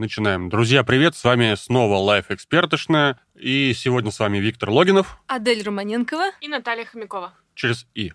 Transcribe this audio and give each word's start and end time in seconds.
начинаем. 0.00 0.48
Друзья, 0.48 0.84
привет, 0.84 1.16
с 1.16 1.24
вами 1.24 1.54
снова 1.54 1.96
Life 1.96 2.26
Экспертошная, 2.30 3.18
и 3.34 3.72
сегодня 3.74 4.10
с 4.10 4.18
вами 4.18 4.38
Виктор 4.38 4.70
Логинов 4.70 5.18
Адель 5.26 5.62
Романенкова. 5.62 6.30
И 6.40 6.48
Наталья 6.48 6.84
Хомякова. 6.84 7.32
через 7.54 7.86
«и». 7.94 8.12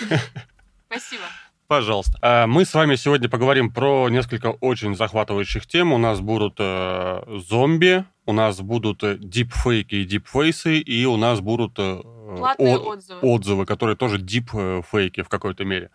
Спасибо. 0.88 1.22
Пожалуйста. 1.68 2.18
А 2.20 2.46
Мы 2.46 2.64
с 2.66 2.74
вами 2.74 2.96
сегодня 2.96 3.28
поговорим 3.30 3.72
про 3.72 4.08
несколько 4.10 4.48
очень 4.48 4.94
захватывающих 4.94 5.66
тем. 5.66 5.92
У 5.94 5.98
нас 5.98 6.20
будут 6.20 6.56
э, 6.58 7.22
зомби, 7.48 8.04
у 8.26 8.32
нас 8.34 8.60
будут 8.60 9.02
э, 9.02 9.16
дипфейки 9.18 9.94
и 9.94 10.04
дипфейсы, 10.04 10.78
и 10.78 11.06
у 11.06 11.16
нас 11.16 11.40
будут 11.40 11.72
э, 11.78 12.02
Платные 12.36 12.76
о- 12.76 12.80
отзывы. 12.80 13.20
отзывы, 13.22 13.66
которые 13.66 13.96
тоже 13.96 14.18
дипфейки 14.18 15.22
в 15.22 15.28
какой-то 15.30 15.64
мере. 15.64 15.90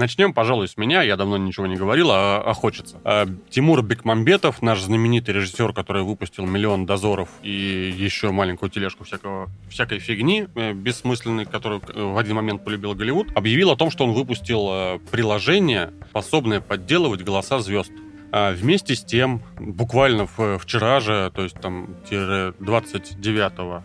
Начнем, 0.00 0.32
пожалуй, 0.32 0.66
с 0.66 0.78
меня. 0.78 1.02
Я 1.02 1.18
давно 1.18 1.36
ничего 1.36 1.66
не 1.66 1.76
говорил, 1.76 2.10
а, 2.10 2.42
а 2.42 2.54
хочется. 2.54 2.98
А, 3.04 3.26
Тимур 3.50 3.82
Бекмамбетов, 3.82 4.62
наш 4.62 4.80
знаменитый 4.80 5.34
режиссер, 5.34 5.74
который 5.74 6.04
выпустил 6.04 6.46
«Миллион 6.46 6.86
дозоров» 6.86 7.28
и 7.42 7.94
еще 7.94 8.30
маленькую 8.30 8.70
тележку 8.70 9.04
всякого, 9.04 9.50
всякой 9.68 9.98
фигни 9.98 10.46
э, 10.54 10.72
бессмысленной, 10.72 11.44
которую 11.44 11.82
э, 11.86 12.02
в 12.02 12.16
один 12.16 12.36
момент 12.36 12.64
полюбил 12.64 12.94
Голливуд, 12.94 13.28
объявил 13.36 13.72
о 13.72 13.76
том, 13.76 13.90
что 13.90 14.04
он 14.04 14.12
выпустил 14.12 14.68
э, 14.70 14.98
приложение, 15.10 15.92
способное 16.08 16.62
подделывать 16.62 17.22
голоса 17.22 17.58
звезд. 17.58 17.92
А 18.32 18.54
Вместе 18.54 18.94
с 18.94 19.04
тем, 19.04 19.42
буквально 19.58 20.26
вчера 20.26 21.00
же, 21.00 21.30
то 21.34 21.42
есть 21.42 21.60
там 21.60 21.96
тире 22.08 22.54
29 22.58 23.52
а, 23.58 23.82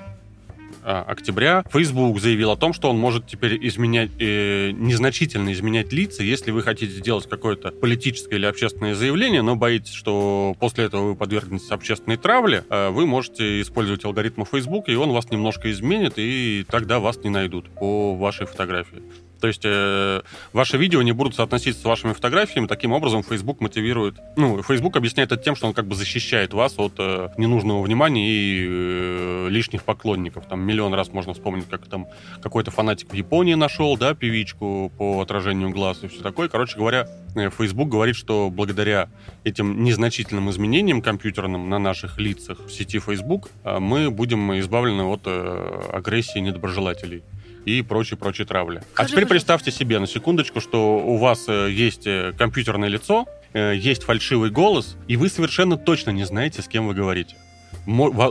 октября 0.85 1.63
Facebook 1.71 2.19
заявил 2.19 2.51
о 2.51 2.57
том, 2.57 2.73
что 2.73 2.89
он 2.89 2.97
может 2.97 3.27
теперь 3.27 3.57
изменять, 3.67 4.11
э, 4.19 4.71
незначительно 4.71 5.51
изменять 5.53 5.91
лица, 5.91 6.23
если 6.23 6.51
вы 6.51 6.61
хотите 6.61 6.93
сделать 6.93 7.27
какое-то 7.27 7.71
политическое 7.71 8.35
или 8.35 8.45
общественное 8.45 8.95
заявление, 8.95 9.41
но 9.41 9.55
боитесь, 9.55 9.93
что 9.93 10.55
после 10.59 10.85
этого 10.85 11.09
вы 11.09 11.15
подвергнетесь 11.15 11.71
общественной 11.71 12.17
травле, 12.17 12.63
э, 12.69 12.89
вы 12.89 13.05
можете 13.05 13.61
использовать 13.61 14.05
алгоритмы 14.05 14.45
Facebook, 14.45 14.89
и 14.89 14.95
он 14.95 15.11
вас 15.11 15.31
немножко 15.31 15.71
изменит, 15.71 16.13
и 16.17 16.65
тогда 16.69 16.99
вас 16.99 17.17
не 17.23 17.29
найдут 17.29 17.69
по 17.69 18.15
вашей 18.15 18.45
фотографии. 18.45 19.01
То 19.45 19.49
есть 19.49 19.61
э, 19.63 20.21
ваши 20.53 20.75
видео 20.75 21.03
не 21.03 21.11
будут 21.11 21.35
соотноситься 21.35 21.79
с 21.79 21.85
вашими 21.85 22.13
фотографиями. 22.13 22.65
Таким 22.65 22.93
образом, 22.93 23.21
Facebook 23.21 23.61
мотивирует... 23.61 24.15
Ну, 24.35 24.63
Facebook 24.63 24.95
объясняет 24.95 25.31
это 25.31 25.43
тем, 25.43 25.55
что 25.55 25.67
он 25.67 25.75
как 25.75 25.85
бы 25.85 25.93
защищает 25.93 26.51
вас 26.51 26.73
от 26.79 26.93
э, 26.97 27.29
ненужного 27.37 27.83
внимания 27.83 28.27
и 28.27 28.65
э, 28.67 29.47
лишних 29.51 29.83
поклонников. 29.83 30.47
Там 30.47 30.61
миллион 30.61 30.95
раз 30.95 31.09
можно 31.09 31.35
вспомнить, 31.35 31.69
как 31.69 31.85
там 31.85 32.07
какой-то 32.41 32.71
фанатик 32.71 33.11
в 33.11 33.13
Японии 33.13 33.53
нашел, 33.53 33.95
да, 33.97 34.15
певичку 34.15 34.91
по 34.97 35.21
отражению 35.21 35.69
глаз 35.69 35.99
и 36.01 36.07
все 36.07 36.23
такое. 36.23 36.49
Короче 36.49 36.75
говоря, 36.75 37.07
э, 37.35 37.51
Facebook 37.55 37.89
говорит, 37.89 38.15
что 38.15 38.49
благодаря 38.49 39.09
этим 39.43 39.83
незначительным 39.83 40.49
изменениям 40.49 41.03
компьютерным 41.03 41.69
на 41.69 41.77
наших 41.77 42.17
лицах 42.17 42.65
в 42.65 42.71
сети 42.71 42.97
Facebook 42.97 43.51
э, 43.63 43.77
мы 43.77 44.09
будем 44.09 44.57
избавлены 44.57 45.03
от 45.03 45.21
э, 45.25 45.89
агрессии 45.93 46.39
недоброжелателей 46.39 47.21
и 47.65 47.81
прочей-прочей 47.81 48.45
травли. 48.45 48.77
а 48.77 48.81
Скажи, 48.93 49.09
теперь 49.09 49.23
пожалуйста. 49.25 49.29
представьте 49.29 49.71
себе 49.71 49.99
на 49.99 50.07
секундочку, 50.07 50.61
что 50.61 50.97
у 50.97 51.17
вас 51.17 51.45
э, 51.47 51.69
есть 51.71 52.05
э, 52.07 52.33
компьютерное 52.37 52.89
лицо, 52.89 53.25
э, 53.53 53.73
есть 53.75 54.03
фальшивый 54.03 54.51
голос, 54.51 54.95
и 55.07 55.17
вы 55.17 55.29
совершенно 55.29 55.77
точно 55.77 56.11
не 56.11 56.25
знаете, 56.25 56.61
с 56.61 56.67
кем 56.67 56.87
вы 56.87 56.93
говорите. 56.93 57.35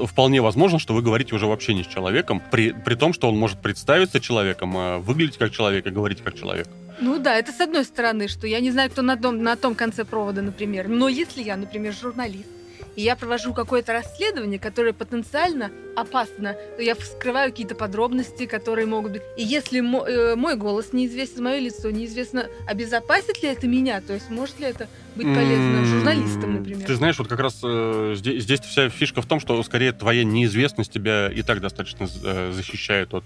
Вполне 0.06 0.40
возможно, 0.40 0.78
что 0.78 0.94
вы 0.94 1.02
говорите 1.02 1.34
уже 1.34 1.46
вообще 1.46 1.74
не 1.74 1.84
с 1.84 1.86
человеком, 1.86 2.42
при, 2.50 2.72
при 2.72 2.96
том, 2.96 3.12
что 3.12 3.28
он 3.28 3.36
может 3.36 3.58
представиться 3.60 4.20
человеком, 4.20 4.76
э, 4.76 4.98
выглядеть 4.98 5.38
как 5.38 5.52
человек 5.52 5.86
и 5.86 5.90
говорить 5.90 6.22
как 6.22 6.34
человек. 6.38 6.68
Ну 7.00 7.18
да, 7.18 7.36
это 7.36 7.52
с 7.52 7.60
одной 7.60 7.84
стороны, 7.84 8.28
что 8.28 8.46
я 8.46 8.60
не 8.60 8.70
знаю, 8.70 8.90
кто 8.90 9.02
на 9.02 9.16
том, 9.16 9.42
на 9.42 9.56
том 9.56 9.74
конце 9.74 10.04
провода, 10.04 10.42
например. 10.42 10.88
Но 10.88 11.08
если 11.08 11.42
я, 11.42 11.56
например, 11.56 11.92
журналист, 11.92 12.48
и 12.96 13.02
я 13.02 13.16
провожу 13.16 13.52
какое-то 13.54 13.92
расследование, 13.92 14.58
которое 14.58 14.92
потенциально 14.92 15.70
опасно, 15.96 16.56
я 16.78 16.94
вскрываю 16.94 17.50
какие-то 17.50 17.74
подробности, 17.74 18.46
которые 18.46 18.86
могут 18.86 19.12
быть. 19.12 19.22
И 19.36 19.44
если 19.44 19.80
мо- 19.80 20.04
э, 20.06 20.34
мой 20.34 20.56
голос 20.56 20.92
неизвестен, 20.92 21.44
мое 21.44 21.60
лицо 21.60 21.90
неизвестно, 21.90 22.46
обезопасит 22.66 23.42
ли 23.42 23.48
это 23.48 23.66
меня? 23.68 24.00
То 24.00 24.12
есть 24.14 24.28
может 24.30 24.58
ли 24.58 24.66
это 24.66 24.88
быть 25.14 25.26
полезно 25.32 25.84
журналистам, 25.84 26.54
например? 26.54 26.86
Ты 26.86 26.96
знаешь, 26.96 27.16
вот 27.18 27.28
как 27.28 27.38
раз 27.38 27.60
э, 27.62 28.14
здесь, 28.16 28.42
здесь 28.42 28.60
вся 28.60 28.88
фишка 28.88 29.22
в 29.22 29.26
том, 29.26 29.38
что 29.38 29.62
скорее 29.62 29.92
твоя 29.92 30.24
неизвестность 30.24 30.92
тебя 30.92 31.30
и 31.30 31.42
так 31.42 31.60
достаточно 31.60 32.08
э, 32.24 32.50
защищает 32.52 33.14
от 33.14 33.24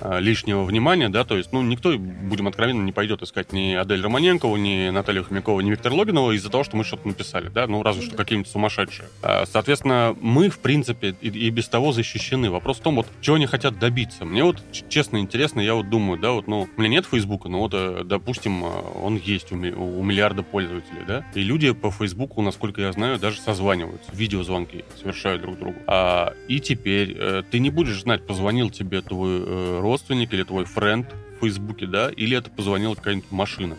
э, 0.00 0.18
лишнего 0.20 0.64
внимания, 0.64 1.08
да, 1.08 1.22
то 1.24 1.36
есть, 1.36 1.52
ну, 1.52 1.62
никто, 1.62 1.96
будем 1.96 2.48
откровенны, 2.48 2.82
не 2.82 2.90
пойдет 2.92 3.22
искать 3.22 3.52
ни 3.52 3.74
Адель 3.74 4.02
Романенкову, 4.02 4.56
ни 4.56 4.90
Наталью 4.90 5.22
Хомякову, 5.24 5.60
ни 5.60 5.70
Виктора 5.70 5.94
Логинова 5.94 6.32
из-за 6.32 6.50
того, 6.50 6.64
что 6.64 6.76
мы 6.76 6.82
что-то 6.82 7.06
написали, 7.06 7.48
да, 7.48 7.68
ну, 7.68 7.84
разве 7.84 8.00
Ну 8.02 8.06
что 8.08 8.16
да. 8.16 8.24
какие-нибудь 8.24 8.50
сумасшедшие. 8.92 9.08
А, 9.22 9.44
Соответственно, 9.46 10.16
мы, 10.20 10.48
в 10.48 10.58
принципе, 10.58 11.14
и, 11.20 11.28
и 11.28 11.50
без 11.50 11.68
того 11.68 11.92
защищены. 11.92 12.50
Вопрос 12.50 12.78
в 12.78 12.82
том, 12.82 12.96
вот, 12.96 13.06
чего 13.20 13.36
они 13.36 13.46
хотят 13.46 13.78
добиться. 13.78 14.24
Мне 14.24 14.44
вот, 14.44 14.62
честно, 14.88 15.18
интересно, 15.18 15.60
я 15.60 15.74
вот 15.74 15.88
думаю, 15.88 16.20
да, 16.20 16.32
вот, 16.32 16.46
ну, 16.46 16.68
у 16.76 16.80
меня 16.80 16.90
нет 16.90 17.06
Фейсбука, 17.06 17.48
но 17.48 17.60
вот, 17.60 17.72
э, 17.74 18.02
допустим, 18.04 18.64
э, 18.64 18.68
он 19.02 19.16
есть 19.16 19.52
у, 19.52 19.56
у 19.56 20.02
миллиарда 20.02 20.42
пользователей, 20.42 21.02
да, 21.06 21.24
и 21.34 21.42
люди 21.42 21.72
по 21.72 21.90
Фейсбуку, 21.90 22.42
насколько 22.42 22.80
я 22.80 22.92
знаю, 22.92 23.18
даже 23.18 23.40
созваниваются, 23.40 24.10
видеозвонки 24.12 24.84
совершают 25.00 25.42
друг 25.42 25.58
другу. 25.58 25.76
А, 25.86 26.34
и 26.48 26.60
теперь 26.60 27.16
э, 27.18 27.42
ты 27.50 27.58
не 27.58 27.70
будешь 27.70 28.00
знать, 28.02 28.26
позвонил 28.26 28.70
тебе 28.70 29.00
твой 29.00 29.42
э, 29.44 29.80
родственник 29.80 30.32
или 30.32 30.42
твой 30.42 30.64
френд 30.64 31.08
в 31.36 31.40
Фейсбуке, 31.40 31.86
да, 31.86 32.10
или 32.10 32.36
это 32.36 32.50
позвонила 32.50 32.94
какая-нибудь 32.94 33.30
машина. 33.30 33.76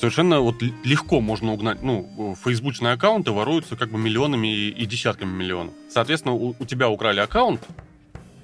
Совершенно 0.00 0.40
вот 0.40 0.62
легко 0.82 1.20
можно 1.20 1.52
угнать, 1.52 1.82
ну, 1.82 2.34
фейсбучные 2.42 2.94
аккаунты 2.94 3.32
воруются 3.32 3.76
как 3.76 3.90
бы 3.90 3.98
миллионами 3.98 4.48
и, 4.48 4.70
и 4.70 4.86
десятками 4.86 5.30
миллионов. 5.30 5.74
Соответственно, 5.90 6.34
у, 6.36 6.56
у 6.58 6.64
тебя 6.64 6.88
украли 6.88 7.20
аккаунт, 7.20 7.60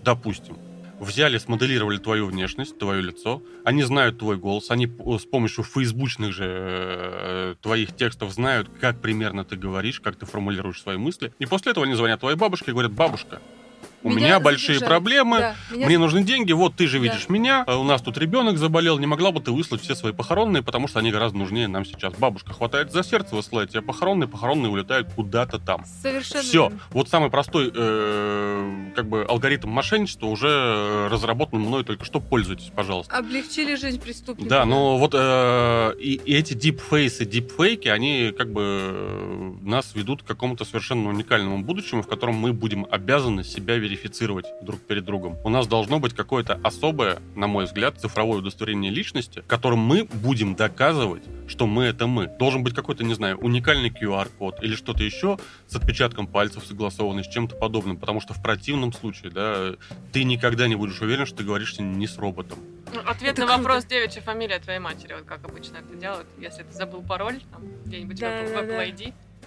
допустим, 0.05 0.59
взяли, 1.01 1.39
смоделировали 1.39 1.97
твою 1.97 2.27
внешность, 2.27 2.79
твое 2.79 3.01
лицо, 3.01 3.43
они 3.65 3.85
знают 3.85 4.19
твой 4.19 4.37
голос, 4.37 4.71
они 4.71 4.87
с 4.87 5.25
помощью 5.25 5.65
фейсбучных 5.65 6.35
же 6.35 6.45
э, 6.47 7.55
твоих 7.63 7.97
текстов 7.97 8.33
знают, 8.33 8.69
как 8.79 9.01
примерно 9.01 9.43
ты 9.43 9.57
говоришь, 9.57 10.01
как 10.01 10.17
ты 10.17 10.27
формулируешь 10.27 10.83
свои 10.83 10.99
мысли. 10.99 11.33
И 11.39 11.47
после 11.47 11.73
этого 11.73 11.87
они 11.87 11.95
звонят 11.95 12.21
твоей 12.21 12.37
бабушке 12.37 12.73
и 12.73 12.75
говорят, 12.75 12.93
бабушка, 12.93 13.41
у 14.03 14.11
меня, 14.11 14.39
большие 14.41 14.75
задержали. 14.75 14.89
проблемы, 14.89 15.39
Да, 15.39 15.55
меня 15.71 15.87
мне 15.87 15.99
нужны 15.99 16.23
деньги, 16.23 16.53
вот 16.53 16.75
ты 16.77 16.87
же 16.87 16.99
Да. 16.99 17.05
видишь 17.05 17.29
меня, 17.29 17.65
а 17.67 17.77
у 17.77 17.83
нас 17.85 18.03
тут 18.03 18.19
ребенок 18.19 18.59
заболел, 18.59 18.99
не 18.99 19.07
могла 19.07 19.33
бы 19.33 19.41
ты 19.41 19.51
выслать 19.51 19.83
все 19.83 19.95
свои 19.95 20.13
похоронные, 20.13 20.63
потому 20.63 20.87
что 20.89 20.99
они 21.01 21.11
гораздо 21.11 21.39
нужнее 21.39 21.69
нам 21.69 21.85
сейчас. 21.85 22.15
Бабушка 22.15 22.53
хватает 22.53 22.93
за 22.93 23.03
сердце, 23.03 23.35
высылает 23.35 23.71
тебе 23.71 23.83
похоронные, 23.83 24.29
похоронные 24.29 24.71
улетают 24.71 25.09
куда-то 25.15 25.59
там. 25.59 25.85
Совершенно 26.03 26.43
Все. 26.43 26.63
верно. 26.65 26.79
Вот 26.91 27.09
самый 27.09 27.31
простой 27.31 27.73
э, 27.75 28.91
как 28.95 29.09
бы 29.09 29.25
алгоритм 29.29 29.69
мошенничества 29.71 30.27
уже 30.27 30.49
э, 30.49 31.09
разработан 31.11 31.61
мной 31.61 31.85
только 31.85 32.05
что. 32.05 32.21
Пользуйтесь, 32.21 32.71
пожалуйста. 32.75 33.17
Облегчили 33.17 33.75
жизнь 33.75 34.01
преступников. 34.01 34.49
Да, 34.49 34.65
но 34.65 34.99
вот 34.99 35.13
э, 35.15 35.95
и, 35.99 36.15
и 36.25 36.35
эти 36.35 36.55
дипфейсы, 36.55 37.25
дипфейки, 37.25 37.89
они 37.89 38.33
как 38.37 38.53
бы 38.53 38.63
э, 38.65 39.53
нас 39.63 39.93
ведут 39.95 40.23
к 40.23 40.27
какому-то 40.27 40.65
совершенно 40.65 41.09
уникальному 41.09 41.63
будущему, 41.63 42.03
в 42.03 42.07
котором 42.07 42.35
мы 42.37 42.53
будем 42.53 42.87
обязаны 42.91 43.45
себя 43.45 43.77
верифицировать 43.97 44.47
друг 44.63 44.81
перед 44.81 45.05
другом. 45.05 45.39
У 45.45 45.49
нас 45.49 45.67
должно 45.67 45.99
быть 45.99 46.15
какое-то 46.15 46.61
особое, 46.63 47.19
на 47.35 47.47
мой 47.47 47.65
взгляд, 47.65 47.99
цифровое 47.99 48.39
удостоверение 48.39 48.91
личности, 48.91 49.43
которым 49.47 49.81
мы 49.81 50.05
будем 50.05 50.55
доказывать, 50.55 51.23
что 51.49 51.67
мы 51.67 51.85
это 51.85 52.07
мы. 52.07 52.27
Должен 52.39 52.63
быть 52.63 52.75
какой-то, 52.75 53.05
не 53.05 53.15
знаю, 53.15 53.39
уникальный 53.39 53.91
QR-код 53.91 54.63
или 54.63 54.75
что-то 54.75 55.03
еще 55.03 55.39
с 55.67 55.77
отпечатком 55.77 56.27
пальцев 56.27 56.65
согласованный, 56.67 57.25
с 57.25 57.29
чем-то 57.29 57.57
подобным, 57.57 57.97
потому 57.97 58.21
что 58.21 58.35
в 58.35 58.43
противном 58.43 58.93
случае, 58.93 59.31
да, 59.31 59.75
ты 60.13 60.25
никогда 60.25 60.69
не 60.69 60.77
будешь 60.77 61.01
уверен, 61.01 61.27
что 61.27 61.39
ты 61.39 61.45
говоришь 61.45 61.79
не 61.79 62.07
с 62.07 62.19
роботом. 62.19 62.59
Ну, 62.95 63.01
Ответ 63.05 63.33
Это 63.33 63.43
на 63.43 63.47
круто. 63.49 63.63
вопрос 63.63 63.85
девичья 63.87 64.21
фамилия 64.21 64.59
твоей 64.59 64.79
матери, 64.79 65.15
вот 65.15 65.25
как 65.25 65.45
обычно 65.45 65.79
это 65.79 65.95
делают, 65.97 66.27
если 66.39 66.63
ты 66.63 66.73
забыл 66.73 67.03
пароль, 67.03 67.41
там, 67.51 67.63
где-нибудь 67.85 68.17
в 68.17 68.21
Да, 68.21 68.29
Apple 68.29 68.53
да, 68.53 68.63
в 68.63 68.67
да. 68.67 68.77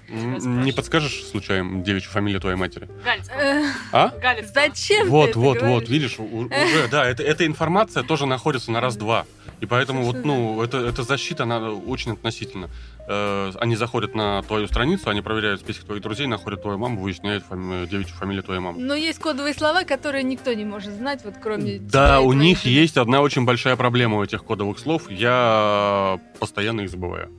Не 0.10 0.72
подскажешь 0.72 1.24
случайно 1.26 1.84
девичью 1.84 2.12
фамилию 2.12 2.42
твоей 2.42 2.58
матери? 2.58 2.90
Галицкого. 3.04 3.38
Э, 3.40 3.64
А? 3.92 4.10
Галицкого. 4.10 4.54
Зачем 4.68 5.04
ты 5.06 5.10
Вот, 5.10 5.30
это 5.30 5.40
вот, 5.40 5.58
говоришь? 5.60 5.74
вот, 5.82 5.90
видишь, 5.90 6.16
у- 6.20 6.24
уже, 6.46 6.88
да, 6.90 7.06
это, 7.08 7.24
эта 7.24 7.46
информация 7.46 8.04
тоже 8.04 8.26
находится 8.26 8.72
на 8.72 8.82
раз-два. 8.82 9.26
И 9.62 9.66
поэтому 9.66 10.04
вот, 10.04 10.24
ну, 10.24 10.62
это, 10.62 10.78
эта 10.78 11.04
защита, 11.04 11.44
она 11.44 11.72
очень 11.72 12.14
относительно. 12.14 12.70
Э, 13.08 13.52
они 13.60 13.76
заходят 13.76 14.16
на 14.16 14.42
твою 14.44 14.68
страницу, 14.68 15.10
они 15.10 15.22
проверяют 15.22 15.60
список 15.60 15.84
твоих 15.86 16.02
друзей, 16.02 16.28
находят 16.28 16.62
твою 16.62 16.78
маму, 16.78 17.02
выясняют 17.02 17.44
фами- 17.50 17.86
девичью 17.88 18.16
фамилию 18.16 18.44
твоей 18.44 18.62
мамы. 18.62 18.80
Но 18.82 18.96
есть 18.96 19.20
кодовые 19.20 19.54
слова, 19.54 19.84
которые 19.84 20.24
никто 20.24 20.54
не 20.54 20.64
может 20.66 20.94
знать, 20.94 21.22
вот 21.26 21.36
кроме 21.42 21.80
тебя 21.80 21.90
Да, 21.92 22.20
и 22.20 22.24
у 22.24 22.34
них 22.34 22.60
жены. 22.64 22.74
есть 22.74 22.98
одна 22.98 23.22
очень 23.22 23.44
большая 23.46 23.76
проблема 23.76 24.18
у 24.18 24.24
этих 24.24 24.44
кодовых 24.46 24.80
слов. 24.80 25.10
Я 25.12 26.20
постоянно 26.40 26.82
их 26.82 26.90
забываю. 26.90 27.30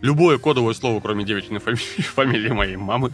Любое 0.00 0.38
кодовое 0.38 0.74
слово, 0.74 1.00
кроме 1.00 1.24
девичьей 1.24 1.58
фамилии, 1.58 2.02
фамилии 2.14 2.50
моей 2.50 2.76
мамы, 2.76 3.12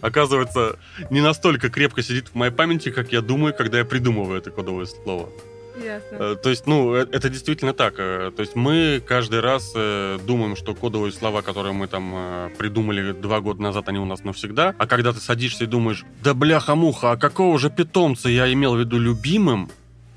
оказывается, 0.00 0.78
не 1.10 1.20
настолько 1.20 1.70
крепко 1.70 2.02
сидит 2.02 2.28
в 2.28 2.34
моей 2.34 2.52
памяти, 2.52 2.90
как 2.90 3.12
я 3.12 3.20
думаю, 3.20 3.54
когда 3.54 3.78
я 3.78 3.84
придумываю 3.84 4.38
это 4.38 4.50
кодовое 4.50 4.86
слово. 4.86 5.28
Ясно. 5.82 6.16
Э, 6.16 6.36
То 6.42 6.50
есть, 6.50 6.66
ну, 6.66 6.94
э, 6.94 7.06
это 7.12 7.28
действительно 7.28 7.72
так. 7.72 7.94
Э, 7.98 8.32
То 8.34 8.40
есть 8.40 8.56
мы 8.56 9.02
каждый 9.06 9.40
раз 9.40 9.72
думаем, 9.72 10.56
что 10.56 10.74
кодовые 10.74 11.12
слова, 11.12 11.42
которые 11.42 11.72
мы 11.72 11.86
там 11.86 12.50
придумали 12.58 13.12
два 13.12 13.40
года 13.40 13.62
назад, 13.62 13.88
они 13.88 13.98
у 13.98 14.04
нас 14.04 14.24
навсегда. 14.24 14.74
А 14.78 14.86
когда 14.86 15.12
ты 15.12 15.20
садишься 15.20 15.64
и 15.64 15.66
думаешь, 15.66 16.04
да 16.22 16.34
бляха-муха, 16.34 17.12
а 17.12 17.16
какого 17.16 17.58
же 17.58 17.70
питомца 17.70 18.28
я 18.28 18.52
имел 18.52 18.74
в 18.74 18.80
виду 18.80 18.98
любимым 18.98 19.70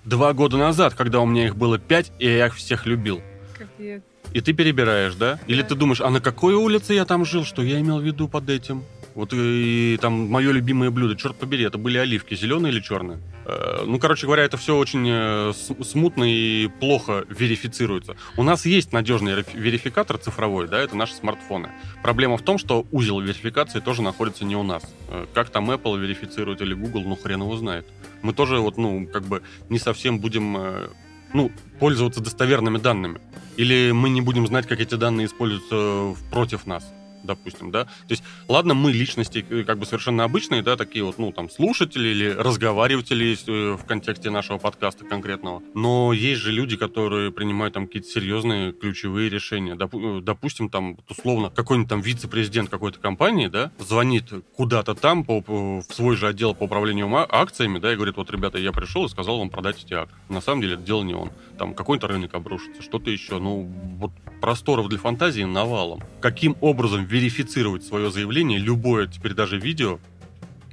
два 0.04 0.34
года 0.34 0.58
назад, 0.58 0.96
когда 0.96 1.20
у 1.20 1.26
меня 1.26 1.46
их 1.46 1.56
было 1.56 1.78
пять, 1.78 2.12
и 2.20 2.26
я 2.26 2.48
их 2.48 2.56
всех 2.56 2.86
любил. 2.86 3.22
Капец. 3.58 4.02
И 4.34 4.42
ты 4.42 4.54
перебираешь, 4.54 5.16
да? 5.16 5.40
Или 5.48 5.62
ты 5.62 5.76
думаешь, 5.76 6.02
а 6.02 6.10
на 6.10 6.22
какой 6.22 6.54
улице 6.54 6.94
я 6.94 7.06
там 7.06 7.26
жил, 7.26 7.46
что 7.46 7.62
я 7.62 7.80
имел 7.80 8.00
в 8.00 8.04
виду 8.04 8.28
под 8.28 8.50
этим? 8.50 8.84
Вот 9.14 9.34
и, 9.34 9.98
там 10.02 10.30
мое 10.30 10.52
любимое 10.52 10.90
блюдо, 10.90 11.18
черт 11.18 11.36
побери, 11.36 11.66
это 11.66 11.78
были 11.78 11.98
оливки, 11.98 12.34
зеленые 12.34 12.72
или 12.72 12.80
черные? 12.80 13.20
Э, 13.46 13.84
ну, 13.86 14.00
короче 14.00 14.26
говоря, 14.26 14.44
это 14.44 14.56
все 14.56 14.78
очень 14.78 15.06
э, 15.06 15.52
смутно 15.84 16.24
и 16.24 16.68
плохо 16.80 17.26
верифицируется. 17.28 18.16
У 18.38 18.44
нас 18.44 18.66
есть 18.66 18.94
надежный 18.94 19.44
верификатор 19.54 20.18
цифровой, 20.18 20.70
да, 20.70 20.80
это 20.80 20.96
наши 20.96 21.14
смартфоны. 21.16 21.72
Проблема 22.02 22.38
в 22.38 22.42
том, 22.42 22.58
что 22.58 22.86
узел 22.92 23.20
верификации 23.20 23.82
тоже 23.82 24.02
находится 24.02 24.46
не 24.46 24.56
у 24.56 24.64
нас. 24.64 24.84
Э, 25.10 25.26
Как 25.34 25.50
там 25.50 25.70
Apple 25.70 26.00
верифицирует 26.00 26.62
или 26.62 26.74
Google, 26.74 27.02
ну 27.02 27.18
хрен 27.18 27.42
его 27.42 27.58
знает. 27.58 27.86
Мы 28.22 28.32
тоже 28.32 28.60
вот, 28.60 28.78
ну, 28.78 29.06
как 29.12 29.24
бы 29.24 29.42
не 29.68 29.80
совсем 29.80 30.20
будем, 30.20 30.56
э, 30.58 30.88
ну, 31.34 31.52
пользоваться 31.80 32.22
достоверными 32.22 32.78
данными. 32.78 33.20
Или 33.58 33.92
мы 33.92 34.10
не 34.10 34.22
будем 34.22 34.48
знать, 34.48 34.68
как 34.68 34.80
эти 34.80 34.96
данные 34.96 35.28
используются 35.28 35.76
в- 35.76 36.18
против 36.32 36.66
нас, 36.66 36.84
допустим, 37.24 37.72
да? 37.72 37.86
То 37.86 37.90
есть, 38.10 38.24
ладно, 38.48 38.74
мы 38.74 38.92
личности 38.92 39.46
э, 39.50 39.64
как 39.64 39.80
бы 39.80 39.86
совершенно 39.86 40.24
обычные, 40.24 40.62
да, 40.62 40.76
такие 40.76 41.04
вот, 41.04 41.18
ну, 41.18 41.32
там, 41.32 41.50
слушатели 41.50 42.08
или 42.10 42.30
разговариватели 42.30 43.24
если 43.26 43.76
в 43.76 43.86
контексте 43.86 44.30
нашего 44.30 44.58
подкаста 44.58 45.06
конкретного, 45.06 45.62
но 45.74 46.14
есть 46.14 46.42
же 46.42 46.52
люди, 46.52 46.78
которые 46.78 47.32
принимают 47.32 47.74
там 47.74 47.88
какие-то 47.88 48.10
серьезные 48.10 48.74
ключевые 48.74 49.30
решения. 49.30 49.76
Допу- 49.76 50.20
э, 50.20 50.22
допустим, 50.22 50.70
там, 50.70 50.98
условно, 51.10 51.50
какой-нибудь 51.50 51.90
там 51.90 52.02
вице-президент 52.02 52.70
какой-то 52.70 53.00
компании, 53.00 53.48
да, 53.48 53.72
звонит 53.80 54.32
куда-то 54.56 54.96
там 54.96 55.24
по, 55.24 55.42
по- 55.42 55.82
в 55.82 55.94
свой 55.94 56.16
же 56.16 56.28
отдел 56.28 56.56
по 56.56 56.64
управлению 56.64 57.12
акциями, 57.30 57.80
да, 57.80 57.94
и 57.94 57.96
говорит, 57.96 58.18
вот, 58.18 58.32
ребята, 58.32 58.58
я 58.58 58.72
пришел 58.72 59.06
и 59.06 59.10
сказал 59.10 59.40
вам 59.40 59.50
продать 59.50 59.84
эти 59.84 59.94
акции. 59.94 60.16
На 60.30 60.42
самом 60.42 60.62
деле 60.62 60.76
это 60.76 60.84
дело 60.84 61.04
не 61.04 61.14
он. 61.14 61.32
Там 61.58 61.74
какой-то 61.74 62.08
рынок 62.08 62.34
обрушится, 62.34 62.82
что-то 62.82 63.12
еще. 63.12 63.40
Ну, 63.40 63.70
вот 63.98 64.12
просторов 64.42 64.88
для 64.90 64.98
фантазии 64.98 65.44
навалом. 65.44 66.02
Каким 66.20 66.56
образом 66.62 67.04
верифицировать 67.12 67.84
свое 67.84 68.10
заявление, 68.10 68.58
любое 68.58 69.06
теперь 69.06 69.34
даже 69.34 69.60
видео, 69.60 70.00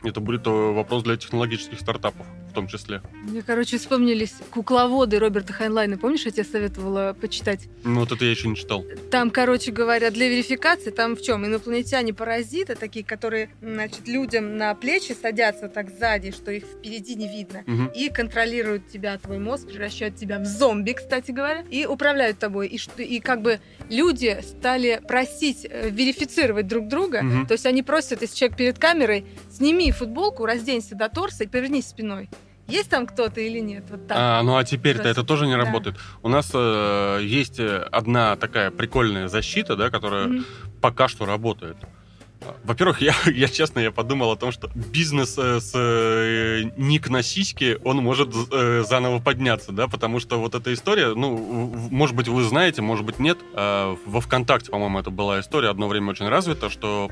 это 0.04 0.20
будет 0.20 0.46
э, 0.46 0.50
вопрос 0.50 1.02
для 1.02 1.16
технологических 1.16 1.80
стартапов 1.80 2.26
том 2.58 2.66
числе. 2.66 3.02
Мне, 3.12 3.42
короче, 3.42 3.78
вспомнились 3.78 4.34
кукловоды 4.50 5.20
Роберта 5.20 5.52
Хайнлайна. 5.52 5.96
Помнишь, 5.96 6.24
я 6.24 6.32
тебе 6.32 6.44
советовала 6.44 7.16
почитать? 7.20 7.68
Ну, 7.84 8.00
вот 8.00 8.10
это 8.10 8.24
я 8.24 8.32
еще 8.32 8.48
не 8.48 8.56
читал. 8.56 8.84
Там, 9.12 9.30
короче 9.30 9.70
говоря, 9.70 10.10
для 10.10 10.28
верификации, 10.28 10.90
там 10.90 11.14
в 11.14 11.22
чем? 11.22 11.46
Инопланетяне-паразиты, 11.46 12.74
такие, 12.74 13.04
которые, 13.04 13.50
значит, 13.62 14.08
людям 14.08 14.56
на 14.56 14.74
плечи 14.74 15.12
садятся 15.12 15.68
так 15.68 15.90
сзади, 15.90 16.32
что 16.32 16.50
их 16.50 16.64
впереди 16.64 17.14
не 17.14 17.28
видно. 17.28 17.62
Мгм. 17.66 17.92
И 17.94 18.08
контролируют 18.08 18.88
тебя, 18.88 19.16
твой 19.18 19.38
мозг, 19.38 19.68
превращают 19.68 20.16
тебя 20.16 20.40
в 20.40 20.44
зомби, 20.44 20.92
кстати 20.92 21.30
говоря, 21.30 21.64
и 21.70 21.86
управляют 21.86 22.40
тобой. 22.40 22.66
И, 22.66 22.78
что, 22.78 23.02
и 23.02 23.20
как 23.20 23.42
бы 23.42 23.60
люди 23.88 24.38
стали 24.42 25.00
просить 25.06 25.64
э, 25.68 25.90
верифицировать 25.90 26.66
друг 26.66 26.88
друга. 26.88 27.22
Мгм. 27.22 27.46
То 27.46 27.52
есть 27.52 27.66
они 27.66 27.84
просят, 27.84 28.22
если 28.22 28.34
человек 28.34 28.58
перед 28.58 28.78
камерой, 28.80 29.26
сними 29.48 29.92
футболку, 29.92 30.44
разденься 30.44 30.96
до 30.96 31.08
торса 31.08 31.44
и 31.44 31.46
повернись 31.46 31.86
спиной. 31.86 32.28
Есть 32.68 32.90
там 32.90 33.06
кто-то 33.06 33.40
или 33.40 33.60
нет? 33.60 33.84
Вот 33.90 34.06
так. 34.06 34.16
А, 34.20 34.42
ну 34.42 34.56
а 34.56 34.64
теперь-то 34.64 35.02
Просто, 35.04 35.20
это 35.20 35.26
тоже 35.26 35.46
не 35.46 35.56
да. 35.56 35.64
работает. 35.64 35.96
У 36.22 36.28
нас 36.28 36.50
э, 36.52 37.20
есть 37.22 37.58
э, 37.58 37.78
одна 37.90 38.36
такая 38.36 38.70
прикольная 38.70 39.28
защита, 39.28 39.74
да, 39.74 39.88
которая 39.90 40.26
Мгм. 40.28 40.44
пока 40.82 41.08
что 41.08 41.24
работает. 41.24 41.76
Во-первых, 42.64 43.00
я, 43.00 43.14
я 43.26 43.48
честно, 43.48 43.80
я 43.80 43.90
подумал 43.90 44.30
о 44.32 44.36
том, 44.36 44.52
что 44.52 44.70
бизнес 44.74 45.36
э, 45.38 45.60
с 45.60 45.72
э, 45.74 46.64
ник 46.76 47.08
на 47.08 47.22
сиське, 47.22 47.78
он 47.84 47.96
может 47.98 48.28
э, 48.52 48.84
заново 48.86 49.18
подняться, 49.18 49.72
да, 49.72 49.88
потому 49.88 50.20
что 50.20 50.38
вот 50.38 50.54
эта 50.54 50.72
история, 50.74 51.14
ну, 51.14 51.36
в- 51.36 51.90
может 51.90 52.14
быть, 52.14 52.28
вы 52.28 52.42
знаете, 52.44 52.82
может 52.82 53.06
быть, 53.06 53.18
нет. 53.18 53.38
Э, 53.54 53.96
во 54.04 54.20
ВКонтакте, 54.20 54.70
по-моему, 54.70 54.98
это 54.98 55.10
была 55.10 55.40
история 55.40 55.70
одно 55.70 55.88
время 55.88 56.10
очень 56.10 56.28
развита, 56.28 56.68
что 56.68 57.10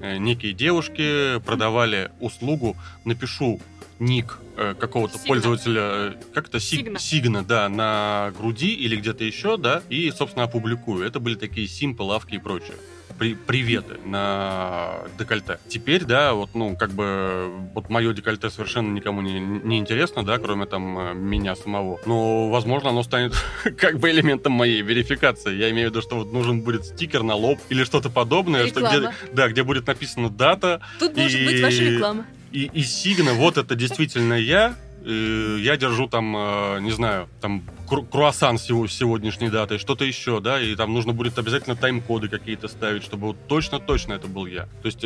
э, 0.00 0.16
некие 0.16 0.54
девушки 0.54 1.38
продавали 1.40 2.10
услугу 2.20 2.74
«напишу 3.04 3.60
ник 3.98 4.38
э, 4.56 4.74
какого-то 4.78 5.18
пользователя, 5.18 5.80
э, 5.82 6.12
как 6.32 6.48
это, 6.48 6.58
Сиг- 6.58 6.98
Сигна. 6.98 7.42
Да, 7.42 7.68
на 7.68 8.32
груди 8.38 8.72
или 8.74 8.96
где-то 8.96 9.24
еще, 9.24 9.56
да, 9.56 9.82
и, 9.88 10.10
собственно, 10.10 10.44
опубликую. 10.44 11.06
Это 11.06 11.20
были 11.20 11.34
такие 11.36 11.66
симпы, 11.68 12.02
лавки 12.02 12.34
и 12.34 12.38
прочее 12.38 12.76
при- 13.18 13.34
приветы 13.34 13.98
на 14.04 14.98
декольте. 15.18 15.58
Теперь, 15.68 16.04
да, 16.04 16.34
вот, 16.34 16.50
ну, 16.54 16.76
как 16.76 16.90
бы, 16.90 17.48
вот 17.74 17.88
мое 17.88 18.12
декольте 18.12 18.50
совершенно 18.50 18.92
никому 18.92 19.20
не, 19.22 19.38
не 19.38 19.78
интересно, 19.78 20.24
да, 20.24 20.38
кроме 20.38 20.66
там 20.66 20.98
э, 20.98 21.14
меня 21.14 21.54
самого. 21.54 22.00
Но, 22.06 22.50
возможно, 22.50 22.90
оно 22.90 23.02
станет 23.04 23.34
как 23.78 23.98
бы 24.00 24.10
элементом 24.10 24.52
моей 24.52 24.82
верификации. 24.82 25.54
Я 25.54 25.70
имею 25.70 25.88
в 25.88 25.90
виду, 25.92 26.02
что 26.02 26.16
вот 26.16 26.32
нужен 26.32 26.62
будет 26.62 26.84
стикер 26.86 27.22
на 27.22 27.34
лоб 27.36 27.58
или 27.68 27.84
что-то 27.84 28.10
подобное, 28.10 28.66
что 28.66 28.80
где, 28.80 29.10
да, 29.32 29.48
где 29.48 29.62
будет 29.62 29.86
написана 29.86 30.28
дата 30.30 30.80
Тут 30.98 31.16
может 31.16 31.38
и- 31.40 31.44
быть 31.46 31.62
ваша 31.62 31.82
реклама. 31.84 32.26
И, 32.54 32.70
и 32.72 32.82
сигна, 32.84 33.32
вот 33.34 33.56
это 33.58 33.74
действительно 33.74 34.34
я. 34.34 34.74
Э, 35.06 35.58
Я 35.60 35.76
держу 35.76 36.06
там, 36.08 36.34
э, 36.36 36.80
не 36.80 36.90
знаю, 36.92 37.28
там 37.40 37.62
кру- 37.86 38.06
круассан 38.10 38.56
с 38.58 38.70
его- 38.70 38.86
с 38.88 38.92
сегодняшней 38.92 39.50
датой, 39.50 39.78
что-то 39.78 40.04
еще, 40.04 40.40
да, 40.40 40.60
и 40.60 40.74
там 40.76 40.94
нужно 40.94 41.12
будет 41.12 41.38
обязательно 41.38 41.76
тайм-коды 41.76 42.28
какие-то 42.28 42.68
ставить, 42.68 43.02
чтобы 43.04 43.34
точно-точно 43.48 44.14
это 44.14 44.28
был 44.28 44.46
я. 44.46 44.62
То 44.82 44.86
есть, 44.86 45.04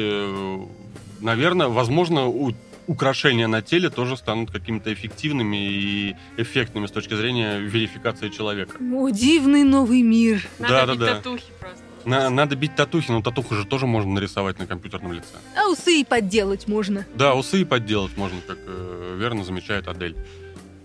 наверное, 1.21 1.69
возможно, 1.69 2.27
у- 2.27 2.55
украшения 2.87 3.49
на 3.49 3.61
теле 3.61 3.91
тоже 3.91 4.17
станут 4.17 4.51
какими-то 4.51 4.93
эффективными 4.93 5.57
и 5.57 6.17
эффектными 6.37 6.87
с 6.87 6.91
точки 6.93 7.15
зрения 7.15 7.59
верификации 7.59 8.29
человека. 8.29 8.77
О, 8.95 9.09
дивный 9.11 9.65
новый 9.65 10.03
мир. 10.03 10.47
Надо 10.59 10.75
Да, 10.75 10.87
да, 10.87 10.95
да. 10.95 11.15
татухи 11.17 11.45
просто. 11.61 11.83
На- 12.09 12.31
надо 12.31 12.57
бить 12.57 12.75
татухи, 12.75 13.11
но 13.11 13.23
татуху 13.23 13.55
же 13.55 13.65
тоже 13.65 13.87
можно 13.87 14.13
нарисовать 14.13 14.59
на 14.59 14.67
компьютерном 14.67 15.13
лице. 15.13 15.37
А 15.57 15.69
усы 15.69 16.01
и 16.01 16.05
подделать 16.05 16.67
можно. 16.69 17.07
Да, 17.15 17.35
усы 17.35 17.61
и 17.61 17.65
подделать 17.65 18.17
можно, 18.17 18.41
как 18.47 18.59
э, 18.67 19.17
верно 19.19 19.45
замечает 19.45 19.89
Адель. 19.89 20.17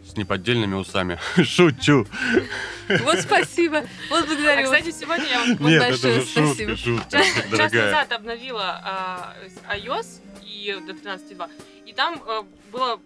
С 0.05 0.17
неподдельными 0.17 0.75
усами. 0.75 1.17
Шучу. 1.43 2.05
Вот 3.03 3.19
спасибо. 3.21 3.83
Вот 4.09 4.23
А, 4.23 4.27
благодарю. 4.27 4.67
вас. 4.69 4.79
кстати, 4.79 4.95
сегодня 4.95 5.25
я 5.25 5.39
вот 5.45 5.59
Нет, 5.61 5.79
большое 5.81 6.17
это 6.17 6.25
же 6.25 6.31
шутка, 6.31 6.45
спасибо. 6.53 6.75
шутка, 6.77 7.09
час, 7.11 7.25
час 7.27 7.49
дорогая. 7.49 7.85
назад 7.85 8.11
обновила 8.11 8.81
а, 8.83 9.35
с 9.47 9.75
iOS 9.75 10.21
и 10.45 10.77
до 10.85 10.93
13.2. 10.93 11.49
И 11.87 11.93
там 11.93 12.21
э, 12.27 12.41
было 12.71 12.99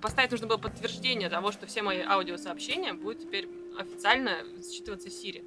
поставить 0.00 0.30
нужно 0.30 0.46
было 0.46 0.58
подтверждение 0.58 1.28
того, 1.28 1.52
что 1.52 1.66
все 1.66 1.82
мои 1.82 2.00
аудиосообщения 2.02 2.92
будут 2.92 3.20
теперь 3.20 3.48
официально 3.78 4.36
считываться 4.62 5.08
Siri. 5.08 5.42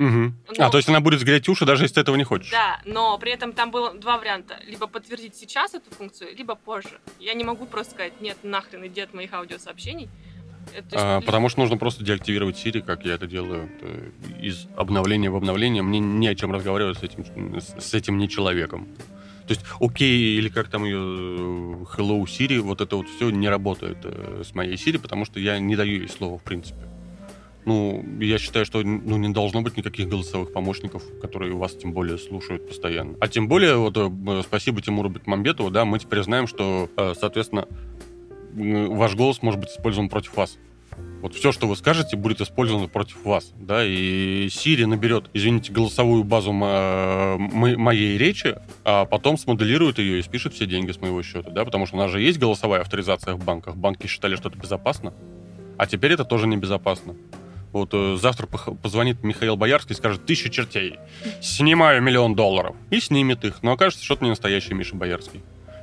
Мгм. 0.00 0.34
Но- 0.58 0.66
А, 0.66 0.70
то 0.70 0.78
есть 0.78 0.88
она 0.88 1.00
будет 1.00 1.20
сгреть 1.20 1.48
уши, 1.48 1.66
даже 1.66 1.84
если 1.84 1.96
ты 1.96 2.00
этого 2.00 2.16
не 2.16 2.24
хочешь? 2.24 2.50
Да, 2.50 2.80
но 2.86 3.18
при 3.18 3.32
этом 3.32 3.52
там 3.52 3.70
было 3.70 3.92
два 3.94 4.16
варианта. 4.18 4.58
Либо 4.66 4.86
подтвердить 4.86 5.36
сейчас 5.36 5.74
эту 5.74 5.90
функцию, 5.94 6.34
либо 6.34 6.54
позже. 6.54 6.98
Я 7.18 7.34
не 7.34 7.44
могу 7.44 7.66
просто 7.66 7.92
сказать, 7.92 8.20
нет, 8.20 8.38
нахрен 8.42 8.86
иди 8.86 9.02
от 9.02 9.12
моих 9.14 9.32
аудиосообщений. 9.34 10.08
Э, 10.74 10.82
то 10.82 10.94
есть 10.96 10.96
А, 10.96 11.18
ли- 11.20 11.26
потому 11.26 11.48
что 11.50 11.60
нужно 11.60 11.76
просто 11.76 12.02
деактивировать 12.02 12.56
Siri, 12.56 12.80
как 12.80 13.04
я 13.04 13.14
это 13.14 13.26
делаю. 13.26 13.68
Это 13.78 13.86
из 14.40 14.66
обновления 14.76 15.28
в 15.30 15.36
обновление. 15.36 15.82
Мне 15.82 15.98
не 16.00 16.28
о 16.28 16.34
чем 16.34 16.50
разговаривать 16.52 16.98
с 16.98 17.02
этим, 17.02 17.60
с, 17.60 17.94
этим 17.94 18.16
не 18.18 18.26
человеком. 18.28 18.88
То 19.46 19.54
есть, 19.54 19.62
окей, 19.80 20.38
или 20.38 20.48
как 20.48 20.68
там 20.68 20.84
ее 20.84 20.96
Hello 20.96 22.22
Siri, 22.24 22.60
вот 22.60 22.80
это 22.80 22.96
вот 22.96 23.06
все 23.08 23.30
не 23.30 23.48
работает 23.48 23.98
э, 24.04 24.42
с 24.44 24.54
моей 24.54 24.74
Siri, 24.76 24.98
потому 24.98 25.24
что 25.26 25.40
я 25.40 25.58
не 25.58 25.76
даю 25.76 26.00
ей 26.00 26.08
слова, 26.08 26.38
в 26.38 26.42
принципе. 26.42 26.80
Ну, 27.70 28.04
я 28.18 28.38
считаю, 28.38 28.66
что 28.66 28.82
ну, 28.82 29.16
не 29.16 29.28
должно 29.28 29.62
быть 29.62 29.76
никаких 29.76 30.08
голосовых 30.08 30.52
помощников, 30.52 31.04
которые 31.22 31.54
вас 31.54 31.72
тем 31.76 31.92
более 31.92 32.18
слушают 32.18 32.66
постоянно. 32.66 33.16
А 33.20 33.28
тем 33.28 33.46
более, 33.46 33.76
вот 33.76 33.96
э, 33.96 34.42
спасибо 34.42 34.82
Тимуру 34.82 35.08
Бекмамбетову, 35.08 35.70
да, 35.70 35.84
мы 35.84 36.00
теперь 36.00 36.20
знаем, 36.24 36.48
что, 36.48 36.90
э, 36.96 37.14
соответственно, 37.16 37.68
ваш 38.54 39.14
голос 39.14 39.40
может 39.42 39.60
быть 39.60 39.70
использован 39.70 40.08
против 40.08 40.36
вас. 40.36 40.58
Вот 41.22 41.36
все, 41.36 41.52
что 41.52 41.68
вы 41.68 41.76
скажете, 41.76 42.16
будет 42.16 42.40
использовано 42.40 42.88
против 42.88 43.24
вас, 43.24 43.52
да, 43.56 43.86
и 43.86 44.48
Siri 44.48 44.84
наберет, 44.86 45.30
извините, 45.32 45.72
голосовую 45.72 46.24
базу 46.24 46.50
мо- 46.50 47.38
моей 47.38 48.18
речи, 48.18 48.56
а 48.84 49.04
потом 49.04 49.38
смоделирует 49.38 50.00
ее 50.00 50.18
и 50.18 50.22
спишет 50.22 50.54
все 50.54 50.66
деньги 50.66 50.90
с 50.90 51.00
моего 51.00 51.22
счета, 51.22 51.52
да, 51.52 51.64
потому 51.64 51.86
что 51.86 51.94
у 51.94 51.98
нас 52.00 52.10
же 52.10 52.20
есть 52.20 52.40
голосовая 52.40 52.80
авторизация 52.80 53.34
в 53.34 53.44
банках, 53.44 53.76
банки 53.76 54.08
считали, 54.08 54.34
что 54.34 54.48
это 54.48 54.58
безопасно, 54.58 55.14
а 55.78 55.86
теперь 55.86 56.14
это 56.14 56.24
тоже 56.24 56.48
небезопасно. 56.48 57.14
Вот 57.72 57.90
э, 57.92 58.16
завтра 58.20 58.46
позвонит 58.46 59.22
Михаил 59.22 59.56
Боярский 59.56 59.94
и 59.94 59.96
скажет 59.96 60.26
тысячу 60.26 60.48
чертей, 60.48 60.98
снимаю 61.40 62.02
миллион 62.02 62.34
долларов. 62.34 62.74
И 62.90 63.00
снимет 63.00 63.44
их. 63.44 63.62
Но 63.62 63.72
окажется, 63.72 64.04
что 64.04 64.14
это 64.14 64.24
не 64.24 64.30
настоящий 64.30 64.74
Миша 64.74 64.96
Боярский. 64.96 65.42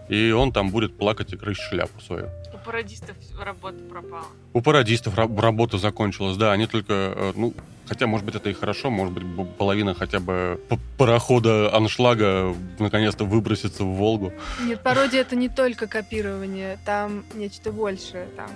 И 0.10 0.32
он 0.32 0.52
там 0.52 0.70
будет 0.70 0.98
плакать 0.98 1.34
и 1.34 1.38
крыть 1.38 1.58
шляпу 1.58 2.00
свою. 2.02 2.30
У 2.54 2.58
пародистов 2.66 3.16
работа 3.40 3.78
пропала. 3.90 4.26
У 4.54 4.62
пародистов 4.62 5.18
раб- 5.18 5.38
работа 5.40 5.78
закончилась, 5.78 6.38
да, 6.38 6.52
они 6.54 6.66
только, 6.68 6.94
э, 6.94 7.34
ну, 7.36 7.54
хотя, 7.86 8.08
может 8.08 8.26
быть, 8.26 8.36
это 8.36 8.50
и 8.50 8.54
хорошо, 8.54 8.90
может 8.90 9.14
быть, 9.14 9.24
половина 9.58 9.94
хотя 9.94 10.20
бы 10.20 10.60
парохода 10.98 11.74
аншлага 11.76 12.56
наконец-то 12.80 13.26
выбросится 13.26 13.84
в 13.84 13.96
Волгу. 13.96 14.34
Нет, 14.62 14.82
пародия 14.82 15.22
это 15.22 15.36
не 15.36 15.50
только 15.50 15.88
копирование, 15.88 16.80
там 16.86 17.24
нечто 17.34 17.72
большее. 17.72 18.28
Там. 18.36 18.50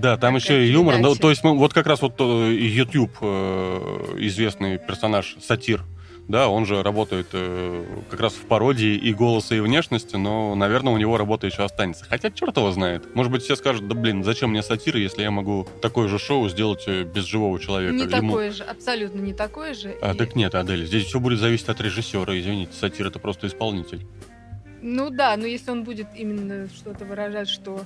Да, 0.00 0.16
там 0.16 0.36
еще 0.36 0.66
и 0.66 0.70
юмор. 0.70 0.98
Ну, 0.98 1.14
то 1.14 1.30
есть, 1.30 1.44
ну, 1.44 1.56
вот 1.56 1.72
как 1.72 1.86
раз 1.86 2.02
вот 2.02 2.14
э, 2.18 2.52
YouTube, 2.54 3.12
э, 3.20 4.14
известный 4.18 4.78
персонаж, 4.78 5.36
сатир, 5.40 5.84
да, 6.28 6.48
он 6.48 6.64
же 6.64 6.82
работает 6.82 7.28
э, 7.32 7.84
как 8.10 8.20
раз 8.20 8.32
в 8.32 8.42
пародии 8.46 8.94
и 8.96 9.12
голоса, 9.12 9.54
и 9.54 9.60
внешности, 9.60 10.16
но, 10.16 10.54
наверное, 10.54 10.92
у 10.92 10.96
него 10.96 11.16
работа 11.18 11.46
еще 11.46 11.64
останется. 11.64 12.06
Хотя 12.08 12.30
черт 12.30 12.56
его 12.56 12.70
знает. 12.72 13.14
Может 13.14 13.30
быть, 13.30 13.42
все 13.42 13.56
скажут, 13.56 13.88
да 13.88 13.94
блин, 13.94 14.24
зачем 14.24 14.50
мне 14.50 14.62
сатира, 14.62 14.98
если 14.98 15.22
я 15.22 15.30
могу 15.30 15.68
такое 15.82 16.08
же 16.08 16.18
шоу 16.18 16.48
сделать 16.48 16.84
э, 16.86 17.04
без 17.04 17.24
живого 17.24 17.60
человека? 17.60 17.94
Не 17.94 18.04
Ему- 18.04 18.32
такое 18.32 18.50
же, 18.52 18.62
абсолютно 18.62 19.20
не 19.20 19.34
такое 19.34 19.74
же. 19.74 19.96
А, 20.00 20.14
И- 20.14 20.16
так 20.16 20.34
нет, 20.34 20.54
Адель, 20.54 20.86
здесь 20.86 21.04
все 21.04 21.20
будет 21.20 21.40
зависеть 21.40 21.68
от 21.68 21.80
режиссера, 21.80 22.38
извините, 22.38 22.72
сатир 22.72 23.06
это 23.08 23.18
просто 23.18 23.46
исполнитель. 23.46 24.06
Ну 24.80 25.10
да, 25.10 25.36
но 25.36 25.46
если 25.46 25.70
он 25.70 25.84
будет 25.84 26.08
именно 26.16 26.68
что-то 26.68 27.04
выражать, 27.04 27.48
что 27.48 27.80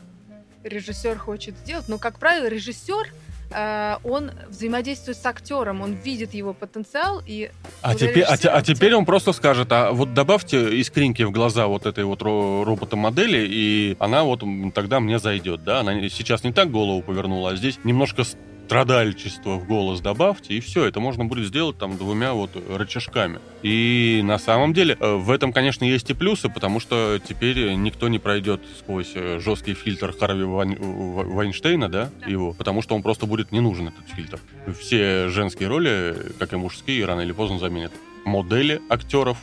режиссер 0.64 1.18
хочет 1.18 1.56
сделать, 1.58 1.88
но, 1.88 1.98
как 1.98 2.18
правило, 2.18 2.46
режиссер 2.48 3.12
э, 3.50 3.96
он 4.04 4.30
взаимодействует 4.48 5.16
с 5.16 5.24
актером, 5.24 5.80
он 5.80 5.94
видит 5.94 6.34
его 6.34 6.52
потенциал 6.52 7.22
и 7.26 7.50
А 7.80 7.94
теперь, 7.94 8.22
а, 8.24 8.36
те- 8.36 8.48
а 8.50 8.60
режиссер 8.60 8.76
теперь 8.76 8.94
он 8.94 9.06
просто 9.06 9.32
скажет, 9.32 9.72
а 9.72 9.92
вот 9.92 10.12
добавьте 10.12 10.78
искринки 10.80 11.22
в 11.22 11.30
глаза 11.30 11.66
вот 11.66 11.86
этой 11.86 12.04
вот 12.04 12.20
ро- 12.20 12.64
робота-модели, 12.64 13.46
и 13.48 13.96
она 14.00 14.22
вот 14.24 14.42
тогда 14.74 15.00
мне 15.00 15.18
зайдет, 15.18 15.64
да? 15.64 15.80
Она 15.80 16.08
сейчас 16.10 16.44
не 16.44 16.52
так 16.52 16.70
голову 16.70 17.00
повернула, 17.02 17.50
а 17.52 17.56
здесь 17.56 17.78
немножко 17.84 18.24
страдальчества 18.68 19.56
в 19.56 19.66
голос 19.66 20.00
добавьте, 20.02 20.52
и 20.52 20.60
все, 20.60 20.84
это 20.84 21.00
можно 21.00 21.25
будет 21.25 21.46
сделать 21.46 21.78
там 21.78 21.96
двумя 21.96 22.34
вот 22.34 22.50
рычажками. 22.68 23.38
И 23.62 24.20
на 24.22 24.38
самом 24.38 24.75
деле 24.75 24.94
э, 25.00 25.14
в 25.14 25.30
этом, 25.30 25.54
конечно, 25.54 25.84
есть 25.87 26.10
и 26.10 26.12
плюсы, 26.14 26.50
потому 26.50 26.78
что 26.78 27.18
теперь 27.26 27.72
никто 27.76 28.08
не 28.08 28.18
пройдет 28.18 28.60
сквозь 28.78 29.12
э, 29.14 29.40
жесткий 29.40 29.72
фильтр 29.72 30.12
Харви 30.12 30.42
Вайн- 30.44 30.78
В- 30.78 31.34
Вайнштейна, 31.34 31.88
да, 31.88 32.10
Да. 32.20 32.26
его, 32.30 32.52
потому 32.52 32.82
что 32.82 32.94
он 32.94 33.02
просто 33.02 33.25
будет 33.25 33.52
не 33.52 33.60
нужен, 33.60 33.88
этот 33.88 34.06
фильтр. 34.14 34.38
Все 34.78 35.28
женские 35.30 35.68
роли, 35.70 36.14
как 36.38 36.52
и 36.52 36.56
мужские, 36.56 37.06
рано 37.06 37.22
или 37.22 37.32
поздно 37.32 37.58
заменят 37.58 37.92
модели 38.26 38.82
актеров, 38.90 39.38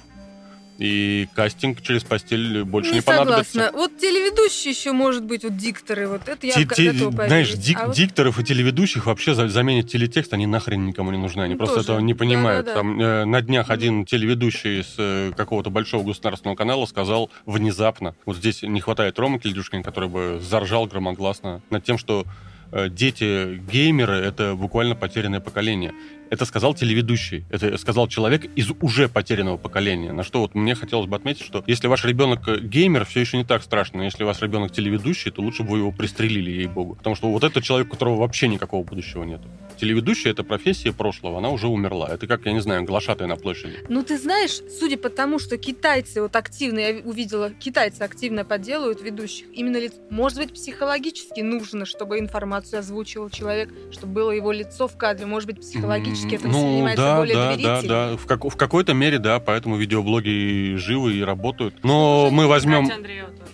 и 0.78 1.28
кастинг 1.36 1.82
через 1.82 2.04
постель 2.04 2.64
больше 2.64 2.90
не, 2.92 2.96
не 2.98 3.02
понадобится. 3.02 3.54
согласна. 3.54 3.78
Вот 3.80 3.98
телеведущие 3.98 4.72
еще, 4.74 4.92
может 4.92 5.24
быть, 5.24 5.44
вот 5.44 5.56
дикторы, 5.56 6.08
вот 6.08 6.28
это 6.28 6.46
я 6.48 6.54
Те- 6.54 6.66
те- 6.66 6.92
готова 6.92 7.28
знаешь, 7.28 7.54
дик- 7.54 7.78
А 7.80 7.88
вот- 7.88 7.96
дикторов 7.96 8.40
и 8.40 8.44
телеведущих 8.44 9.06
вообще 9.06 9.34
за- 9.36 9.48
заменят 9.48 9.90
телетекст, 9.90 10.34
они 10.34 10.46
нахрен 10.48 10.86
никому 10.86 11.12
не 11.12 11.18
нужны. 11.18 11.42
Они 11.44 11.54
Ну, 11.54 11.58
просто 11.58 11.76
тоже. 11.78 11.86
этого 11.94 12.00
не 12.00 12.14
понимают. 12.14 12.66
Да-да-да. 12.66 12.80
Там 12.82 13.02
э, 13.02 13.26
на 13.26 13.42
днях 13.42 13.70
один 13.70 14.06
телеведущий 14.06 14.84
с 14.84 14.96
э, 14.98 15.32
какого-то 15.36 15.70
большого 15.70 16.04
государственного 16.04 16.56
канала 16.58 16.86
сказал 16.86 17.30
внезапно, 17.46 18.16
вот 18.26 18.36
здесь 18.38 18.62
не 18.62 18.82
хватает 18.82 19.18
Ромы 19.18 19.40
Кильдюшкина, 19.40 19.82
который 19.84 20.10
бы 20.10 20.40
заржал 20.42 20.88
громогласно 20.88 21.62
над 21.70 21.84
тем, 21.86 21.98
что 21.98 22.26
э, 22.72 22.90
дети 22.90 23.62
геймеры 23.72 24.16
это 24.16 24.56
буквально 24.56 24.96
потерянное 24.96 25.40
поколение. 25.40 25.94
Это 26.30 26.46
сказал 26.46 26.74
телеведущий, 26.74 27.46
это 27.50 27.78
сказал 27.78 28.08
человек 28.08 28.46
из 28.56 28.72
уже 28.82 29.08
потерянного 29.08 29.58
поколения. 29.58 30.12
На 30.12 30.24
что 30.24 30.42
вот 30.42 30.56
мне 30.56 30.76
хотелось 30.76 31.08
бы 31.08 31.16
отметить, 31.16 31.46
что 31.46 31.64
если 31.68 31.88
ваш 31.88 32.04
ребенок 32.06 32.48
э, 32.48 32.60
геймер, 32.60 33.06
все 33.06 33.20
еще 33.20 33.38
не 33.38 33.46
так 33.46 33.64
страшно. 33.64 34.00
Но 34.00 34.04
если 34.06 34.24
ваш 34.24 34.42
ребенок 34.42 34.72
телеведущий, 34.72 35.32
то 35.32 35.42
лучше 35.42 35.64
бы 35.64 35.70
вы 35.70 35.78
его 35.80 35.92
пристрелили, 35.92 36.50
ей-богу. 36.50 36.96
Потому 36.96 37.16
что 37.16 37.32
вот 37.32 37.44
это 37.44 37.62
человек, 37.62 37.90
у 37.90 37.92
которого 37.92 38.18
вообще 38.18 38.48
никакого 38.48 38.84
будущего 38.84 39.24
нет. 39.24 39.42
Телеведущий— 39.80 40.32
это 40.32 40.44
профессия 40.44 40.94
прошлого, 40.94 41.38
она 41.38 41.50
уже 41.50 41.68
умерла. 41.68 42.10
Это 42.12 42.28
как, 42.28 42.46
я 42.46 42.54
не 42.54 42.62
знаю, 42.62 42.84
глашатая 42.84 43.28
на 43.28 43.36
площади. 43.36 43.80
Ну, 43.90 44.04
ты 44.04 44.18
знаешь, 44.18 44.62
судя 44.80 44.98
по 44.98 45.10
тому, 45.10 45.38
что 45.38 45.58
китайцы 45.58 46.22
вот 46.22 46.36
активно, 46.36 46.80
я 46.80 47.02
увидела, 47.04 47.52
китайцы 47.52 48.02
активно 48.02 48.46
подделывают 48.46 49.02
ведущих, 49.02 49.48
именно 49.54 49.78
лиц... 49.78 49.94
Может 50.10 50.40
быть, 50.40 50.54
психологически 50.54 51.42
нужно, 51.42 51.86
чтобы 51.86 52.20
информацию 52.20 52.80
озвучивал 52.80 53.30
человек, 53.30 53.72
чтобы 53.92 54.14
было 54.14 54.32
его 54.32 54.52
лицо 54.52 54.88
в 54.88 54.98
кадре. 54.98 55.26
Может 55.26 55.48
быть, 55.48 55.60
психологически 55.60 56.15
это 56.24 56.48
ну, 56.48 56.54
воспринимается 56.54 57.04
да, 57.04 57.18
более 57.18 57.36
да, 57.36 57.42
да, 57.42 57.56
доверительно. 57.58 57.88
да. 58.12 58.18
В, 58.18 58.26
как- 58.26 58.46
в 58.46 58.56
какой-то 58.56 58.94
мере, 58.94 59.20
да, 59.20 59.40
поэтому 59.40 59.76
видеоблоги 59.78 60.76
живы 60.78 61.14
и 61.16 61.24
работают. 61.24 61.84
Но 61.84 62.30
мы 62.32 62.48
возьмем... 62.48 62.84
Катя 62.84 62.96
Андреева 62.96 63.30
тоже. 63.30 63.52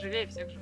Живее 0.00 0.26
всех 0.26 0.50
же. 0.50 0.58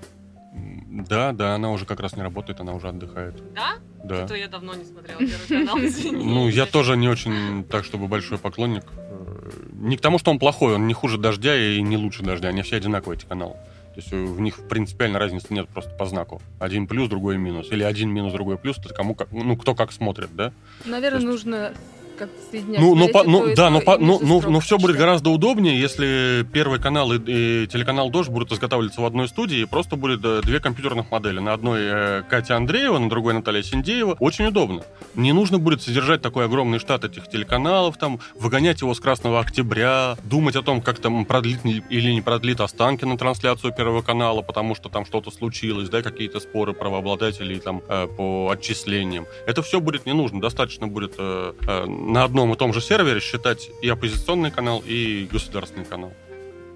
Да, 1.09 1.33
да, 1.33 1.55
она 1.55 1.71
уже 1.71 1.87
как 1.87 2.01
раз 2.01 2.17
не 2.17 2.23
работает, 2.23 2.61
она 2.61 2.73
уже 2.75 2.89
отдыхает. 2.89 3.35
Да? 3.55 3.75
Да. 4.05 4.27
То 4.27 4.35
я 4.35 4.49
давно 4.49 4.75
не 4.75 4.85
смотрела 4.85 5.19
Первый 5.19 5.47
канал, 5.67 5.79
извини. 5.85 6.25
Ну, 6.25 6.49
я 6.49 6.67
тоже 6.67 6.97
не 6.97 7.09
очень 7.09 7.65
так, 7.65 7.85
чтобы 7.85 8.09
большой 8.09 8.39
поклонник. 8.39 8.85
Э, 8.97 9.51
Не 9.73 9.97
к 9.97 10.01
тому, 10.01 10.19
что 10.19 10.31
он 10.31 10.39
плохой, 10.39 10.75
он 10.75 10.87
не 10.87 10.95
хуже 10.95 11.17
дождя 11.19 11.57
и 11.57 11.81
не 11.81 11.97
лучше 11.97 12.23
дождя. 12.23 12.49
Они 12.49 12.63
все 12.63 12.77
одинаковые, 12.77 13.19
эти 13.19 13.27
каналы. 13.27 13.57
То 13.95 14.01
есть 14.01 14.13
э, 14.13 14.17
в 14.17 14.41
них 14.41 14.69
принципиально 14.69 15.19
разницы 15.19 15.53
нет 15.53 15.69
просто 15.69 15.91
по 15.97 16.07
знаку. 16.07 16.41
Один 16.59 16.87
плюс, 16.87 17.09
другой 17.09 17.39
минус. 17.39 17.69
Или 17.73 17.83
один 17.83 18.11
минус, 18.11 18.33
другой 18.33 18.57
плюс. 18.57 18.79
Это 18.79 18.95
кому 18.95 19.15
как, 19.15 19.33
ну, 19.33 19.57
кто 19.57 19.75
как 19.75 19.93
смотрит, 19.93 20.31
да? 20.35 20.53
Наверное, 20.85 21.21
То 21.21 21.27
нужно 21.27 21.75
как-то 22.21 22.51
соединять. 22.51 22.81
Ну, 22.81 22.95
ну, 22.95 23.09
смотреть 23.09 23.13
по- 23.13 23.25
ну, 23.25 23.55
да, 23.55 23.71
но, 23.71 23.81
по- 23.81 23.99
ну, 23.99 24.13
между 24.13 24.27
ну, 24.27 24.39
строк 24.41 24.53
но 24.53 24.61
все 24.61 24.79
будет 24.79 24.97
гораздо 24.97 25.31
удобнее, 25.31 25.81
если 25.81 26.47
Первый 26.53 26.81
канал 26.81 27.13
и, 27.13 27.19
и 27.19 27.67
телеканал 27.67 28.11
Дождь 28.11 28.29
будут 28.29 28.53
изготавливаться 28.53 29.01
в 29.01 29.05
одной 29.05 29.29
студии, 29.29 29.61
и 29.61 29.65
просто 29.65 29.97
будет 29.97 30.21
э, 30.25 30.43
две 30.43 30.61
компьютерных 30.61 31.11
модели. 31.11 31.41
На 31.41 31.55
одной 31.55 31.81
э, 31.83 32.23
Катя 32.29 32.57
Андреева, 32.57 32.99
на 32.99 33.09
другой 33.09 33.35
Наталья 33.35 33.63
Синдеева. 33.63 34.17
Очень 34.21 34.47
удобно. 34.47 34.83
Не 35.15 35.33
нужно 35.33 35.59
будет 35.59 35.83
содержать 35.83 36.23
такой 36.23 36.45
огромный 36.45 36.79
штат 36.79 37.05
этих 37.05 37.29
телеканалов, 37.29 37.97
там, 37.97 38.21
выгонять 38.35 38.81
его 38.83 38.95
с 38.95 39.01
Красного 39.01 39.41
Октября, 39.41 40.17
думать 40.25 40.57
о 40.57 40.63
том, 40.63 40.83
как 40.83 40.99
там 40.99 41.25
продлит 41.25 41.61
или 41.65 42.13
не 42.13 42.21
продлит 42.21 42.61
Останкина 42.61 43.17
трансляцию 43.17 43.73
Первого 43.73 44.03
канала, 44.03 44.43
потому 44.43 44.75
что 44.75 44.89
там 44.89 45.07
что-то 45.07 45.31
случилось, 45.31 45.89
да, 45.89 46.03
какие-то 46.03 46.41
споры 46.41 46.73
правообладателей 46.73 47.61
там 47.61 47.83
э, 47.89 48.07
по 48.07 48.51
отчислениям. 48.51 49.27
Это 49.47 49.63
все 49.63 49.81
будет 49.81 50.07
не 50.07 50.13
нужно. 50.13 50.41
Достаточно 50.41 50.87
будет 50.87 51.15
э, 51.19 51.53
э, 51.67 51.87
на 52.11 52.25
одном 52.25 52.53
и 52.53 52.57
том 52.57 52.73
же 52.73 52.81
сервере 52.81 53.21
считать 53.21 53.71
и 53.83 53.89
оппозиционный 53.89 54.51
канал, 54.51 54.83
и 54.85 55.29
государственный 55.31 55.85
канал. 55.85 56.13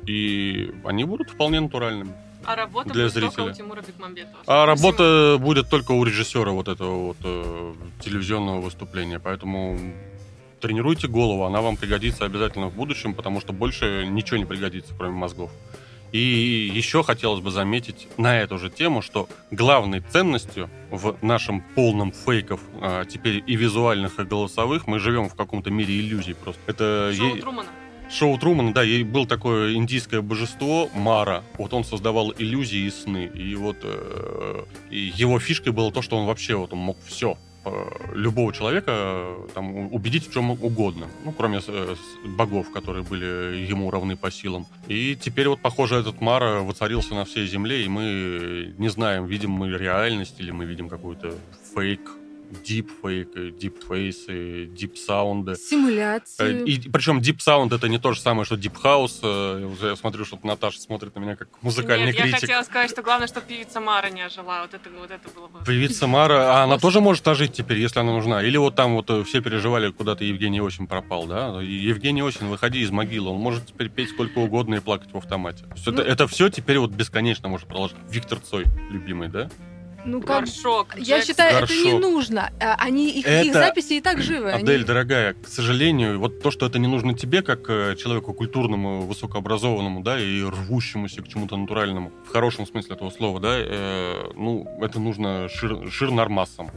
И 0.06 0.72
они 0.84 1.04
будут 1.04 1.30
вполне 1.30 1.60
натуральными. 1.60 2.12
А 2.44 2.56
работа 2.56 2.90
Для 2.90 3.04
будет 3.04 3.14
только 3.14 3.30
зрителя. 3.30 3.52
у 3.52 3.54
Тимура 3.54 3.80
Бекмамбетова. 3.80 4.42
А 4.46 4.66
работа 4.66 5.38
будет 5.40 5.70
только 5.70 5.92
у 5.92 6.04
режиссера 6.04 6.50
вот 6.50 6.68
этого 6.68 7.06
вот 7.06 7.16
э, 7.24 7.74
телевизионного 8.00 8.60
выступления. 8.60 9.18
Поэтому 9.18 9.78
тренируйте 10.60 11.08
голову, 11.08 11.44
она 11.44 11.62
вам 11.62 11.76
пригодится 11.76 12.26
обязательно 12.26 12.68
в 12.68 12.74
будущем, 12.74 13.14
потому 13.14 13.40
что 13.40 13.52
больше 13.52 14.06
ничего 14.06 14.36
не 14.36 14.44
пригодится, 14.44 14.92
кроме 14.96 15.14
мозгов. 15.14 15.50
И 16.14 16.70
еще 16.72 17.02
хотелось 17.02 17.40
бы 17.40 17.50
заметить 17.50 18.06
на 18.18 18.38
эту 18.38 18.56
же 18.56 18.70
тему, 18.70 19.02
что 19.02 19.28
главной 19.50 19.98
ценностью 19.98 20.70
в 20.92 21.16
нашем 21.22 21.60
полном 21.74 22.12
фейков, 22.12 22.60
а, 22.80 23.04
теперь 23.04 23.42
и 23.44 23.56
визуальных, 23.56 24.20
и 24.20 24.22
голосовых, 24.22 24.86
мы 24.86 25.00
живем 25.00 25.28
в 25.28 25.34
каком-то 25.34 25.72
мире 25.72 25.98
иллюзий 25.98 26.34
просто. 26.34 26.60
Это 26.68 27.12
Шоу 27.16 27.34
е- 27.34 27.40
Трумана. 27.40 27.68
Шоу 28.08 28.38
Трумана, 28.38 28.72
да, 28.72 28.84
ей 28.84 29.02
был 29.02 29.26
такое 29.26 29.74
индийское 29.74 30.20
божество 30.20 30.88
Мара. 30.94 31.42
Вот 31.58 31.74
он 31.74 31.82
создавал 31.82 32.32
иллюзии 32.38 32.86
и 32.86 32.90
сны. 32.90 33.28
И 33.34 33.56
вот 33.56 33.78
э, 33.82 34.64
и 34.90 35.12
его 35.16 35.40
фишкой 35.40 35.72
было 35.72 35.90
то, 35.90 36.00
что 36.00 36.16
он 36.16 36.26
вообще 36.26 36.54
вот 36.54 36.72
он 36.72 36.78
мог 36.78 36.96
все 37.04 37.36
любого 38.12 38.52
человека 38.52 38.92
э, 38.94 39.48
там, 39.54 39.92
убедить 39.92 40.28
в 40.28 40.32
чем 40.32 40.50
угодно. 40.50 41.06
Ну, 41.24 41.32
кроме 41.32 41.60
э, 41.66 41.94
богов, 42.24 42.72
которые 42.72 43.04
были 43.04 43.66
ему 43.70 43.90
равны 43.90 44.16
по 44.16 44.30
силам. 44.30 44.66
И 44.88 45.16
теперь 45.16 45.48
вот, 45.48 45.60
похоже, 45.60 45.96
этот 45.96 46.20
Мара 46.20 46.60
воцарился 46.60 47.14
на 47.14 47.24
всей 47.24 47.46
земле, 47.46 47.84
и 47.84 47.88
мы 47.88 48.74
не 48.78 48.88
знаем, 48.88 49.26
видим 49.26 49.50
мы 49.50 49.70
реальность 49.78 50.40
или 50.40 50.50
мы 50.50 50.64
видим 50.64 50.88
какой-то 50.88 51.34
фейк, 51.74 52.00
дипфейк, 52.64 53.56
дипфейсы, 53.58 54.66
дипсаунды. 54.66 55.52
Э, 55.52 55.56
Симуляции. 55.56 56.62
И, 56.64 56.88
причем 56.88 57.18
Deep 57.18 57.38
Sound 57.38 57.74
это 57.74 57.88
не 57.88 57.98
то 57.98 58.12
же 58.12 58.20
самое, 58.20 58.44
что 58.44 58.54
Deep 58.56 58.74
House. 58.82 59.18
Э, 59.22 59.88
Я 59.90 59.96
смотрю, 59.96 60.24
что 60.24 60.38
Наташа 60.42 60.80
смотрит 60.80 61.14
на 61.14 61.20
меня 61.20 61.36
как 61.36 61.48
музыкальный 61.62 62.06
Нет, 62.06 62.14
я 62.16 62.22
критик. 62.22 62.40
хотела 62.40 62.62
сказать, 62.62 62.90
что 62.90 63.02
главное, 63.02 63.26
чтобы 63.26 63.46
певица 63.46 63.80
Мара 63.80 64.10
не 64.10 64.22
ожила. 64.22 64.62
Вот 64.62 64.74
это, 64.74 64.88
вот 64.98 65.10
это 65.10 65.28
было 65.34 65.48
бы... 65.48 65.64
Певица 65.64 66.06
Мара, 66.06 66.60
а 66.60 66.64
она 66.64 66.78
тоже 66.78 67.00
может 67.00 67.26
ожить 67.28 67.52
теперь, 67.52 67.78
если 67.78 68.00
она 68.00 68.12
нужна. 68.12 68.42
Или 68.42 68.56
вот 68.56 68.74
там 68.74 68.94
вот 68.94 69.10
э, 69.10 69.24
все 69.24 69.40
переживали, 69.40 69.90
куда-то 69.90 70.24
Евгений 70.24 70.60
Осин 70.60 70.86
пропал, 70.86 71.26
да? 71.26 71.60
Евгений 71.60 72.22
Осин, 72.22 72.48
выходи 72.48 72.80
из 72.80 72.90
могилы, 72.90 73.30
он 73.30 73.40
может 73.40 73.66
теперь 73.66 73.88
петь 73.88 74.10
сколько 74.10 74.38
угодно 74.38 74.76
и 74.76 74.80
плакать 74.80 75.12
в 75.12 75.16
автомате. 75.16 75.64
То 75.64 75.72
есть 75.74 75.86
это, 75.88 76.02
Ну- 76.02 76.08
это 76.08 76.26
все 76.28 76.48
теперь 76.48 76.78
вот 76.78 76.90
бесконечно 76.92 77.48
может 77.48 77.66
продолжать. 77.66 77.96
Виктор 78.10 78.38
Цой, 78.38 78.64
любимый, 78.90 79.28
да? 79.28 79.50
Ну, 80.06 80.20
как... 80.20 80.44
Горшок, 80.44 80.94
Я 80.96 81.16
Джексон. 81.18 81.22
считаю, 81.26 81.64
это 81.64 81.72
не 81.72 81.82
Горшок. 81.92 82.00
нужно. 82.02 82.50
А, 82.60 82.74
Они, 82.78 83.08
их, 83.10 83.26
их 83.26 83.26
Это- 83.26 83.52
записи 83.54 83.94
и 83.94 84.00
так 84.00 84.20
живы. 84.22 84.50
они- 84.52 84.62
Адель, 84.64 84.84
дорогая, 84.84 85.34
к 85.34 85.48
сожалению, 85.48 86.18
вот 86.20 86.40
то, 86.42 86.50
что 86.50 86.66
это 86.66 86.78
не 86.78 86.88
нужно 86.88 87.14
тебе, 87.14 87.42
как 87.42 87.68
э, 87.70 87.96
человеку 87.96 88.34
культурному, 88.34 89.02
высокообразованному, 89.06 90.02
да, 90.02 90.20
и 90.20 90.42
рвущемуся 90.42 91.22
к 91.22 91.28
чему-то 91.28 91.56
натуральному, 91.56 92.12
в 92.26 92.32
хорошем 92.32 92.66
смысле 92.66 92.94
этого 92.96 93.10
слова, 93.10 93.40
да, 93.40 93.54
э, 93.58 94.30
ну, 94.36 94.66
это 94.82 95.00
нужно 95.00 95.48
шир, 95.48 95.90
ширнормассам. 95.90 96.70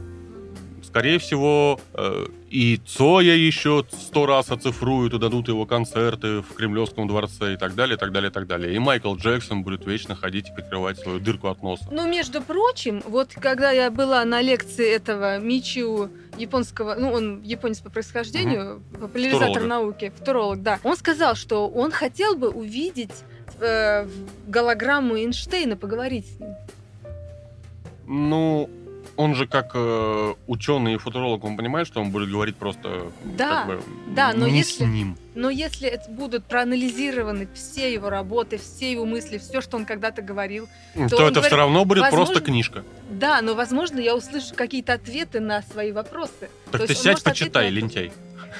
Скорее 0.88 1.18
всего, 1.18 1.78
э, 1.92 2.26
и 2.48 2.78
Цоя 2.78 3.34
еще 3.34 3.84
сто 3.92 4.24
раз 4.24 4.50
оцифруют 4.50 5.12
и 5.12 5.18
дадут 5.18 5.48
его 5.48 5.66
концерты 5.66 6.40
в 6.40 6.54
Кремлевском 6.54 7.06
дворце 7.06 7.52
и 7.52 7.56
так 7.58 7.74
далее, 7.74 7.96
и 7.96 7.98
так 7.98 8.10
далее, 8.10 8.30
и 8.30 8.32
так 8.32 8.46
далее. 8.46 8.74
И 8.74 8.78
Майкл 8.78 9.14
Джексон 9.14 9.64
будет 9.64 9.84
вечно 9.86 10.16
ходить 10.16 10.48
и 10.48 10.54
прикрывать 10.54 10.98
свою 10.98 11.20
дырку 11.20 11.48
от 11.48 11.62
носа. 11.62 11.86
Ну, 11.90 12.08
между 12.08 12.40
прочим, 12.40 13.02
вот 13.06 13.34
когда 13.34 13.70
я 13.70 13.90
была 13.90 14.24
на 14.24 14.40
лекции 14.40 14.90
этого 14.90 15.38
Мичиу 15.38 16.10
японского, 16.38 16.94
ну, 16.94 17.12
он 17.12 17.42
японец 17.42 17.80
по 17.80 17.90
происхождению, 17.90 18.80
популяризатор 18.98 19.48
Футуролога. 19.48 19.68
науки, 19.68 20.12
футуролог, 20.18 20.62
да, 20.62 20.80
он 20.84 20.96
сказал, 20.96 21.34
что 21.34 21.68
он 21.68 21.90
хотел 21.90 22.34
бы 22.34 22.48
увидеть 22.48 23.24
э, 23.60 24.08
голограмму 24.46 25.18
Эйнштейна, 25.18 25.76
поговорить 25.76 26.24
с 26.34 26.40
ним. 26.40 26.54
Ну, 28.06 28.70
он 29.18 29.34
же 29.34 29.46
как 29.48 29.72
э, 29.74 30.34
ученый 30.46 30.94
и 30.94 30.96
футуролог, 30.96 31.42
он 31.44 31.56
понимает, 31.56 31.86
что 31.88 32.00
он 32.00 32.10
будет 32.10 32.30
говорить 32.30 32.56
просто 32.56 33.10
Да, 33.24 33.64
как 33.64 33.66
бы, 33.66 33.82
да, 34.14 34.32
но 34.32 34.46
не 34.48 34.58
если- 34.58 34.84
с 34.84 34.86
ним. 34.86 35.18
Но 35.34 35.50
если 35.50 35.88
это 35.88 36.10
будут 36.10 36.44
проанализированы 36.44 37.48
все 37.52 37.92
его 37.92 38.10
работы, 38.10 38.58
все 38.58 38.90
его 38.92 39.04
мысли, 39.04 39.38
все, 39.38 39.60
что 39.60 39.76
он 39.76 39.84
когда-то 39.86 40.22
говорил, 40.22 40.66
То, 40.94 41.00
он 41.00 41.06
это 41.06 41.16
говорит, 41.16 41.44
все 41.46 41.56
равно 41.56 41.84
будет 41.84 42.00
возможно- 42.02 42.26
просто 42.26 42.44
книжка. 42.44 42.84
да, 43.10 43.42
но, 43.42 43.54
возможно, 43.54 43.98
я 44.00 44.14
услышу 44.16 44.54
какие-то 44.54 44.92
ответы 44.94 45.40
на 45.40 45.62
свои 45.62 45.92
вопросы. 45.92 46.48
Так 46.70 46.80
То 46.82 46.86
ты 46.86 46.94
сядь, 46.94 47.22
почитай, 47.22 47.64
на 47.64 47.68
это. 47.68 47.74
лентяй. 47.76 48.12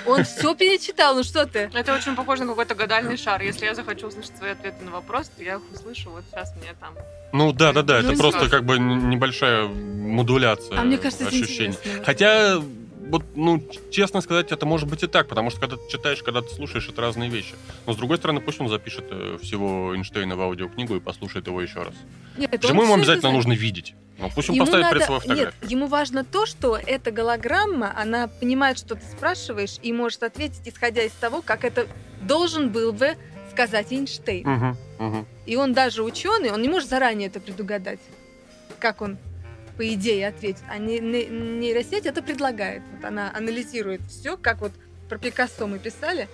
Он 0.06 0.24
все 0.24 0.54
перечитал, 0.54 1.14
ну 1.14 1.22
что 1.22 1.46
ты? 1.46 1.70
Это 1.72 1.94
очень 1.94 2.14
похоже 2.16 2.44
на 2.44 2.50
какой-то 2.50 2.74
гадальный 2.74 3.16
шар. 3.16 3.40
Если 3.42 3.64
я 3.64 3.74
захочу 3.74 4.08
услышать 4.08 4.36
свои 4.36 4.50
ответы 4.52 4.84
на 4.84 4.90
вопрос, 4.90 5.28
то 5.28 5.42
я 5.42 5.54
их 5.54 5.60
услышу. 5.72 6.10
Вот 6.10 6.24
сейчас 6.30 6.54
мне 6.56 6.74
там. 6.80 6.94
Ну 7.32 7.52
да, 7.52 7.72
да, 7.72 7.82
да, 7.82 8.00
Ну, 8.00 8.10
это 8.10 8.18
просто 8.18 8.40
сразу. 8.40 8.50
как 8.50 8.64
бы 8.64 8.78
небольшая 8.78 9.66
модуляция 9.66 10.78
А 10.80 10.82
мне 10.82 10.96
кажется, 10.98 11.24
это 11.24 11.34
ощущений. 11.36 11.76
Хотя, 12.04 12.58
вот, 12.58 13.24
ну, 13.34 13.62
честно 13.90 14.20
сказать, 14.20 14.50
это 14.50 14.64
может 14.64 14.88
быть 14.88 15.02
и 15.02 15.06
так, 15.06 15.28
потому 15.28 15.50
что 15.50 15.60
когда 15.60 15.76
ты 15.76 15.82
читаешь, 15.90 16.22
когда 16.22 16.40
ты 16.40 16.54
слушаешь, 16.54 16.88
это 16.88 17.02
разные 17.02 17.28
вещи. 17.28 17.54
Но 17.86 17.92
с 17.92 17.96
другой 17.96 18.16
стороны, 18.16 18.40
пусть 18.40 18.60
он 18.60 18.68
запишет 18.68 19.04
э, 19.10 19.38
всего 19.42 19.94
Эйнштейна 19.94 20.36
в 20.36 20.40
аудиокнигу 20.40 20.96
и 20.96 21.00
послушает 21.00 21.46
его 21.46 21.60
еще 21.60 21.82
раз. 21.82 21.94
Нет, 22.38 22.50
Почему 22.50 22.82
ему 22.82 22.94
обязательно 22.94 23.32
нужно 23.32 23.52
видеть? 23.52 23.94
Ну, 24.18 24.30
пусть 24.34 24.48
он 24.50 24.56
Ему 24.56 24.66
поставит 24.66 24.86
перед 24.88 24.94
надо- 25.00 25.04
собой 25.06 25.20
фотографию. 25.20 25.52
Нет, 25.62 25.70
ему 25.70 25.86
важно 25.86 26.24
то, 26.24 26.44
что 26.44 26.76
эта 26.76 27.10
голограмма, 27.12 27.92
она 27.96 28.26
понимает, 28.28 28.78
что 28.78 28.96
ты 28.96 29.02
спрашиваешь, 29.06 29.78
и 29.80 29.92
может 29.92 30.22
ответить, 30.24 30.62
исходя 30.66 31.02
из 31.02 31.12
того, 31.12 31.40
как 31.40 31.64
это 31.64 31.86
должен 32.22 32.70
был 32.70 32.92
бы 32.92 33.16
сказать 33.52 33.92
Эйнштейн. 33.92 34.46
Мгм, 34.48 34.76
мгм. 34.98 35.26
И 35.46 35.56
он 35.56 35.72
даже 35.72 36.02
ученый, 36.02 36.50
он 36.50 36.60
не 36.62 36.68
может 36.68 36.88
заранее 36.88 37.28
это 37.28 37.38
предугадать, 37.40 38.00
как 38.80 39.00
он 39.02 39.18
по 39.76 39.86
идее 39.94 40.26
ответит. 40.28 40.62
А 40.68 40.78
не- 40.78 40.98
не- 40.98 41.26
нейросеть 41.26 42.04
это 42.06 42.20
предлагает. 42.22 42.82
Вот 42.96 43.04
она 43.04 43.30
анализирует 43.34 44.00
все, 44.08 44.36
как 44.36 44.60
вот 44.60 44.72
про 45.08 45.18
Пикассо 45.18 45.68
мы 45.68 45.78
писали, 45.78 46.28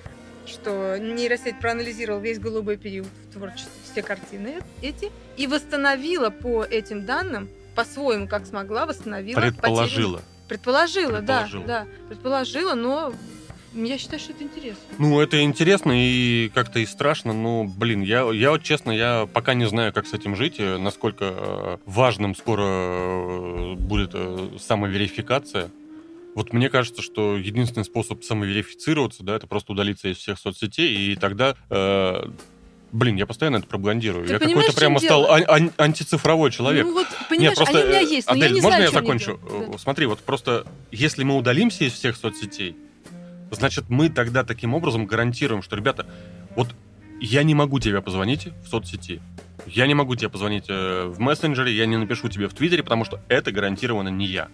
что 0.47 0.97
нейросеть 0.99 1.59
проанализировала 1.61 2.21
весь 2.21 2.39
голубой 2.39 2.77
период 2.79 3.09
в 3.29 3.33
творчестве, 3.35 3.71
все 3.93 4.03
картины 4.03 4.61
эти, 4.81 5.11
и 5.37 5.47
восстановила 5.47 6.31
по 6.31 6.65
этим 6.65 7.05
данным, 7.05 7.49
по-своему, 7.75 8.27
как 8.29 8.47
смогла, 8.47 8.87
восстановила. 8.87 9.37
потерянные- 9.41 9.53
Предположила. 9.61 10.23
Предположила, 10.49 11.17
Предположила. 11.19 11.65
да, 11.67 11.85
да. 11.85 11.87
Предположила, 12.09 12.75
но 12.75 13.13
я 13.73 13.99
считаю, 13.99 14.21
что 14.21 14.33
это 14.33 14.45
интересно. 14.45 14.83
Ну, 14.99 15.21
это 15.21 15.43
интересно 15.43 15.93
и 15.95 16.51
как-то 16.55 16.79
и 16.81 16.87
страшно, 16.87 17.33
но, 17.33 17.65
блин, 17.65 18.03
я, 18.03 18.31
я 18.31 18.51
вот 18.51 18.63
честно, 18.63 18.93
я 18.93 19.27
пока 19.33 19.55
не 19.55 19.67
знаю, 19.67 19.93
как 19.93 20.07
с 20.07 20.13
этим 20.13 20.37
жить, 20.37 20.57
э, 20.59 20.77
насколько 20.79 21.25
э, 21.25 21.77
важным 21.87 22.35
скоро 22.37 22.63
э, 22.65 23.75
будет 23.75 24.15
самоверификация. 24.61 25.71
Вот 26.35 26.53
мне 26.53 26.69
кажется, 26.69 27.01
что 27.01 27.37
единственный 27.37 27.85
способ 27.85 28.25
самоверифицироваться, 28.25 29.23
да, 29.23 29.37
это 29.37 29.47
просто 29.47 29.73
удалиться 29.73 30.09
из 30.09 30.19
всех 30.19 30.39
соцсетей, 30.39 31.13
и 31.13 31.17
тогда, 31.17 31.57
э, 31.71 32.25
блин, 32.95 33.17
я 33.17 33.27
постоянно 33.27 33.57
это 33.57 33.67
пропагандирую. 33.67 34.27
Ты 34.27 34.33
я 34.35 34.39
какой-то 34.39 34.73
прямо 34.73 35.01
стал 35.01 35.31
ань- 35.31 35.45
ань- 35.49 35.71
антицифровой 35.77 36.51
человек. 36.51 36.87
Ну 36.87 36.95
вот, 36.95 37.07
понимаешь, 37.29 37.57
просто, 37.57 37.79
они 37.79 37.87
у 37.87 37.89
меня 37.91 38.01
есть, 38.01 38.27
но 38.29 38.33
Адель, 38.33 38.45
я 38.45 38.49
не 38.51 38.61
можно 38.61 38.69
знаю, 38.79 38.85
я 38.85 38.91
закончу? 38.91 39.41
Да. 39.43 39.75
Э, 39.75 39.79
Смотри, 39.79 40.07
вот 40.07 40.21
просто 40.21 40.65
если 40.93 41.25
мы 41.25 41.37
удалимся 41.37 41.85
из 41.85 41.93
всех 41.93 42.17
соцсетей, 42.17 42.77
значит, 43.51 43.87
мы 43.89 44.09
тогда 44.09 44.45
таким 44.45 44.75
образом 44.75 45.07
гарантируем, 45.07 45.61
что, 45.63 45.77
ребята, 45.77 46.07
вот 46.57 46.69
я 47.21 47.43
не 47.43 47.55
могу 47.55 47.81
тебе 47.81 48.01
позвонить 48.01 48.49
в 48.65 48.69
соцсети, 48.69 49.21
я 49.67 49.87
не 49.87 49.95
могу 49.95 50.15
тебе 50.15 50.29
позвонить 50.29 50.67
э, 50.69 51.05
в 51.07 51.19
мессенджере, 51.19 51.75
я 51.75 51.87
не 51.87 51.97
напишу 51.97 52.29
тебе 52.29 52.49
в 52.49 52.55
Твиттере, 52.55 52.83
потому 52.85 53.05
что 53.05 53.21
это 53.29 53.51
гарантированно 53.51 54.09
не 54.09 54.27
я. 54.27 54.49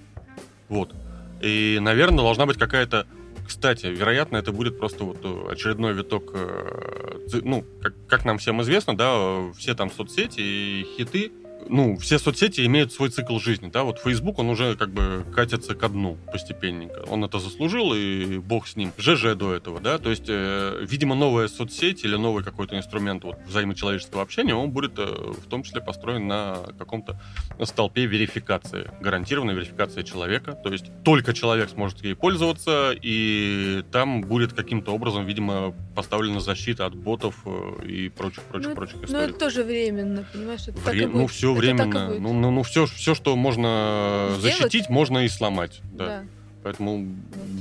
Вот. 0.69 0.95
И, 1.43 1.79
наверное, 1.81 2.19
должна 2.25 2.47
быть 2.47 2.59
какая-то... 2.59 3.07
Кстати, 3.51 3.87
вероятно, 3.87 4.37
это 4.37 4.53
будет 4.53 4.79
просто 4.79 5.03
вот 5.03 5.19
э, 5.25 5.51
очередной 5.51 5.93
виток... 5.93 6.31
э, 6.35 7.41
Ну, 7.43 7.65
как, 7.83 7.95
как 8.07 8.25
нам 8.25 8.39
всем 8.39 8.63
известно, 8.63 8.97
да, 8.97 9.11
э, 9.13 9.53
все 9.59 9.75
там 9.75 9.91
соцсети 9.91 10.41
и 10.41 10.87
хиты, 10.97 11.33
ну, 11.69 11.97
все 11.99 12.19
соцсети 12.19 12.65
имеют 12.67 12.93
свой 12.93 13.11
цикл 13.11 13.39
жизни, 13.39 13.71
да, 13.73 13.83
вот 13.85 13.99
Facebook, 13.99 14.39
он 14.39 14.49
уже 14.51 14.77
как 14.77 14.91
бы 14.91 15.25
катится 15.35 15.75
ко 15.75 15.89
дну 15.89 16.17
постепенненько. 16.33 17.05
Он 17.09 17.25
это 17.25 17.39
заслужил, 17.39 17.93
и 17.95 18.39
бог 18.39 18.67
с 18.67 18.77
ним. 18.77 18.93
ЖЖ 18.99 19.35
до 19.37 19.55
этого, 19.55 19.81
да, 19.81 19.99
то 19.99 20.11
есть, 20.11 20.25
э, 20.29 20.85
видимо, 20.89 21.15
новая 21.15 21.49
соцсеть 21.49 22.05
или 22.05 22.17
новый 22.17 22.43
какой-то 22.45 22.77
инструмент 22.77 23.25
вот, 23.25 23.37
взаимочеловеческого 23.47 24.23
общения, 24.23 24.55
он 24.55 24.71
будет 24.71 24.99
э, 24.99 25.05
в 25.05 25.47
том 25.49 25.63
числе 25.63 25.81
построен 25.81 26.27
на 26.27 26.59
каком-то 26.79 27.21
столпе 27.65 28.07
верификации, 28.07 28.91
гарантированной 29.01 29.55
верификации 29.55 30.03
человека, 30.03 30.53
то 30.53 30.73
есть 30.73 30.87
только 31.05 31.33
человек 31.35 31.71
сможет 31.71 32.03
ей 32.05 32.15
пользоваться, 32.15 32.93
и 33.01 33.85
там 33.93 34.23
будет 34.23 34.53
каким-то 34.53 34.93
образом, 34.93 35.27
видимо, 35.27 35.75
поставлена 35.95 36.41
защита 36.41 36.87
от 36.87 36.95
ботов 36.95 37.35
э, 37.45 37.87
и 37.87 38.09
прочих-прочих-прочих 38.09 38.75
прочих 38.75 38.97
Но 39.11 39.19
историй. 39.19 39.31
это 39.31 39.39
тоже 39.39 39.65
временно, 39.65 40.25
понимаешь? 40.33 40.63
Это 40.67 40.81
так 40.81 40.95
и 40.95 40.99
Вре- 40.99 41.07
будет. 41.07 41.17
ну, 41.17 41.27
все 41.27 41.50
Это 41.53 41.59
и 41.59 41.67
временно. 41.67 42.09
Ну, 42.19 42.33
ну, 42.33 42.51
ну 42.51 42.63
все, 42.63 42.87
все, 42.87 43.15
что 43.15 43.37
можно 43.37 44.31
Сделать? 44.39 44.59
защитить, 44.59 44.89
можно 44.89 45.19
и 45.25 45.29
сломать. 45.29 45.81
Да. 45.93 46.07
Да. 46.07 46.23
Поэтому 46.63 47.07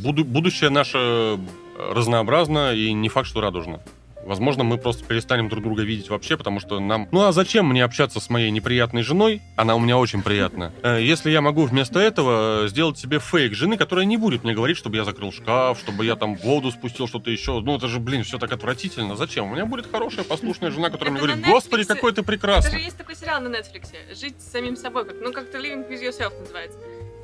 буду- 0.03 0.25
будущее 0.25 0.69
наше 0.69 1.39
разнообразно 1.77 2.73
и 2.73 2.91
не 2.93 3.09
факт, 3.09 3.27
что 3.27 3.41
радужно. 3.41 3.79
Возможно, 4.29 4.63
мы 4.63 4.77
просто 4.77 5.03
перестанем 5.03 5.49
друг 5.49 5.63
друга 5.63 5.81
видеть 5.81 6.09
вообще, 6.09 6.37
потому 6.37 6.59
что 6.59 6.79
нам... 6.79 7.07
Ну 7.11 7.23
а 7.25 7.31
зачем 7.31 7.67
мне 7.67 7.83
общаться 7.83 8.19
с 8.19 8.29
моей 8.29 8.51
неприятной 8.51 9.01
женой? 9.01 9.41
Она 9.55 9.75
у 9.75 9.79
меня 9.79 9.97
очень 9.97 10.21
приятная. 10.21 10.71
Э, 10.83 11.01
Если 11.01 11.31
я 11.31 11.41
могу 11.41 11.63
вместо 11.65 11.99
этого 11.99 12.67
сделать 12.67 12.99
себе 12.99 13.17
фейк 13.17 13.55
жены, 13.55 13.75
которая 13.75 14.05
не 14.05 14.17
будет 14.17 14.43
мне 14.43 14.53
говорить, 14.53 14.77
чтобы 14.77 14.97
я 14.97 15.03
закрыл 15.03 15.31
шкаф, 15.31 15.79
чтобы 15.79 16.05
я 16.05 16.15
там 16.15 16.35
воду 16.35 16.69
спустил, 16.69 17.07
что-то 17.07 17.31
еще. 17.31 17.59
Ну 17.59 17.75
это 17.75 17.87
же, 17.87 17.99
блин, 17.99 18.23
все 18.23 18.37
так 18.37 18.51
отвратительно. 18.53 19.15
Зачем? 19.15 19.45
У 19.49 19.55
меня 19.55 19.65
будет 19.65 19.91
хорошая, 19.91 20.23
послушная 20.23 20.69
жена, 20.69 20.91
которая 20.91 21.13
мне 21.13 21.21
говорит, 21.23 21.43
господи, 21.43 21.83
какой 21.85 22.11
ты 22.11 22.21
Это 22.21 22.31
же 22.31 22.37
прекрасный. 22.37 22.83
есть 22.83 22.97
такой 22.97 23.15
сериал 23.15 23.41
на 23.41 23.47
Netflix. 23.47 23.87
Жить 24.13 24.39
с 24.39 24.51
самим 24.51 24.75
собой. 24.75 25.05
Как, 25.05 25.15
ну, 25.21 25.33
как-то 25.33 25.57
Living 25.57 25.89
with 25.89 26.03
Yourself 26.03 26.39
называется. 26.39 26.77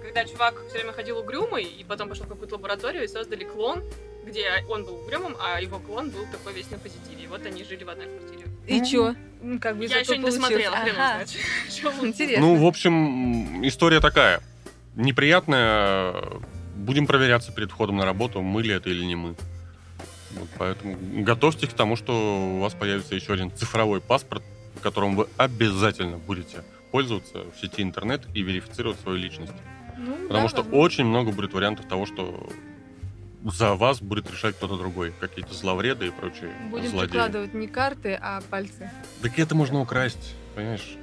Когда 0.06 0.24
чувак 0.24 0.62
все 0.68 0.78
время 0.78 0.94
ходил 0.94 1.18
угрюмый, 1.18 1.64
и 1.64 1.84
потом 1.84 2.10
пошел 2.10 2.26
в 2.26 2.30
какую-то 2.30 2.56
лабораторию 2.56 3.04
и 3.04 3.08
создали 3.08 3.44
клон, 3.44 3.84
где 4.24 4.64
он 4.70 4.86
был 4.86 4.96
угрюмым, 5.04 5.36
а 5.40 5.60
его 5.60 5.80
клон 5.80 6.12
был 6.12 6.26
такой 6.32 6.54
весь 6.54 6.70
на 6.70 6.78
позитиве. 6.78 7.24
И 7.24 7.28
вот 7.28 7.44
они 7.46 7.64
жили 7.64 7.84
в 7.84 7.90
одной 7.90 8.08
квартире. 8.08 8.46
И 8.68 8.86
чё? 8.86 9.16
Ну, 9.42 9.60
как 9.60 9.78
бы 9.78 9.86
Я 9.86 10.00
еще 10.00 10.18
не 10.18 10.24
досмотрела, 10.24 10.76
хрен 10.78 10.96
Ага. 10.96 11.24
Интересно. 12.06 12.46
Ну, 12.46 12.56
в 12.56 12.66
общем, 12.66 13.68
история 13.68 14.00
такая. 14.00 14.42
Неприятная. 14.96 16.24
Будем 16.76 17.08
проверяться 17.08 17.52
перед 17.52 17.72
входом 17.72 17.98
на 17.98 18.06
работу, 18.06 18.42
мы 18.42 18.62
ли 18.62 18.74
это 18.74 18.90
или 18.90 19.04
не 19.04 19.16
мы. 19.16 19.36
Вот 20.32 20.50
поэтому 20.58 20.98
готовьтесь 21.24 21.70
к 21.70 21.74
тому, 21.74 21.96
что 21.96 22.14
у 22.14 22.60
вас 22.60 22.74
появится 22.74 23.16
еще 23.16 23.34
один 23.34 23.52
цифровой 23.52 24.02
паспорт, 24.02 24.44
которым 24.82 25.16
вы 25.16 25.28
обязательно 25.38 26.18
будете 26.18 26.64
пользоваться 26.92 27.40
в 27.40 27.60
сети 27.60 27.82
интернет 27.82 28.22
и 28.34 28.42
верифицировать 28.42 29.00
свою 29.00 29.18
личность. 29.18 29.54
Ну, 29.98 30.14
Потому 30.28 30.44
да, 30.44 30.50
что 30.50 30.58
возможно. 30.58 30.80
очень 30.80 31.06
много 31.06 31.32
будет 31.32 31.54
вариантов 31.54 31.86
того, 31.88 32.06
что 32.06 32.50
за 33.44 33.76
вас 33.76 34.02
будет 34.02 34.30
решать 34.32 34.56
кто-то 34.56 34.78
другой. 34.78 35.14
Какие-то 35.20 35.54
зловреды 35.54 36.08
и 36.08 36.12
прочие 36.12 36.50
Будем 36.72 36.90
злодеи. 36.90 37.10
прикладывать 37.12 37.54
не 37.54 37.68
карты, 37.68 38.18
а 38.22 38.42
пальцы. 38.50 38.90
Так 39.22 39.38
это 39.38 39.54
можно 39.56 39.80
украсть, 39.82 40.36
понимаешь? 40.56 40.96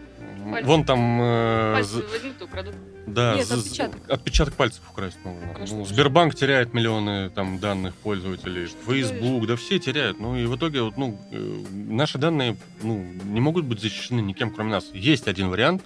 Пальцы. 0.50 0.66
Вон 0.66 0.85
там... 0.85 1.20
э, 1.20 1.72
Пальцы 1.74 1.94
возьмут 2.02 2.40
и 2.40 2.44
украдут. 2.44 2.74
Да, 3.07 3.35
Нет, 3.35 3.46
з- 3.46 3.57
з- 3.57 3.59
отпечаток. 3.66 4.11
отпечаток 4.11 4.55
пальцев 4.55 4.83
украсть 4.90 5.18
можно. 5.24 5.52
Конечно. 5.55 5.76
Ну, 5.78 5.85
Сбербанк 5.85 6.35
теряет 6.37 6.72
миллионы 6.74 7.31
там 7.31 7.59
данных 7.59 7.94
пользователей, 7.96 8.68
Facebook, 8.87 9.46
да 9.48 9.57
все 9.57 9.78
теряют. 9.81 10.20
Ну 10.20 10.37
и 10.37 10.46
в 10.46 10.57
итоге 10.57 10.83
вот, 10.83 10.96
ну, 10.96 11.18
э, 11.33 11.64
наши 11.72 12.18
данные 12.18 12.57
ну, 12.83 13.05
не 13.24 13.40
могут 13.40 13.64
быть 13.64 13.81
защищены 13.81 14.20
никем, 14.20 14.50
кроме 14.52 14.70
нас. 14.70 14.85
Есть 14.92 15.26
один 15.26 15.48
вариант, 15.48 15.83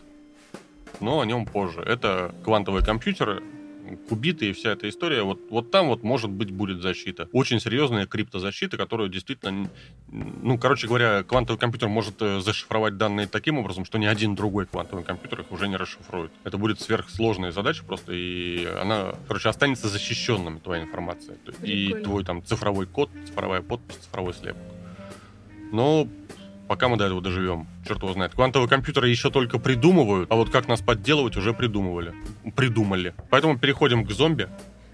но 1.01 1.21
о 1.21 1.27
нем 1.27 1.47
позже. 1.47 1.81
Это 1.81 2.35
квантовые 2.45 2.85
компьютеры, 2.85 3.43
кубиты 4.09 4.51
и 4.51 4.53
вся 4.53 4.73
эта 4.73 4.89
история, 4.89 5.23
вот, 5.23 5.41
вот 5.51 5.71
там 5.71 5.89
вот, 5.89 6.03
может 6.03 6.31
быть, 6.31 6.51
будет 6.51 6.83
защита. 6.83 7.29
Очень 7.33 7.61
серьезная 7.61 8.07
криптозащита, 8.07 8.77
которую 8.77 9.09
действительно, 9.09 9.71
ну, 10.09 10.59
короче 10.59 10.87
говоря, 10.89 11.23
квантовый 11.23 11.59
компьютер 11.59 11.89
может 11.89 12.21
э, 12.21 12.41
зашифровать 12.41 12.97
данные 12.97 13.27
таким 13.27 13.59
образом, 13.59 13.85
что 13.85 13.99
ни 13.99 14.07
один 14.07 14.35
другой 14.35 14.67
квантовый 14.67 15.05
компьютер 15.05 15.41
их 15.41 15.53
уже 15.53 15.69
не 15.69 15.77
расшифрует. 15.77 16.33
Это 16.45 16.59
будет 16.59 16.81
сверхсложная 16.81 17.53
задача 17.53 17.85
просто, 17.85 18.13
и 18.13 18.65
она, 18.65 19.15
короче, 19.29 19.49
останется 19.49 19.89
защищенным, 19.89 20.61
твоя 20.61 20.83
информация. 20.83 21.37
И 21.63 21.95
твой 22.03 22.25
там 22.25 22.45
цифровой 22.45 22.87
код, 22.87 23.11
цифровая 23.27 23.63
подпись, 23.63 23.97
цифровой 23.97 24.35
слепок. 24.35 24.63
Но 25.73 26.09
пока 26.69 26.89
мы 26.89 26.97
до 26.97 27.05
этого 27.05 27.21
доживем. 27.21 27.67
Черт 27.87 28.03
его 28.03 28.13
знает. 28.13 28.35
Квантовые 28.35 28.69
компьютеры 28.69 29.09
еще 29.09 29.31
только 29.31 29.59
придумывают, 29.59 30.31
а 30.31 30.37
вот 30.37 30.51
как 30.51 30.69
нас 30.69 30.81
подделывать 30.81 31.37
уже 31.37 31.53
придумывали. 31.53 32.15
Придумали. 32.55 33.15
Поэтому 33.31 33.59
переходим 33.59 34.05
к 34.05 34.11
зомби. 34.11 34.49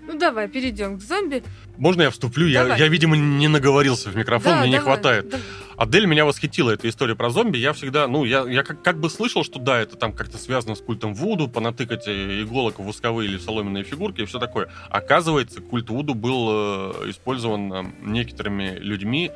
Ну 0.05 0.19
давай, 0.19 0.49
перейдем 0.49 0.99
к 0.99 1.03
зомби. 1.03 1.45
Можно 1.79 2.03
я 2.03 2.11
вступлю? 2.11 2.47
Я, 2.47 2.77
я, 2.77 2.89
видимо, 2.89 3.17
не 3.17 3.49
наговорился 3.49 4.11
в 4.11 4.17
микрофон, 4.17 4.53
да, 4.53 4.61
мне 4.61 4.67
давай, 4.67 4.79
не 4.79 4.79
хватает. 4.79 5.29
Давай. 5.29 5.47
Адель 5.77 6.07
меня 6.07 6.25
восхитила, 6.25 6.71
эта 6.71 6.89
история 6.89 7.15
про 7.15 7.31
зомби. 7.31 7.57
Я 7.59 7.73
всегда, 7.73 8.07
ну, 8.09 8.25
я, 8.25 8.43
я 8.49 8.63
как, 8.63 8.83
как 8.83 8.99
бы 8.99 9.09
слышал, 9.09 9.43
что 9.45 9.59
да, 9.59 9.81
это 9.81 9.97
там 9.97 10.13
как-то 10.13 10.39
связано 10.39 10.75
с 10.75 10.81
культом 10.81 11.15
Вуду, 11.15 11.49
понатыкать 11.49 12.07
э, 12.09 12.43
иголок 12.43 12.79
в 12.79 12.85
восковые 12.85 13.31
или 13.31 13.39
соломенные 13.39 13.85
фигурки 13.85 14.21
и 14.21 14.25
все 14.25 14.39
такое. 14.39 14.69
Оказывается, 14.91 15.61
культ 15.61 15.89
Вуду 15.89 16.15
был 16.15 16.49
э, 16.51 17.11
использован 17.11 17.73
э, 17.73 17.85
некоторыми 18.03 18.77
людьми 18.79 19.31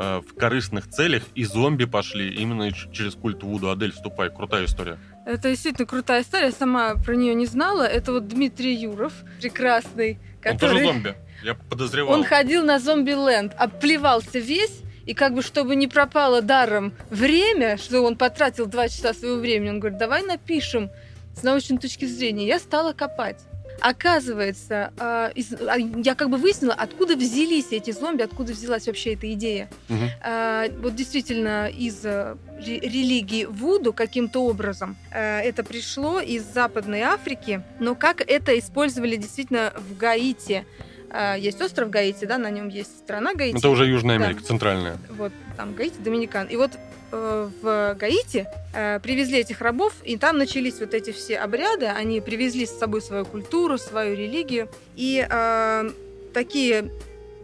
Э, 0.00 0.20
в 0.20 0.32
корыстных 0.36 0.88
целях, 0.88 1.24
и 1.34 1.42
зомби 1.42 1.84
пошли 1.84 2.32
именно 2.32 2.70
через 2.70 3.16
культ 3.16 3.42
Вуду. 3.42 3.68
Адель, 3.68 3.90
вступай, 3.90 4.30
крутая 4.30 4.66
история. 4.66 4.96
Это 5.26 5.50
действительно 5.50 5.88
крутая 5.88 6.22
история, 6.22 6.52
сама 6.52 6.94
про 6.94 7.16
нее 7.16 7.34
не 7.34 7.46
знала. 7.46 7.82
Это 7.82 8.12
вот 8.12 8.28
Дмитрий 8.28 8.74
Юров, 8.74 9.12
прекрасный. 9.40 10.20
Который... 10.40 10.54
Он 10.54 10.68
тоже 10.68 10.84
зомби, 10.84 11.16
я 11.42 11.54
подозревал. 11.54 12.14
Он 12.14 12.22
ходил 12.22 12.64
на 12.64 12.78
зомби-ленд, 12.78 13.54
обплевался 13.58 14.38
весь, 14.38 14.82
и 15.04 15.14
как 15.14 15.34
бы, 15.34 15.42
чтобы 15.42 15.74
не 15.74 15.88
пропало 15.88 16.42
даром 16.42 16.92
время, 17.10 17.76
что 17.76 18.00
он 18.02 18.14
потратил 18.16 18.66
два 18.66 18.88
часа 18.88 19.12
своего 19.12 19.40
времени, 19.40 19.70
он 19.70 19.80
говорит, 19.80 19.98
давай 19.98 20.22
напишем 20.22 20.90
с 21.34 21.42
научной 21.42 21.78
точки 21.78 22.04
зрения. 22.04 22.46
Я 22.46 22.60
стала 22.60 22.92
копать. 22.92 23.47
Оказывается, 23.80 24.92
из, 25.34 25.52
а, 25.52 25.76
я 25.76 26.14
как 26.14 26.30
бы 26.30 26.36
выяснила, 26.36 26.74
откуда 26.74 27.16
взялись 27.16 27.68
эти 27.70 27.90
зомби, 27.90 28.22
откуда 28.22 28.52
взялась 28.52 28.86
вообще 28.86 29.14
эта 29.14 29.32
идея. 29.32 29.68
Угу. 29.88 30.82
Вот 30.82 30.94
действительно 30.94 31.68
из 31.68 32.04
э, 32.04 32.36
религии 32.58 33.44
Вуду 33.44 33.92
каким-то 33.92 34.44
образом 34.44 34.96
э, 35.10 35.40
это 35.40 35.62
пришло 35.62 36.20
из 36.20 36.42
Западной 36.44 37.02
Африки, 37.02 37.62
но 37.78 37.94
как 37.94 38.20
это 38.20 38.58
использовали 38.58 39.16
действительно 39.16 39.72
в 39.76 39.96
Гаити. 39.96 40.64
Э, 41.10 41.36
есть 41.38 41.60
остров 41.60 41.90
Гаити, 41.90 42.24
да, 42.24 42.38
на 42.38 42.50
нем 42.50 42.68
есть 42.68 42.98
страна 42.98 43.34
Гаити. 43.34 43.58
Это 43.58 43.68
уже 43.68 43.86
Южная 43.86 44.16
Америка, 44.16 44.40
да. 44.40 44.46
центральная. 44.46 44.98
Вот 45.10 45.32
там 45.56 45.74
Гаити, 45.74 45.98
Доминикан. 46.00 46.46
И 46.46 46.56
вот 46.56 46.72
Э, 47.10 47.48
в 47.62 47.94
Гаити, 47.94 48.46
э, 48.74 49.00
привезли 49.00 49.38
этих 49.38 49.62
рабов, 49.62 49.94
и 50.04 50.18
там 50.18 50.36
начались 50.36 50.78
вот 50.80 50.92
эти 50.92 51.10
все 51.10 51.38
обряды. 51.38 51.86
Они 51.86 52.20
привезли 52.20 52.66
с 52.66 52.78
собой 52.78 53.00
свою 53.00 53.24
культуру, 53.24 53.78
свою 53.78 54.14
религию. 54.14 54.68
И 54.94 55.26
э, 55.28 55.90
такие 56.34 56.90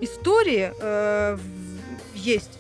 истории 0.00 0.70
э, 0.79 1.38
есть 2.14 2.59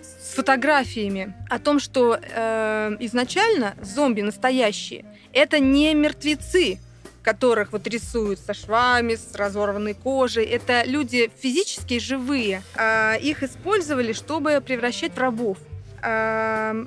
с 0.00 0.34
фотографиями 0.34 1.34
о 1.50 1.58
том, 1.58 1.80
что 1.80 2.20
э, 2.20 2.96
изначально 3.00 3.74
зомби 3.82 4.20
настоящие 4.20 5.04
это 5.32 5.58
не 5.58 5.92
мертвецы, 5.94 6.78
которых 7.28 7.72
вот 7.72 7.86
рисуют 7.86 8.40
со 8.40 8.54
швами, 8.54 9.14
с 9.14 9.34
разорванной 9.34 9.92
кожей. 9.92 10.46
Это 10.46 10.82
люди 10.86 11.30
физически 11.42 11.98
живые. 11.98 12.62
А 12.74 13.16
их 13.16 13.42
использовали, 13.42 14.14
чтобы 14.14 14.62
превращать 14.66 15.12
в 15.12 15.18
рабов. 15.18 15.58
То 16.00 16.86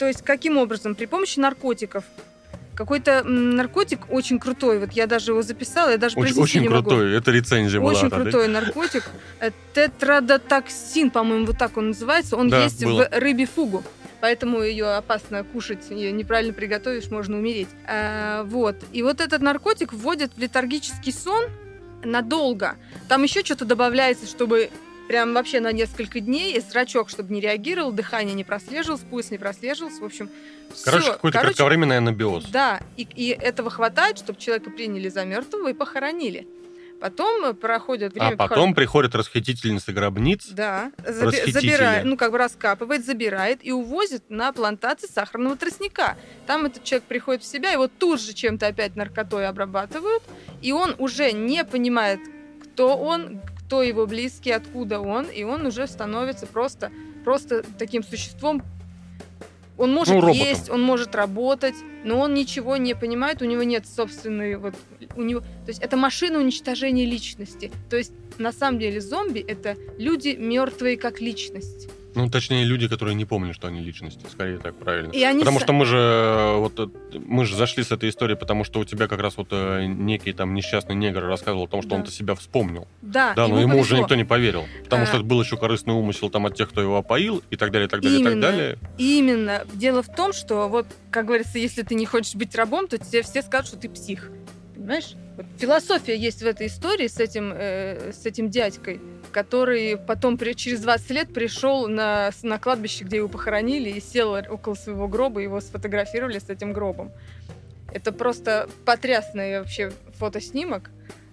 есть 0.00 0.22
каким 0.22 0.56
образом? 0.56 0.94
При 0.94 1.06
помощи 1.06 1.40
наркотиков. 1.40 2.04
Какой-то 2.76 3.24
наркотик 3.24 4.00
очень 4.08 4.38
крутой. 4.38 4.78
Вот 4.78 4.92
я 4.92 5.08
даже 5.08 5.32
его 5.32 5.42
записала, 5.42 5.90
я 5.90 5.98
даже 5.98 6.16
Очень, 6.16 6.40
очень 6.40 6.66
крутой. 6.66 7.06
Могу. 7.06 7.16
Это 7.16 7.32
рецензия 7.32 7.80
была. 7.80 7.92
Очень 7.92 8.10
крутой 8.10 8.46
да? 8.46 8.60
наркотик. 8.60 9.04
Э, 9.40 9.50
тетрадотоксин, 9.74 11.10
по-моему, 11.10 11.46
вот 11.46 11.58
так 11.58 11.76
он 11.76 11.88
называется. 11.88 12.36
Он 12.36 12.48
да, 12.50 12.64
есть 12.64 12.84
было. 12.84 13.08
в 13.10 13.18
рыбе 13.18 13.46
фугу. 13.46 13.82
Поэтому 14.24 14.62
ее 14.62 14.86
опасно 14.86 15.44
кушать, 15.44 15.90
ее 15.90 16.10
неправильно 16.10 16.54
приготовишь, 16.54 17.10
можно 17.10 17.36
умереть. 17.36 17.68
А, 17.86 18.44
вот. 18.44 18.74
И 18.90 19.02
вот 19.02 19.20
этот 19.20 19.42
наркотик 19.42 19.92
вводят 19.92 20.32
в 20.34 20.38
летаргический 20.38 21.12
сон 21.12 21.44
надолго. 22.02 22.76
Там 23.06 23.22
еще 23.22 23.44
что-то 23.44 23.66
добавляется, 23.66 24.24
чтобы 24.24 24.70
прям 25.08 25.34
вообще 25.34 25.60
на 25.60 25.72
несколько 25.72 26.20
дней, 26.20 26.56
и 26.56 26.60
зрачок, 26.60 27.10
чтобы 27.10 27.34
не 27.34 27.40
реагировал, 27.42 27.92
дыхание 27.92 28.34
не 28.34 28.44
прослеживалось, 28.44 29.02
пульс 29.02 29.30
не 29.30 29.36
прослеживался, 29.36 30.00
в 30.00 30.06
общем, 30.06 30.30
Короче, 30.82 31.12
какой-то 31.12 31.38
Короче, 31.40 31.56
кратковременный 31.56 31.98
анабиоз. 31.98 32.46
Да, 32.46 32.80
и, 32.96 33.06
и 33.14 33.28
этого 33.28 33.68
хватает, 33.68 34.16
чтобы 34.16 34.40
человека 34.40 34.70
приняли 34.70 35.10
за 35.10 35.26
мертвого 35.26 35.68
и 35.68 35.74
похоронили. 35.74 36.48
Потом 37.04 37.54
проходит 37.54 38.14
время... 38.14 38.28
А 38.28 38.30
потом 38.30 38.48
похорон... 38.48 38.74
приходит 38.74 39.14
расхитительница 39.14 39.92
гробниц. 39.92 40.46
Да, 40.46 40.90
заби- 40.96 41.52
забирает, 41.52 42.06
ну 42.06 42.16
как 42.16 42.32
бы 42.32 42.38
раскапывает, 42.38 43.04
забирает 43.04 43.58
и 43.60 43.72
увозит 43.72 44.30
на 44.30 44.54
плантации 44.54 45.06
сахарного 45.06 45.54
тростника. 45.54 46.16
Там 46.46 46.64
этот 46.64 46.82
человек 46.82 47.04
приходит 47.04 47.42
в 47.42 47.44
себя, 47.44 47.72
его 47.72 47.88
тут 47.88 48.22
же 48.22 48.32
чем-то 48.32 48.68
опять 48.68 48.96
наркотой 48.96 49.46
обрабатывают, 49.46 50.22
и 50.62 50.72
он 50.72 50.94
уже 50.96 51.32
не 51.32 51.62
понимает, 51.66 52.20
кто 52.62 52.96
он, 52.96 53.42
кто 53.58 53.82
его 53.82 54.06
близкий, 54.06 54.52
откуда 54.52 55.00
он, 55.00 55.26
и 55.26 55.42
он 55.42 55.66
уже 55.66 55.86
становится 55.86 56.46
просто, 56.46 56.90
просто 57.22 57.64
таким 57.78 58.02
существом. 58.02 58.62
Он 59.76 59.92
может 59.92 60.14
ну, 60.14 60.32
есть, 60.32 60.70
он 60.70 60.82
может 60.82 61.14
работать, 61.14 61.74
но 62.04 62.20
он 62.20 62.34
ничего 62.34 62.76
не 62.76 62.94
понимает, 62.94 63.42
у 63.42 63.44
него 63.44 63.62
нет 63.64 63.86
собственной 63.86 64.56
вот 64.56 64.74
у 65.16 65.22
него, 65.22 65.40
то 65.40 65.68
есть 65.68 65.80
это 65.82 65.96
машина 65.96 66.38
уничтожения 66.38 67.04
личности. 67.04 67.72
То 67.90 67.96
есть 67.96 68.12
на 68.38 68.52
самом 68.52 68.78
деле 68.78 69.00
зомби 69.00 69.40
это 69.40 69.76
люди 69.98 70.36
мертвые 70.38 70.96
как 70.96 71.20
личность. 71.20 71.88
Ну, 72.14 72.30
точнее, 72.30 72.64
люди, 72.64 72.88
которые 72.88 73.14
не 73.14 73.24
помнят, 73.24 73.54
что 73.54 73.68
они 73.68 73.80
личности. 73.80 74.24
Скорее 74.30 74.58
так 74.58 74.74
правильно. 74.76 75.10
И 75.12 75.22
они 75.22 75.40
потому 75.40 75.58
с... 75.58 75.62
что 75.62 75.72
мы 75.72 75.84
же 75.84 75.96
э, 75.96 76.56
вот 76.58 76.78
э, 76.78 76.86
мы 77.26 77.44
же 77.44 77.56
зашли 77.56 77.82
с 77.82 77.92
этой 77.92 78.08
историей, 78.08 78.36
потому 78.36 78.64
что 78.64 78.80
у 78.80 78.84
тебя 78.84 79.08
как 79.08 79.20
раз 79.20 79.36
вот 79.36 79.48
э, 79.50 79.86
некий 79.86 80.32
там 80.32 80.54
несчастный 80.54 80.94
негр 80.94 81.24
рассказывал 81.24 81.64
о 81.64 81.68
том, 81.68 81.82
что 81.82 81.90
да. 81.90 81.96
он-то 81.96 82.10
себя 82.10 82.34
вспомнил. 82.34 82.86
Да. 83.02 83.34
Да, 83.34 83.48
но 83.48 83.60
ему, 83.60 83.78
уже 83.78 83.98
никто 83.98 84.14
не 84.14 84.24
поверил. 84.24 84.64
Потому 84.84 85.04
а... 85.04 85.06
что 85.06 85.16
это 85.16 85.24
был 85.24 85.40
еще 85.42 85.56
корыстный 85.56 85.94
умысел 85.94 86.30
там 86.30 86.46
от 86.46 86.54
тех, 86.54 86.70
кто 86.70 86.80
его 86.80 86.96
опоил, 86.96 87.42
и 87.50 87.56
так 87.56 87.70
далее, 87.70 87.86
и 87.86 87.90
так 87.90 88.00
далее, 88.00 88.20
Именно. 88.20 88.28
и 88.28 88.32
так 88.32 88.40
далее. 88.40 88.78
Именно. 88.98 89.66
Дело 89.74 90.02
в 90.02 90.14
том, 90.14 90.32
что 90.32 90.68
вот, 90.68 90.86
как 91.10 91.26
говорится, 91.26 91.58
если 91.58 91.82
ты 91.82 91.94
не 91.94 92.06
хочешь 92.06 92.34
быть 92.34 92.54
рабом, 92.54 92.88
то 92.88 92.98
тебе 92.98 93.22
все 93.22 93.42
скажут, 93.42 93.68
что 93.68 93.76
ты 93.76 93.88
псих. 93.88 94.30
Понимаешь? 94.84 95.14
Вот 95.38 95.46
философия 95.56 96.14
есть 96.14 96.42
в 96.42 96.46
этой 96.46 96.66
истории 96.66 97.06
с 97.06 97.18
этим, 97.18 97.54
э, 97.56 98.12
с 98.12 98.26
этим 98.26 98.50
дядькой, 98.50 99.00
который 99.32 99.96
потом 99.96 100.36
при, 100.36 100.52
через 100.52 100.80
20 100.80 101.10
лет 101.12 101.32
пришел 101.32 101.88
на, 101.88 102.30
на 102.42 102.58
кладбище, 102.58 103.04
где 103.04 103.16
его 103.16 103.28
похоронили, 103.28 103.88
и 103.88 103.98
сел 103.98 104.32
около 104.32 104.74
своего 104.74 105.08
гроба, 105.08 105.40
его 105.40 105.62
сфотографировали 105.62 106.38
с 106.38 106.50
этим 106.50 106.74
гробом. 106.74 107.12
Это 107.94 108.12
просто 108.12 108.68
потрясный 108.84 109.60
вообще 109.60 109.90
фотоснимок 110.18 110.90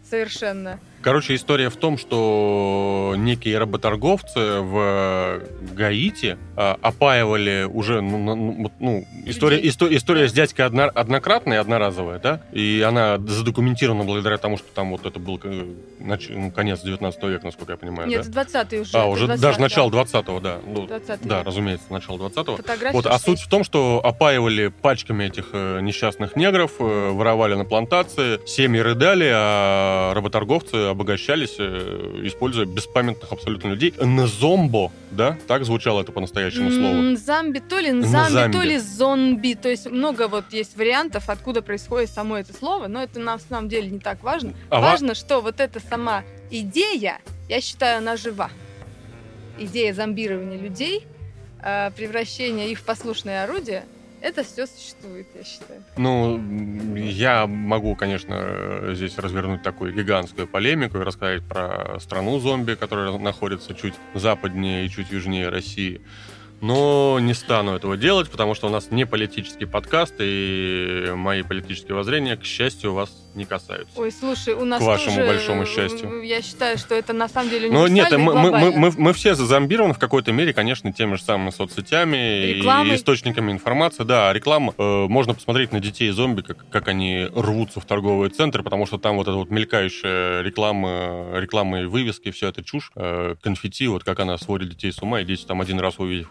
совершенно. 0.09 0.79
Короче, 1.01 1.35
история 1.35 1.69
в 1.69 1.75
том, 1.77 1.97
что 1.97 3.15
некие 3.17 3.57
работорговцы 3.57 4.61
в 4.61 5.41
Гаити 5.73 6.37
а, 6.55 6.77
опаивали 6.81 7.67
уже, 7.71 8.01
ну, 8.01 8.35
ну, 8.35 8.71
ну 8.79 9.07
история, 9.25 9.59
история, 9.67 9.97
история 9.97 10.29
с 10.29 10.33
дядькой 10.33 10.65
одно, 10.65 10.91
однократная, 10.93 11.59
одноразовая, 11.59 12.19
да, 12.19 12.41
и 12.51 12.83
она 12.87 13.17
задокументирована 13.17 14.03
благодаря 14.03 14.37
тому, 14.37 14.57
что 14.57 14.67
там 14.73 14.91
вот 14.91 15.05
это 15.05 15.19
был 15.19 15.39
э, 15.43 15.73
нач, 15.99 16.27
ну, 16.29 16.51
конец 16.51 16.81
19 16.81 17.23
века, 17.23 17.45
насколько 17.45 17.73
я 17.73 17.77
понимаю, 17.77 18.07
Нет, 18.07 18.25
да? 18.25 18.43
20 18.45 18.73
уже. 18.81 18.97
А, 18.97 19.05
уже 19.07 19.25
20 19.25 19.41
даже 19.41 19.57
да. 19.57 19.63
начало 19.63 19.89
20-го, 19.89 20.39
да. 20.39 20.59
Ну, 20.65 20.85
20 20.85 21.27
да, 21.27 21.43
разумеется, 21.43 21.85
начало 21.89 22.17
20-го. 22.17 22.59
Вот, 22.91 23.07
а 23.07 23.17
суть 23.17 23.39
в 23.39 23.49
том, 23.49 23.63
что 23.63 24.01
опаивали 24.03 24.67
пачками 24.67 25.23
этих 25.23 25.49
э, 25.53 25.79
несчастных 25.81 26.35
негров, 26.35 26.73
э, 26.79 27.11
воровали 27.11 27.55
на 27.55 27.65
плантации, 27.65 28.39
семьи 28.45 28.79
рыдали, 28.79 29.31
а 29.33 30.13
работорговцы 30.13 30.90
обогащались, 30.91 31.55
э, 31.57 32.21
используя 32.23 32.65
беспамятных 32.65 33.31
абсолютно 33.31 33.69
людей. 33.69 33.93
Нзомбо, 33.99 34.91
да? 35.11 35.37
Так 35.47 35.65
звучало 35.65 36.01
это 36.01 36.11
по-настоящему 36.11 36.71
слово. 36.71 37.15
Замби, 37.15 37.59
то 37.59 37.79
ли 37.79 37.91
нзамби, 37.91 38.51
то 38.51 38.61
ли 38.61 38.77
зомби. 38.77 39.53
То 39.53 39.69
есть 39.69 39.89
много 39.89 40.27
вот 40.27 40.45
есть 40.51 40.77
вариантов, 40.77 41.29
откуда 41.29 41.61
происходит 41.61 42.09
само 42.09 42.37
это 42.37 42.53
слово, 42.53 42.87
но 42.87 43.01
это 43.01 43.19
на 43.19 43.39
самом 43.39 43.69
деле 43.69 43.89
не 43.89 43.99
так 43.99 44.23
важно. 44.23 44.53
А 44.69 44.79
важно, 44.79 45.09
ва... 45.09 45.15
что 45.15 45.41
вот 45.41 45.59
эта 45.59 45.79
сама 45.79 46.23
идея, 46.49 47.19
я 47.49 47.61
считаю, 47.61 47.97
она 47.97 48.17
жива. 48.17 48.49
Идея 49.57 49.93
зомбирования 49.93 50.57
людей, 50.57 51.05
э, 51.63 51.91
превращения 51.91 52.67
их 52.67 52.79
в 52.79 52.83
послушное 52.83 53.43
орудие, 53.43 53.85
Это 54.21 54.43
все 54.43 54.67
существует, 54.67 55.27
я 55.33 55.43
считаю. 55.43 55.83
Ну, 55.97 56.39
я 56.95 57.47
могу, 57.47 57.95
конечно, 57.95 58.35
э, 58.37 58.93
здесь 58.95 59.17
развернуть 59.17 59.63
такую 59.63 59.93
гигантскую 59.93 60.47
полемику 60.47 60.99
и 60.99 61.01
рассказать 61.01 61.43
про 61.43 61.99
страну 61.99 62.39
зомби, 62.39 62.75
которая 62.75 63.17
находится 63.17 63.73
чуть 63.73 63.95
западнее 64.13 64.85
и 64.85 64.89
чуть 64.89 65.11
южнее 65.11 65.49
России. 65.49 66.01
Но 66.61 67.17
не 67.19 67.33
стану 67.33 67.75
этого 67.75 67.97
делать, 67.97 68.29
потому 68.29 68.53
что 68.53 68.67
у 68.67 68.69
нас 68.69 68.91
не 68.91 69.05
политический 69.05 69.65
подкаст, 69.65 70.15
и 70.19 71.11
мои 71.15 71.41
политические 71.41 71.95
воззрения, 71.95 72.37
к 72.37 72.45
счастью, 72.45 72.93
вас 72.93 73.09
не 73.33 73.45
касаются. 73.45 73.99
Ой, 73.99 74.11
слушай, 74.11 74.53
у 74.53 74.65
нас 74.65 74.79
К 74.79 74.85
вашему 74.85 75.15
тоже, 75.15 75.27
большому 75.27 75.63
э, 75.63 75.65
счастью. 75.65 76.21
Я 76.21 76.41
считаю, 76.41 76.77
что 76.77 76.93
это 76.93 77.13
на 77.13 77.27
самом 77.27 77.49
деле 77.49 77.71
Ну 77.71 77.87
нет, 77.87 78.11
мы, 78.11 78.33
мы, 78.33 78.71
мы, 78.71 78.91
мы 78.95 79.13
все 79.13 79.35
зазомбированы 79.35 79.93
в 79.93 79.99
какой-то 79.99 80.31
мере, 80.31 80.53
конечно, 80.53 80.91
теми 80.93 81.15
же 81.15 81.23
самыми 81.23 81.49
соцсетями 81.49 82.53
Рекламой. 82.57 82.93
и 82.93 82.95
источниками 82.95 83.51
информации. 83.51 84.03
Да, 84.03 84.31
реклама. 84.33 84.73
э, 84.77 85.05
можно 85.07 85.33
посмотреть 85.33 85.71
на 85.71 85.79
детей 85.79 86.09
зомби, 86.11 86.41
как, 86.41 86.69
как 86.69 86.87
они 86.87 87.27
рвутся 87.33 87.79
в 87.79 87.85
торговые 87.85 88.29
центры, 88.29 88.63
потому 88.63 88.85
что 88.85 88.97
там 88.97 89.15
вот 89.15 89.27
эта 89.27 89.35
вот 89.35 89.49
мелькающая 89.49 90.41
реклама, 90.41 91.31
реклама 91.39 91.81
и 91.81 91.85
вывески, 91.85 92.31
все 92.31 92.49
это 92.49 92.63
чушь. 92.63 92.91
Э, 92.95 93.35
конфетти, 93.41 93.87
вот 93.87 94.03
как 94.03 94.19
она 94.19 94.37
сводит 94.37 94.69
детей 94.69 94.91
с 94.91 95.01
ума, 95.01 95.21
и 95.21 95.25
дети 95.25 95.45
там 95.45 95.61
один 95.61 95.79
раз 95.79 95.97
увидев 95.97 96.29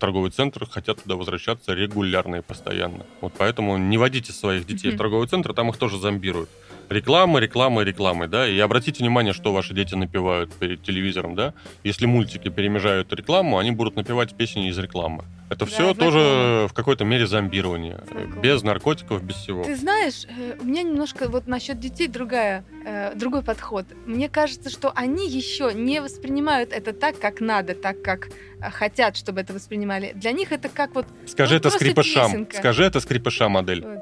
торговый 0.00 0.30
центр, 0.32 0.66
хотят 0.68 1.02
туда 1.02 1.14
возвращаться 1.14 1.72
регулярно 1.74 2.36
и 2.36 2.40
постоянно. 2.42 3.06
Вот 3.20 3.34
поэтому 3.38 3.76
не 3.78 3.98
водите 3.98 4.32
своих 4.32 4.66
детей 4.66 4.88
Мгм. 4.88 4.96
в 4.96 4.98
торговый 4.98 5.28
центр, 5.28 5.54
там 5.54 5.70
их 5.70 5.76
тоже 5.76 5.98
зомбируют. 5.98 6.48
Реклама, 6.90 7.38
реклама, 7.38 7.82
реклама, 7.82 8.26
да. 8.26 8.48
И 8.48 8.58
обратите 8.58 8.98
внимание, 9.04 9.32
что 9.32 9.52
ваши 9.52 9.74
дети 9.74 9.94
напевают 9.94 10.52
перед 10.54 10.82
телевизором, 10.82 11.36
да. 11.36 11.54
Если 11.84 12.06
мультики 12.06 12.48
перемежают 12.48 13.12
рекламу, 13.12 13.58
они 13.58 13.70
будут 13.70 13.94
напевать 13.94 14.34
песни 14.34 14.68
из 14.68 14.76
рекламы. 14.76 15.22
Это 15.50 15.60
Да, 15.60 15.66
все 15.66 15.84
знакомо. 15.84 15.94
тоже 15.94 16.66
в 16.68 16.72
какой-то 16.74 17.04
мере 17.04 17.28
зомбирование. 17.28 18.00
Знакомо. 18.10 18.42
Без 18.42 18.62
наркотиков, 18.64 19.22
без 19.22 19.36
всего. 19.36 19.62
Ты 19.62 19.76
знаешь, 19.76 20.26
э, 20.28 20.56
у 20.60 20.64
меня 20.64 20.82
немножко 20.82 21.28
вот 21.28 21.46
насчет 21.46 21.78
детей 21.78 22.08
другая, 22.08 22.64
э, 22.84 23.14
другой 23.14 23.42
подход. 23.42 23.86
Мне 24.06 24.28
кажется, 24.28 24.68
что 24.68 24.90
они 24.94 25.28
еще 25.28 25.72
не 25.72 26.00
воспринимают 26.00 26.72
это 26.72 26.92
так, 26.92 27.20
как 27.20 27.40
надо, 27.40 27.74
так, 27.76 28.02
как 28.02 28.30
э, 28.60 28.70
хотят, 28.70 29.16
чтобы 29.16 29.40
это 29.42 29.52
воспринимали. 29.52 30.10
Для 30.16 30.32
них 30.32 30.50
это 30.50 30.68
как 30.68 30.92
вот, 30.96 31.06
Скажи 31.26 31.54
ну, 31.54 31.58
это 31.60 31.70
скрипышам. 31.70 32.26
песенка. 32.32 32.56
Скажи 32.56 32.82
это 32.84 32.98
скрипышам, 32.98 33.52
модель. 33.52 33.84
э, 33.84 34.00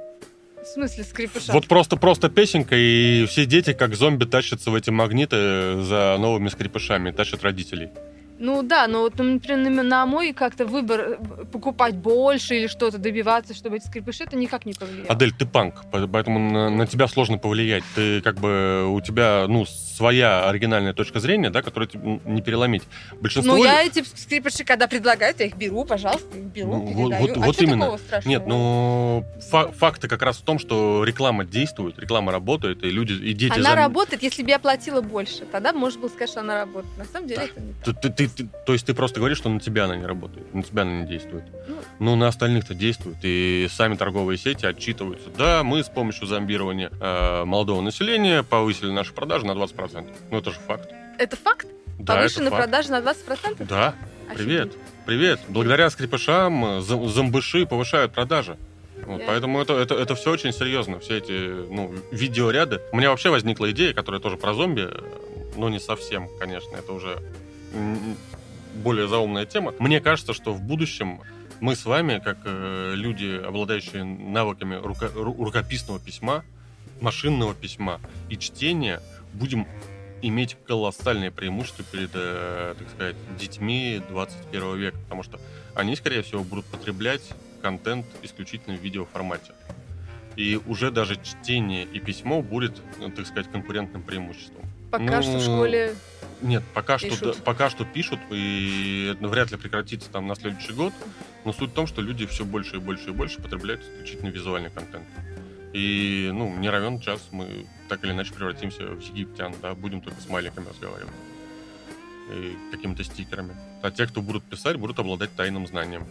в 0.68 0.72
смысле 0.72 1.04
скрипыша. 1.04 1.52
Вот 1.52 1.66
просто 1.66 1.96
просто 1.96 2.28
песенка, 2.28 2.76
и 2.76 3.26
все 3.26 3.46
дети, 3.46 3.72
как 3.72 3.94
зомби, 3.94 4.24
тащатся 4.24 4.70
в 4.70 4.74
эти 4.74 4.90
магниты 4.90 5.81
за 5.83 6.16
новыми 6.18 6.48
скрипышами, 6.48 7.11
тащат 7.11 7.42
родителей. 7.42 7.88
Ну 8.38 8.62
да, 8.62 8.87
но 8.87 9.01
вот, 9.01 9.18
например, 9.18 9.83
на- 9.83 10.07
мой 10.07 10.33
как-то 10.33 10.64
выбор 10.64 11.01
э, 11.01 11.44
покупать 11.51 11.96
больше 11.96 12.55
или 12.57 12.66
что-то 12.68 12.98
добиваться, 12.98 13.53
чтобы 13.55 13.77
эти 13.77 13.87
скрипыши, 13.87 14.24
это 14.24 14.37
никак 14.37 14.64
не 14.64 14.74
повлияло. 14.74 15.09
Адель, 15.09 15.33
ты 15.33 15.44
панк, 15.44 15.85
по- 15.90 16.07
поэтому 16.07 16.38
на, 16.38 16.70
на 16.70 16.87
тебя 16.87 17.09
сложно 17.09 17.38
повлиять. 17.38 17.83
Ты 17.96 18.20
как 18.22 18.37
бы 18.38 18.87
у 18.88 19.01
тебя 19.01 19.46
ну 19.48 19.66
своя 19.66 20.48
оригинальная 20.48 20.92
точка 20.94 21.18
зрения, 21.18 21.51
да, 21.51 21.62
которую 21.62 21.90
не 22.24 22.40
переломить. 22.40 22.85
Большинство 23.20 23.57
Ну, 23.57 23.64
я 23.64 23.83
эти 23.83 24.05
скрипыши, 24.05 24.62
когда 24.64 24.87
предлагают, 24.87 25.40
я 25.40 25.46
их 25.46 25.57
беру, 25.57 25.85
пожалуйста, 25.85 26.38
их 26.38 26.44
беру, 26.44 26.70
Ну, 26.77 26.79
вот- 26.92 27.11
передаю. 27.11 27.27
вот- 27.27 27.37
а 27.37 27.40
вот 27.46 27.55
что 27.57 27.64
именно. 27.64 27.98
Нет, 28.24 28.46
ну 28.46 29.24
фа- 29.51 29.72
факты 29.72 30.07
как 30.07 30.22
раз 30.22 30.37
в 30.37 30.42
том, 30.42 30.61
что 30.61 31.03
реклама 31.05 31.44
действует, 31.44 31.98
реклама 31.98 32.31
работает, 32.31 32.85
и 32.85 32.90
люди, 32.90 33.14
и 33.14 33.33
дети... 33.33 33.53
Она 33.55 33.70
зам- 33.70 33.77
работает, 33.77 34.22
если 34.22 34.44
бы 34.44 34.51
я 34.51 34.61
платила 34.61 35.01
больше. 35.01 35.44
Тогда 35.51 35.72
можно 35.72 36.03
было 36.03 36.09
сказать, 36.09 36.31
что 36.31 36.40
она 36.40 36.61
работает. 36.61 36.96
На 36.96 37.05
самом 37.05 37.27
деле 37.27 37.40
Да. 37.40 37.46
это 37.46 37.61
не 37.61 37.72
так. 37.72 38.01
Ты- 38.01 38.11
ты- 38.11 38.27
ты- 38.28 38.44
ты- 38.44 38.48
то 38.66 38.72
есть 38.72 38.86
ты 38.86 38.94
просто 38.94 39.20
говоришь, 39.20 39.38
что 39.38 39.48
на 39.48 39.60
тебя 39.60 39.84
она 39.84 39.96
не 39.96 40.06
работает, 40.06 40.52
на 40.54 40.62
тебя 40.62 40.82
она 40.82 41.02
не 41.02 41.06
действует. 41.06 41.44
Ну. 41.66 41.76
Ну, 41.98 42.16
на 42.16 42.28
остальных-то 42.28 42.74
действует. 42.74 43.16
И 43.22 43.66
сами 43.70 43.96
торговые 43.96 44.38
сети 44.38 44.66
отчитываются. 44.66 45.30
Да, 45.36 45.62
мы 45.64 45.82
с 45.82 45.88
помощью 45.88 46.26
зомбирования 46.26 46.90
э, 47.00 47.44
молодого 47.44 47.80
населения 47.80 48.42
повысили 48.42 48.90
наши 48.90 49.12
продажи 49.12 49.46
на 49.46 49.52
20%. 49.52 50.06
Ну, 50.30 50.38
это 50.38 50.50
же 50.50 50.58
факт. 50.66 50.88
Это 51.18 51.36
факт? 51.36 51.66
Да, 51.98 52.16
Повышены 52.16 52.50
продажи 52.50 52.90
на 52.90 53.00
20%? 53.00 53.66
Да, 53.68 53.94
привет. 54.34 54.68
Офигеть. 54.68 54.78
Привет. 55.06 55.40
Благодаря 55.48 55.90
скрипышам 55.90 56.64
э, 56.64 56.68
зом- 56.80 57.08
зомбыши 57.08 57.66
повышают 57.66 58.12
продажи. 58.12 58.56
Вот, 59.06 59.22
Поэтому 59.26 59.60
это, 59.60 59.74
это, 59.74 59.94
это 59.94 60.14
все 60.14 60.30
очень 60.30 60.52
серьезно. 60.52 60.98
Все 61.00 61.18
эти 61.18 61.72
ну, 61.72 61.94
видеоряды. 62.10 62.80
У 62.92 62.96
меня 62.96 63.10
вообще 63.10 63.30
возникла 63.30 63.70
идея, 63.70 63.94
которая 63.94 64.20
тоже 64.20 64.36
про 64.36 64.54
зомби, 64.54 64.82
э, 64.90 65.00
но 65.56 65.68
не 65.68 65.80
совсем, 65.80 66.28
конечно. 66.38 66.76
Это 66.76 66.92
уже 66.92 67.18
более 68.74 69.09
заумная 69.09 69.46
тема. 69.46 69.74
Мне 69.78 70.00
кажется, 70.00 70.33
что 70.33 70.52
в 70.52 70.61
будущем 70.61 71.20
мы 71.61 71.74
с 71.74 71.85
вами, 71.85 72.20
как 72.24 72.38
э, 72.44 72.92
люди, 72.94 73.40
обладающие 73.44 74.04
навыками 74.04 74.76
рука- 74.76 75.12
ру- 75.12 75.42
рукописного 75.42 75.98
письма, 75.98 76.44
машинного 77.00 77.54
письма 77.54 78.00
и 78.28 78.37
чтения, 78.37 79.00
будем 79.33 79.66
иметь 80.22 80.57
колоссальное 80.66 81.31
преимущество 81.31 81.85
перед, 81.90 82.11
э, 82.14 82.74
так 82.78 82.88
сказать, 82.90 83.16
детьми 83.38 84.00
21 84.09 84.76
века, 84.76 84.98
потому 84.98 85.22
что 85.22 85.40
они, 85.74 85.96
скорее 85.96 86.22
всего, 86.22 86.44
будут 86.44 86.64
потреблять 86.66 87.22
контент 87.62 88.07
исключительно 88.22 88.76
в 88.76 88.81
видеоформате. 88.81 89.52
И 90.37 90.61
уже 90.66 90.92
даже 90.92 91.16
чтение 91.16 91.85
и 91.85 91.98
письмо 91.98 92.42
будет, 92.42 92.81
ну, 93.00 93.11
так 93.11 93.26
сказать, 93.26 93.50
конкурентным 93.50 94.02
преимуществом. 94.02 94.58
Пока 94.90 95.22
что 95.22 95.33
в 95.33 95.35
Ну, 95.35 95.40
школе... 95.40 95.94
Нет, 96.40 96.62
пока 96.72 96.98
что, 96.98 97.09
Пишут. 97.09 97.37
да, 97.37 97.42
пока 97.44 97.68
что 97.68 97.85
пишут, 97.85 98.20
и 98.31 99.12
это 99.12 99.27
вряд 99.27 99.51
ли 99.51 99.57
прекратится 99.57 100.09
там 100.09 100.29
на 100.29 100.37
следующий 100.37 100.72
год. 100.72 100.92
Но 101.44 101.53
суть 101.53 101.70
в 101.70 101.74
том, 101.74 101.87
что 101.88 102.01
люди 102.01 102.27
все 102.27 102.44
больше 102.44 102.77
и 102.77 102.79
больше 102.79 103.11
и 103.11 103.12
больше 103.12 103.42
потребляют 103.42 103.83
исключительно 103.83 104.29
визуальный 104.29 104.70
контент. 104.70 105.05
И, 105.72 106.31
ну, 106.33 106.57
не 106.57 106.70
равен 106.70 107.01
час 107.01 107.20
мы 107.33 107.66
так 107.88 108.05
или 108.05 108.12
иначе 108.12 108.33
превратимся 108.35 108.85
в 108.85 109.01
египтян, 109.01 109.55
да, 109.61 109.74
будем 109.74 110.01
только 110.01 110.20
смайликами 110.20 110.68
разговаривать. 110.68 111.12
И 112.33 112.57
какими-то 112.70 113.03
стикерами. 113.03 113.57
А 113.83 113.90
те, 113.90 114.07
кто 114.07 114.22
будут 114.22 114.44
писать, 114.44 114.77
будут 114.77 114.98
обладать 114.98 115.35
тайным 115.35 115.66
знанием. 115.66 116.07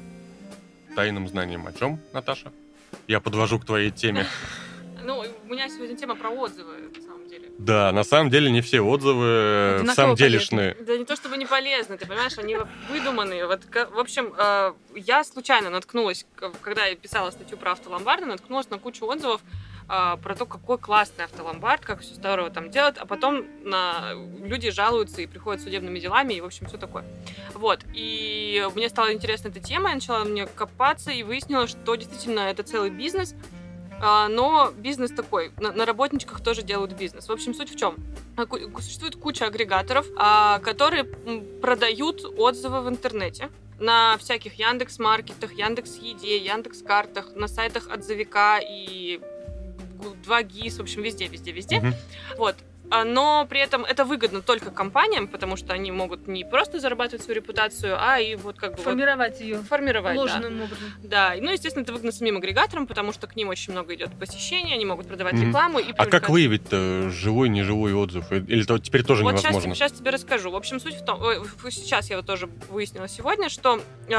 Тайным 0.95 1.27
знанием 1.27 1.65
о 1.67 1.73
чем, 1.73 1.99
Наташа? 2.13 2.51
Я 3.07 3.19
подвожу 3.21 3.59
к 3.59 3.65
твоей 3.65 3.91
теме. 3.91 4.25
Ну, 5.03 5.23
у 5.45 5.47
меня 5.53 5.69
сегодня 5.69 5.95
тема 5.95 6.15
про 6.17 6.29
отзывы, 6.31 6.89
на 6.93 7.01
самом 7.01 7.21
деле. 7.26 7.26
Да, 7.57 7.91
на 7.91 8.03
самом 8.03 8.29
деле 8.29 8.51
не 8.51 8.61
все 8.61 8.81
отзывы 8.81 9.81
в 9.83 9.87
самом 9.93 9.95
кого 9.95 10.15
деле 10.15 10.37
полезно? 10.37 10.73
шны. 10.73 10.85
Да 10.85 10.97
не 10.97 11.05
то 11.05 11.15
чтобы 11.15 11.37
не 11.37 11.45
полезны, 11.45 11.97
ты 11.97 12.05
понимаешь, 12.05 12.37
они 12.37 12.57
выдуманные. 12.89 13.47
Вот, 13.47 13.61
в 13.65 13.99
общем, 13.99 14.33
э, 14.37 14.73
я 14.95 15.23
случайно 15.23 15.69
наткнулась, 15.69 16.25
когда 16.61 16.85
я 16.85 16.95
писала 16.95 17.31
статью 17.31 17.57
про 17.57 17.71
автоломбарды, 17.71 18.25
наткнулась 18.25 18.69
на 18.69 18.77
кучу 18.77 19.05
отзывов 19.05 19.41
э, 19.89 20.17
про 20.21 20.35
то, 20.35 20.45
какой 20.45 20.77
классный 20.77 21.25
автоломбард, 21.25 21.83
как 21.83 22.01
все 22.01 22.13
здорово 22.13 22.51
там 22.51 22.69
делают, 22.69 22.99
а 22.99 23.07
потом 23.07 23.45
на... 23.63 24.13
люди 24.39 24.69
жалуются 24.69 25.21
и 25.21 25.25
приходят 25.25 25.59
с 25.61 25.63
судебными 25.63 25.99
делами, 25.99 26.35
и, 26.35 26.41
в 26.41 26.45
общем, 26.45 26.67
все 26.67 26.77
такое. 26.77 27.05
Вот, 27.55 27.79
и 27.93 28.67
мне 28.75 28.87
стала 28.89 29.11
интересна 29.13 29.47
эта 29.47 29.59
тема, 29.59 29.89
я 29.89 29.95
начала 29.95 30.23
мне 30.25 30.45
копаться 30.45 31.09
и 31.11 31.23
выяснила, 31.23 31.67
что 31.67 31.95
действительно 31.95 32.41
это 32.41 32.61
целый 32.61 32.91
бизнес, 32.91 33.33
а, 33.33 33.56
но 33.99 34.71
бизнес 34.77 35.11
такой, 35.11 35.51
на, 35.59 35.71
на 35.71 35.85
работничках 35.85 36.41
тоже 36.41 36.61
делают 36.61 36.93
бизнес. 36.93 37.27
В 37.27 37.31
общем, 37.31 37.53
суть 37.53 37.71
в 37.71 37.77
чем? 37.77 37.95
А, 38.35 38.45
Существует 38.81 39.15
куча 39.15 39.45
агрегаторов, 39.45 40.05
а, 40.15 40.59
которые 40.59 41.03
продают 41.03 42.23
отзывы 42.37 42.81
в 42.81 42.89
интернете 42.89 43.49
на 43.79 44.17
всяких 44.17 44.55
Яндекс 44.55 44.99
Маркетах, 44.99 45.53
Яндекс 45.53 45.97
Еде, 45.97 46.37
Яндекс 46.37 46.81
Картах, 46.81 47.35
на 47.35 47.47
сайтах 47.47 47.89
отзывика 47.89 48.59
и 48.61 49.21
2 50.23 50.43
ГИС, 50.43 50.77
в 50.77 50.81
общем, 50.81 51.01
везде, 51.01 51.27
везде, 51.27 51.51
везде. 51.51 51.79
Мгм. 51.79 51.93
Вот. 52.37 52.55
А, 52.89 53.03
Но 53.03 53.45
при 53.49 53.59
этом 53.59 53.83
это 53.83 54.05
выгодно 54.05 54.41
только 54.41 54.71
компаниям, 54.71 55.27
потому 55.27 55.57
что 55.57 55.73
они 55.73 55.91
могут 55.91 56.27
не 56.27 56.45
просто 56.45 56.79
зарабатывать 56.79 57.23
свою 57.23 57.41
репутацию, 57.41 57.97
а 57.99 58.19
и 58.19 58.35
вот 58.35 58.57
как 58.57 58.71
бы 58.71 58.77
вот 58.77 58.85
Формировать 58.85 59.41
ее 59.41 59.57
формировать. 59.61 60.15
да. 60.15 60.21
ложным 60.21 60.61
образом. 60.61 60.87
Да, 61.03 61.33
ну, 61.39 61.51
естественно, 61.51 61.83
это 61.83 61.91
выгодно 61.91 62.11
самим 62.11 62.37
агрегаторам, 62.37 62.87
потому 62.87 63.11
что 63.11 63.27
к 63.27 63.35
ним 63.35 63.49
очень 63.49 63.73
много 63.73 63.93
идет 63.95 64.11
посещений, 64.17 64.73
они 64.73 64.85
могут 64.85 65.07
продавать 65.07 65.33
Мгм. 65.33 65.47
рекламу 65.47 65.79
и 65.79 65.91
А 65.91 66.05
как 66.05 66.27
привлекать- 66.27 66.29
выявить 66.29 67.13
живой, 67.13 67.49
неживой 67.49 67.93
отзыв? 67.93 68.31
Или 68.31 68.63
то 68.63 68.77
теперь 68.79 69.03
тоже 69.03 69.23
вот 69.23 69.31
невозможно? 69.33 69.75
Сейчас, 69.75 69.91
тебе 69.91 70.11
расскажу. 70.11 70.51
В 70.51 70.55
общем, 70.55 70.79
суть 70.79 70.95
в 70.95 71.03
том, 71.05 71.19
в- 71.19 71.71
сейчас 71.71 72.09
я 72.09 72.17
вот 72.17 72.25
тоже 72.25 72.47
выяснила 72.69 73.07
сегодня, 73.09 73.49
что 73.49 73.81
э, 74.09 74.13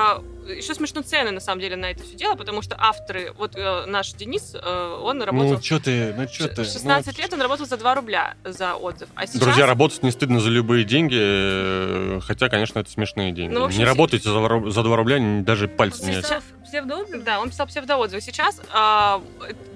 еще 0.52 0.74
смешно 0.74 1.02
цены 1.02 1.30
на 1.30 1.40
самом 1.40 1.60
деле 1.60 1.76
на 1.76 1.90
это 1.90 2.02
все 2.02 2.14
дело, 2.14 2.34
потому 2.34 2.62
что 2.62 2.76
авторы, 2.78 3.32
вот 3.36 3.56
э, 3.56 3.86
наш 3.86 4.12
Денис, 4.12 4.54
э, 4.54 5.00
он 5.02 5.22
работал 5.22 5.54
Ну, 5.54 5.62
что 5.62 5.80
ты, 5.80 6.14
ну, 6.14 6.28
что 6.28 6.48
ты? 6.48 6.64
16 6.64 7.16
ну, 7.16 7.22
лет 7.22 7.32
он 7.32 7.42
работал 7.42 7.66
за 7.66 7.76
2 7.76 7.94
рубля 7.94 8.36
за 8.44 8.74
отзыв, 8.74 9.08
а 9.14 9.26
сейчас 9.26 9.40
Друзья, 9.40 9.66
работать 9.66 10.02
не 10.02 10.10
стыдно 10.10 10.40
за 10.40 10.50
любые 10.50 10.84
деньги, 10.84 11.18
э, 11.18 12.20
хотя, 12.22 12.48
конечно, 12.48 12.78
это 12.78 12.90
смешные 12.90 13.32
деньги. 13.32 13.52
Ну, 13.52 13.64
общем, 13.66 13.78
не 13.78 13.84
работайте 13.84 14.30
за, 14.30 14.70
за 14.70 14.82
2 14.82 14.96
рубля, 14.96 15.42
даже 15.42 15.68
пальцы 15.68 16.04
не... 16.04 16.14
Сейчас- 16.14 16.42
Псевдоотзыв? 16.68 17.24
Да, 17.24 17.40
он 17.40 17.48
писал 17.48 17.66
псевдоотзывы. 17.66 18.20
Сейчас 18.20 18.60
а, 18.72 19.22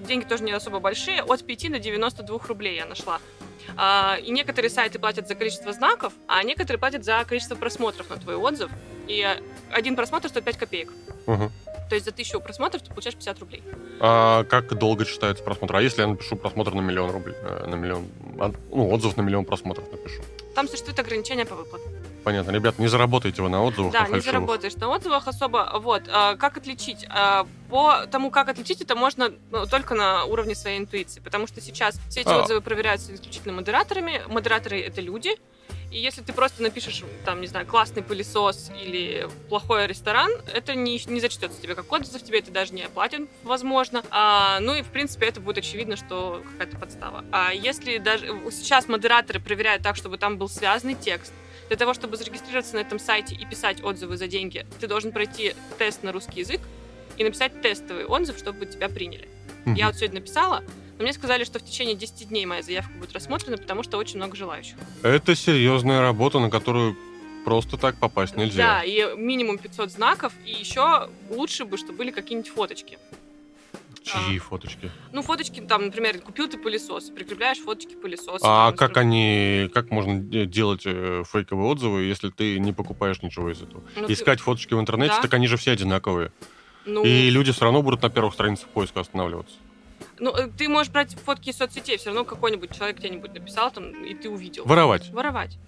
деньги 0.06 0.24
тоже 0.24 0.44
не 0.44 0.52
особо 0.52 0.78
большие, 0.78 1.22
от 1.22 1.42
5 1.42 1.72
до 1.72 1.78
92 1.78 2.38
рублей 2.46 2.76
я 2.76 2.84
нашла. 2.84 3.18
А, 3.76 4.16
и 4.22 4.30
некоторые 4.30 4.70
сайты 4.70 4.98
платят 4.98 5.28
за 5.28 5.34
количество 5.34 5.72
знаков, 5.72 6.12
а 6.28 6.42
некоторые 6.42 6.78
платят 6.78 7.04
за 7.04 7.24
количество 7.24 7.54
просмотров 7.54 8.10
на 8.10 8.16
твой 8.16 8.36
отзыв. 8.36 8.70
И 9.08 9.26
один 9.70 9.96
просмотр 9.96 10.28
стоит 10.28 10.44
5 10.44 10.56
копеек. 10.56 10.92
Мгм. 11.26 11.50
То 11.88 11.94
есть 11.94 12.06
за 12.06 12.12
тысячу 12.12 12.40
просмотров 12.40 12.82
ты 12.82 12.88
получаешь 12.90 13.16
50 13.16 13.38
рублей. 13.40 13.62
А 14.00 14.44
как 14.44 14.72
долго 14.78 15.04
читается 15.04 15.44
просмотр? 15.44 15.76
А 15.76 15.82
если 15.82 16.00
я 16.02 16.06
напишу 16.08 16.36
просмотр 16.36 16.72
на 16.74 16.80
миллион 16.80 17.10
рублей? 17.10 17.34
э, 17.42 17.66
На 17.66 17.74
миллион... 17.74 18.06
а, 18.40 18.50
Ну, 18.70 18.88
отзыв 18.90 19.16
на 19.16 19.22
миллион 19.22 19.44
просмотров 19.44 19.90
напишу. 19.92 20.22
Там 20.54 20.68
существует 20.68 20.98
ограничение 20.98 21.44
по 21.44 21.54
выплатам. 21.54 21.92
Понятно. 22.24 22.50
Ребят, 22.52 22.78
не 22.78 22.88
заработаете 22.88 23.42
вы 23.42 23.48
на 23.48 23.62
отзывах, 23.62 23.92
Да, 23.92 24.00
на 24.00 24.04
не 24.04 24.10
фальшивых. 24.12 24.24
заработаешь 24.24 24.74
на 24.76 24.88
отзывах 24.88 25.26
особо. 25.28 25.70
Вот, 25.80 26.02
а, 26.08 26.36
как 26.36 26.56
отличить? 26.56 27.04
А, 27.08 27.46
По 27.68 28.06
тому, 28.06 28.30
как 28.30 28.48
отличить, 28.48 28.82
это 28.82 28.94
можно 28.94 29.32
ну, 29.50 29.66
только 29.66 29.94
на 29.94 30.24
уровне 30.24 30.54
своей 30.54 30.78
интуиции, 30.78 31.20
потому 31.20 31.46
что 31.46 31.60
сейчас 31.60 31.98
все 32.10 32.20
эти 32.20 32.28
А. 32.28 32.42
отзывы 32.42 32.60
проверяются 32.60 33.14
исключительно 33.14 33.54
модераторами. 33.54 34.22
Модераторы— 34.28 34.78
это 34.82 35.00
люди, 35.00 35.36
и 35.92 35.98
если 35.98 36.22
ты 36.22 36.32
просто 36.32 36.62
напишешь, 36.62 37.02
там, 37.26 37.40
не 37.42 37.46
знаю, 37.46 37.66
классный 37.66 38.02
пылесос 38.02 38.70
или 38.82 39.28
плохой 39.50 39.86
ресторан, 39.86 40.30
это 40.52 40.74
не, 40.74 40.98
не 41.06 41.20
зачтется 41.20 41.60
тебе 41.60 41.74
как 41.74 41.90
отзыв, 41.92 42.22
тебе 42.22 42.38
это 42.38 42.50
даже 42.50 42.72
не 42.72 42.82
оплатят, 42.82 43.22
возможно. 43.42 44.02
А, 44.10 44.58
ну 44.60 44.74
и, 44.74 44.80
в 44.82 44.88
принципе, 44.88 45.26
это 45.26 45.40
будет 45.40 45.58
очевидно, 45.58 45.96
что 45.96 46.42
какая-то 46.52 46.78
подстава. 46.78 47.24
А 47.30 47.52
если 47.52 47.98
даже... 47.98 48.26
Сейчас 48.50 48.88
модераторы 48.88 49.38
проверяют 49.38 49.82
так, 49.82 49.96
чтобы 49.96 50.16
там 50.16 50.38
был 50.38 50.48
связанный 50.48 50.94
текст, 50.94 51.32
для 51.72 51.78
того, 51.78 51.94
чтобы 51.94 52.18
зарегистрироваться 52.18 52.74
на 52.74 52.80
этом 52.80 52.98
сайте 52.98 53.34
и 53.34 53.46
писать 53.46 53.82
отзывы 53.82 54.18
за 54.18 54.26
деньги, 54.26 54.66
ты 54.78 54.86
должен 54.86 55.10
пройти 55.10 55.54
тест 55.78 56.02
на 56.02 56.12
русский 56.12 56.40
язык 56.40 56.60
и 57.16 57.24
написать 57.24 57.62
тестовый 57.62 58.04
отзыв, 58.04 58.36
чтобы 58.36 58.66
тебя 58.66 58.90
приняли. 58.90 59.26
Мгм. 59.64 59.76
Я 59.76 59.86
вот 59.86 59.96
сегодня 59.96 60.20
написала, 60.20 60.62
но 60.98 61.04
мне 61.04 61.14
сказали, 61.14 61.44
что 61.44 61.60
в 61.60 61.64
течение 61.64 61.94
10 61.94 62.28
дней 62.28 62.44
моя 62.44 62.60
заявка 62.62 62.92
будет 62.98 63.14
рассмотрена, 63.14 63.56
потому 63.56 63.82
что 63.84 63.96
очень 63.96 64.16
много 64.16 64.36
желающих. 64.36 64.74
Это 65.02 65.34
серьезная 65.34 66.02
работа, 66.02 66.40
на 66.40 66.50
которую 66.50 66.94
просто 67.46 67.78
так 67.78 67.96
попасть 67.96 68.34
Да, 68.34 68.42
нельзя. 68.42 68.82
и 68.82 69.16
минимум 69.16 69.56
500 69.56 69.92
знаков, 69.92 70.34
и 70.44 70.50
еще 70.50 71.08
лучше 71.30 71.64
бы, 71.64 71.78
чтобы 71.78 71.94
были 71.94 72.10
какие-нибудь 72.10 72.52
фоточки. 72.52 72.98
Чьи 74.04 74.38
фоточки? 74.38 74.90
Ну, 75.12 75.22
фоточки, 75.22 75.60
там, 75.60 75.86
например, 75.86 76.18
купил 76.20 76.48
ты 76.48 76.58
пылесос, 76.58 77.10
прикрепляешь 77.10 77.58
фоточки 77.58 77.94
пылесоса. 77.94 78.38
А 78.42 78.68
там, 78.70 78.76
как 78.76 78.96
они, 78.96 79.70
как 79.72 79.90
можно 79.90 80.18
де- 80.18 80.46
делать 80.46 80.82
э, 80.84 81.22
фейковые 81.30 81.68
отзывы, 81.68 82.02
если 82.02 82.30
ты 82.30 82.58
не 82.58 82.72
покупаешь 82.72 83.22
ничего 83.22 83.50
из 83.50 83.62
этого? 83.62 83.82
ну, 83.96 84.06
ты- 84.06 84.12
Искать 84.12 84.40
фоточки 84.40 84.74
в 84.74 84.80
интернете, 84.80 85.14
Да. 85.16 85.22
так 85.22 85.34
они 85.34 85.46
же 85.46 85.56
все 85.56 85.72
одинаковые. 85.72 86.32
ну, 86.84 87.04
И 87.04 87.30
люди 87.30 87.52
все 87.52 87.64
равно 87.64 87.82
будут 87.82 88.02
на 88.02 88.10
первых 88.10 88.34
страницах 88.34 88.68
поиска 88.68 89.00
останавливаться. 89.00 89.54
Ну, 90.18 90.34
э, 90.36 90.48
ты 90.56 90.68
можешь 90.68 90.92
брать 90.92 91.16
фотки 91.24 91.50
из 91.50 91.56
соцсетей, 91.56 91.96
все 91.96 92.06
равно 92.06 92.24
какой-нибудь 92.24 92.76
человек 92.76 92.98
где-нибудь 92.98 93.34
написал 93.34 93.70
там, 93.70 94.04
и 94.04 94.14
ты 94.14 94.28
увидел. 94.28 94.64
Воровать. 94.64 95.10
Воровать. 95.10 95.58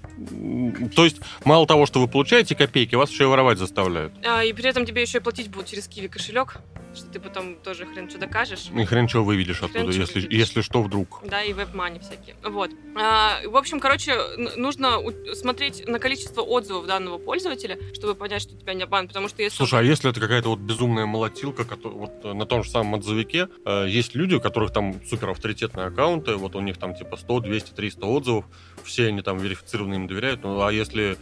То 0.94 1.04
есть, 1.04 1.20
мало 1.44 1.66
того, 1.66 1.86
что 1.86 2.00
вы 2.00 2.08
получаете 2.08 2.54
копейки, 2.54 2.94
вас 2.94 3.10
еще 3.10 3.24
и 3.24 3.26
воровать 3.26 3.58
заставляют. 3.58 4.12
А, 4.24 4.44
и 4.44 4.52
при 4.52 4.68
этом 4.68 4.86
тебе 4.86 5.02
еще 5.02 5.18
и 5.18 5.20
платить 5.20 5.50
будут 5.50 5.68
через 5.68 5.88
Киви 5.88 6.06
кошелек, 6.06 6.58
что 6.94 7.08
ты 7.08 7.18
потом 7.18 7.56
тоже 7.56 7.86
хрен 7.86 8.08
что 8.08 8.18
докажешь. 8.18 8.70
И 8.74 8.84
хрен 8.84 9.08
чего 9.08 9.24
выведешь 9.24 9.58
Хрен 9.58 9.70
оттуда, 9.70 9.92
если, 9.92 10.20
выведешь. 10.20 10.38
если 10.38 10.60
что 10.60 10.82
вдруг. 10.82 11.20
Да, 11.24 11.42
и 11.42 11.52
веб-мани 11.52 11.98
всякие. 11.98 12.36
Вот. 12.44 12.70
А, 12.96 13.40
в 13.46 13.56
общем, 13.56 13.80
короче, 13.80 14.16
нужно 14.56 14.98
смотреть 15.34 15.86
на 15.88 15.98
количество 15.98 16.42
отзывов 16.42 16.86
данного 16.86 17.18
пользователя, 17.18 17.78
чтобы 17.94 18.14
понять, 18.14 18.42
что 18.42 18.56
тебя 18.56 18.74
не 18.74 18.84
обман, 18.84 19.08
потому 19.08 19.28
что 19.28 19.42
если... 19.42 19.56
Слушай, 19.56 19.80
а 19.80 19.82
если 19.82 20.10
это 20.10 20.20
какая-то 20.20 20.50
вот 20.50 20.60
безумная 20.60 21.06
молотилка, 21.06 21.64
которая 21.64 21.98
вот 21.98 22.12
э, 22.22 22.32
на 22.32 22.46
том 22.46 22.62
же 22.62 22.70
самом 22.70 22.94
отзывике 22.94 23.48
э, 23.64 23.86
есть 23.88 24.14
люди, 24.14 24.38
которых 24.44 24.72
там 24.72 25.00
супер 25.08 25.30
авторитетные 25.30 25.86
аккаунты, 25.86 26.36
вот 26.36 26.54
у 26.54 26.60
них 26.60 26.76
там 26.76 26.94
типа 26.94 27.16
100, 27.16 27.40
200, 27.40 27.70
300 27.70 28.06
отзывов, 28.06 28.44
все 28.84 29.06
они 29.08 29.22
там 29.22 29.38
верифицированы 29.38 29.94
им 29.94 30.06
доверяют, 30.06 30.42
ну 30.42 30.60
а 30.62 30.70
если 30.70 31.16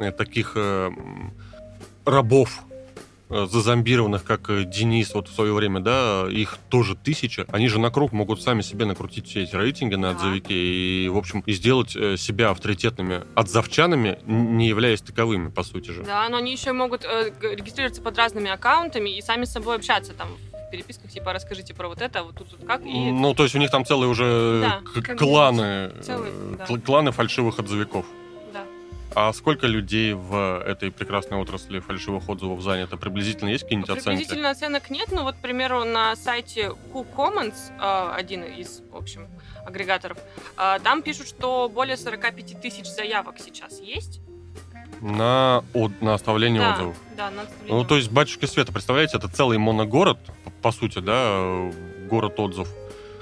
э, 0.00 0.10
таких 0.10 0.54
э, 0.56 0.90
рабов 2.04 2.62
э, 3.30 3.46
зазомбированных, 3.48 4.24
как 4.24 4.50
э, 4.50 4.64
Денис 4.64 5.14
вот 5.14 5.28
в 5.28 5.34
свое 5.36 5.52
время, 5.52 5.78
да, 5.78 6.26
их 6.28 6.58
тоже 6.68 6.96
тысяча, 6.96 7.46
они 7.52 7.68
же 7.68 7.78
на 7.78 7.90
круг 7.90 8.10
могут 8.10 8.42
сами 8.42 8.62
себе 8.62 8.86
накрутить 8.86 9.28
все 9.28 9.44
эти 9.44 9.54
рейтинги 9.54 9.94
на 9.94 10.10
отзывике 10.10 10.52
и, 10.52 11.08
в 11.08 11.16
общем, 11.16 11.44
и 11.46 11.52
сделать 11.52 11.94
э, 11.94 12.16
себя 12.16 12.50
авторитетными 12.50 13.22
отзывчанами, 13.36 14.18
не 14.26 14.66
являясь 14.66 15.00
таковыми, 15.00 15.48
по 15.48 15.62
сути 15.62 15.92
же. 15.92 16.02
Да, 16.02 16.28
но 16.28 16.38
они 16.38 16.50
еще 16.50 16.72
могут 16.72 17.04
э, 17.04 17.30
регистрироваться 17.40 18.02
под 18.02 18.18
разными 18.18 18.50
аккаунтами 18.50 19.16
и 19.16 19.22
сами 19.22 19.44
с 19.44 19.52
собой 19.52 19.76
общаться 19.76 20.12
там 20.12 20.30
переписках, 20.74 21.10
типа, 21.10 21.32
расскажите 21.32 21.74
про 21.74 21.88
вот 21.88 22.00
это, 22.00 22.22
вот 22.24 22.34
тут, 22.36 22.50
тут 22.50 22.64
как, 22.66 22.82
и... 22.84 23.10
Ну, 23.12 23.34
то 23.34 23.44
есть 23.44 23.54
у 23.54 23.58
них 23.58 23.70
там 23.70 23.84
целые 23.84 24.08
уже 24.08 24.60
Да, 24.60 25.14
кланы, 25.16 25.92
Целый, 26.02 26.30
э, 26.32 26.54
да. 26.58 26.66
кл- 26.66 26.80
кланы 26.80 27.12
фальшивых 27.12 27.58
отзывиков. 27.58 28.04
Да. 28.52 28.64
А 29.14 29.32
сколько 29.32 29.66
людей 29.66 30.12
в 30.14 30.60
этой 30.66 30.90
прекрасной 30.90 31.38
отрасли 31.38 31.78
фальшивых 31.78 32.28
отзывов 32.28 32.60
занято? 32.62 32.96
Приблизительно 32.96 33.50
есть 33.50 33.62
какие-нибудь 33.64 33.90
оценки? 33.90 34.08
Приблизительно 34.18 34.50
оценок 34.50 34.90
нет, 34.90 35.12
но 35.12 35.22
вот, 35.22 35.36
к 35.36 35.38
примеру, 35.38 35.84
на 35.84 36.16
сайте 36.16 36.72
KuCommons, 36.92 37.54
э, 37.80 38.12
один 38.16 38.42
из, 38.42 38.82
в 38.90 38.96
общем, 38.96 39.28
агрегаторов, 39.64 40.18
э, 40.58 40.78
там 40.82 41.02
пишут, 41.02 41.28
что 41.28 41.70
более 41.72 41.96
45 41.96 42.60
тысяч 42.60 42.86
заявок 42.86 43.36
сейчас 43.38 43.80
есть. 43.80 44.20
На, 45.04 45.62
от- 45.74 46.00
на 46.00 46.14
оставление 46.14 46.62
да, 46.62 46.72
отзывов. 46.72 46.96
да, 47.14 47.30
на 47.30 47.42
отставление 47.42 47.78
Ну, 47.82 47.84
то 47.86 47.96
есть, 47.96 48.10
батюшки 48.10 48.46
Света, 48.46 48.72
представляете, 48.72 49.18
это 49.18 49.28
целый 49.28 49.58
моногород, 49.58 50.18
по 50.62 50.72
сути, 50.72 50.98
да, 51.00 51.70
город 52.08 52.40
отзыв, 52.40 52.66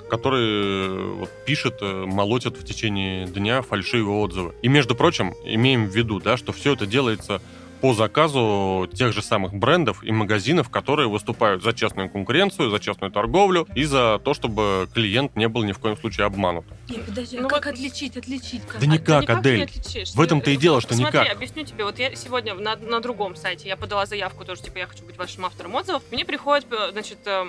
который 0.08 0.44
э, 0.44 1.12
вот, 1.18 1.30
пишет, 1.44 1.78
э, 1.80 2.04
молотит 2.06 2.56
в 2.56 2.64
течение 2.64 3.26
дня 3.26 3.62
фальшивые 3.62 4.16
отзывы. 4.16 4.54
И, 4.62 4.68
между 4.68 4.94
прочим, 4.94 5.34
имеем 5.44 5.86
в 5.88 5.96
виду, 5.96 6.20
да, 6.20 6.36
что 6.36 6.52
все 6.52 6.74
это 6.74 6.86
делается 6.86 7.42
по 7.82 7.92
заказу 7.94 8.88
тех 8.94 9.12
же 9.12 9.22
самых 9.22 9.52
брендов 9.52 10.04
и 10.04 10.12
магазинов, 10.12 10.70
которые 10.70 11.08
выступают 11.08 11.64
за 11.64 11.72
честную 11.72 12.08
конкуренцию, 12.08 12.70
за 12.70 12.78
честную 12.78 13.10
торговлю 13.10 13.66
и 13.74 13.82
за 13.82 14.20
то, 14.24 14.34
чтобы 14.34 14.88
клиент 14.94 15.34
не 15.34 15.48
был 15.48 15.64
ни 15.64 15.72
в 15.72 15.80
коем 15.80 15.96
случае 15.96 16.26
обманут. 16.26 16.64
Нет, 16.88 17.04
подожди, 17.04 17.40
Ну 17.40 17.48
а 17.48 17.50
как 17.50 17.66
вот- 17.66 17.74
отличить, 17.74 18.16
отличить? 18.16 18.64
Как? 18.68 18.80
Да 18.80 18.86
никак, 18.86 19.26
ты 19.26 19.32
Адель. 19.32 19.56
не 19.58 19.64
отличишь. 19.64 20.12
В 20.14 20.20
этом-то 20.20 20.50
и 20.52 20.54
Ну, 20.54 20.60
дело, 20.60 20.80
что 20.80 20.94
Смотри, 20.94 21.18
никак. 21.20 21.34
объясню 21.36 21.64
тебе. 21.64 21.84
Вот 21.84 21.98
я 21.98 22.14
сегодня 22.14 22.54
на, 22.54 22.76
на 22.76 23.00
другом 23.00 23.34
сайте, 23.34 23.68
я 23.68 23.76
подала 23.76 24.06
заявку 24.06 24.44
тоже, 24.44 24.62
типа, 24.62 24.78
я 24.78 24.86
хочу 24.86 25.04
быть 25.04 25.18
вашим 25.18 25.44
автором 25.44 25.74
отзывов. 25.74 26.04
Мне 26.12 26.24
приходит, 26.24 26.66
э, 26.72 26.92
значит, 26.92 27.18
э, 27.26 27.46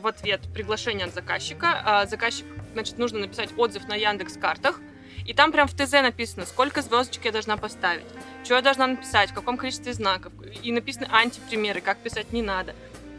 в 0.00 0.06
ответ 0.06 0.40
приглашение 0.54 1.06
от 1.06 1.14
заказчика. 1.14 1.82
А 1.84 2.06
Заказчик, 2.06 2.46
значит, 2.74 2.98
нужно 2.98 3.18
написать 3.18 3.50
отзыв 3.56 3.88
на 3.88 3.94
Яндекс 3.96 4.34
картах. 4.36 4.78
И 5.26 5.34
там 5.34 5.52
прям 5.52 5.68
в 5.68 5.74
ТЗ 5.74 5.92
написано, 5.92 6.46
сколько 6.46 6.82
звездочек 6.82 7.24
я 7.26 7.32
должна 7.32 7.56
поставить, 7.56 8.04
что 8.44 8.54
я 8.54 8.62
должна 8.62 8.86
написать, 8.86 9.30
в 9.30 9.34
каком 9.34 9.56
количестве 9.56 9.92
знаков. 9.92 10.32
И 10.62 10.72
написаны 10.72 11.06
антипримеры, 11.10 11.80
как 11.80 11.98
писать 11.98 12.32
не 12.32 12.42
надо. 12.42 12.74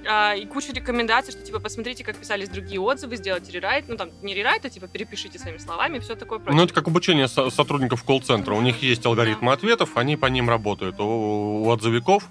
А, 0.08 0.34
и 0.34 0.46
куча 0.46 0.74
рекомендаций, 0.74 1.32
что 1.32 1.44
типа 1.44 1.60
посмотрите, 1.60 2.04
как 2.04 2.18
писались 2.18 2.50
другие 2.50 2.80
отзывы, 2.80 3.18
сделайте 3.18 3.52
рерайт. 3.52 3.86
Ну 3.88 3.98
там 3.98 4.10
не 4.22 4.34
рерайт, 4.34 4.66
а 4.66 4.70
типа 4.70 4.88
перепишите 4.88 5.38
своими 5.38 5.58
словами, 5.58 6.00
все 6.00 6.16
такое 6.16 6.40
прочее. 6.40 6.58
Ну, 6.58 6.64
это 6.64 6.74
как 6.74 6.88
обучение 6.88 7.28
со- 7.28 7.50
сотрудников 7.50 8.04
колл-центра. 8.04 8.54
У 8.56 8.62
них 8.62 8.82
есть 8.82 9.06
алгоритмы 9.06 9.54
ответов, 9.54 9.98
они 9.98 10.18
по 10.18 10.26
ним 10.26 10.50
работают. 10.50 11.00
У, 11.00 11.04
у 11.64 11.70
отзывиков, 11.70 12.28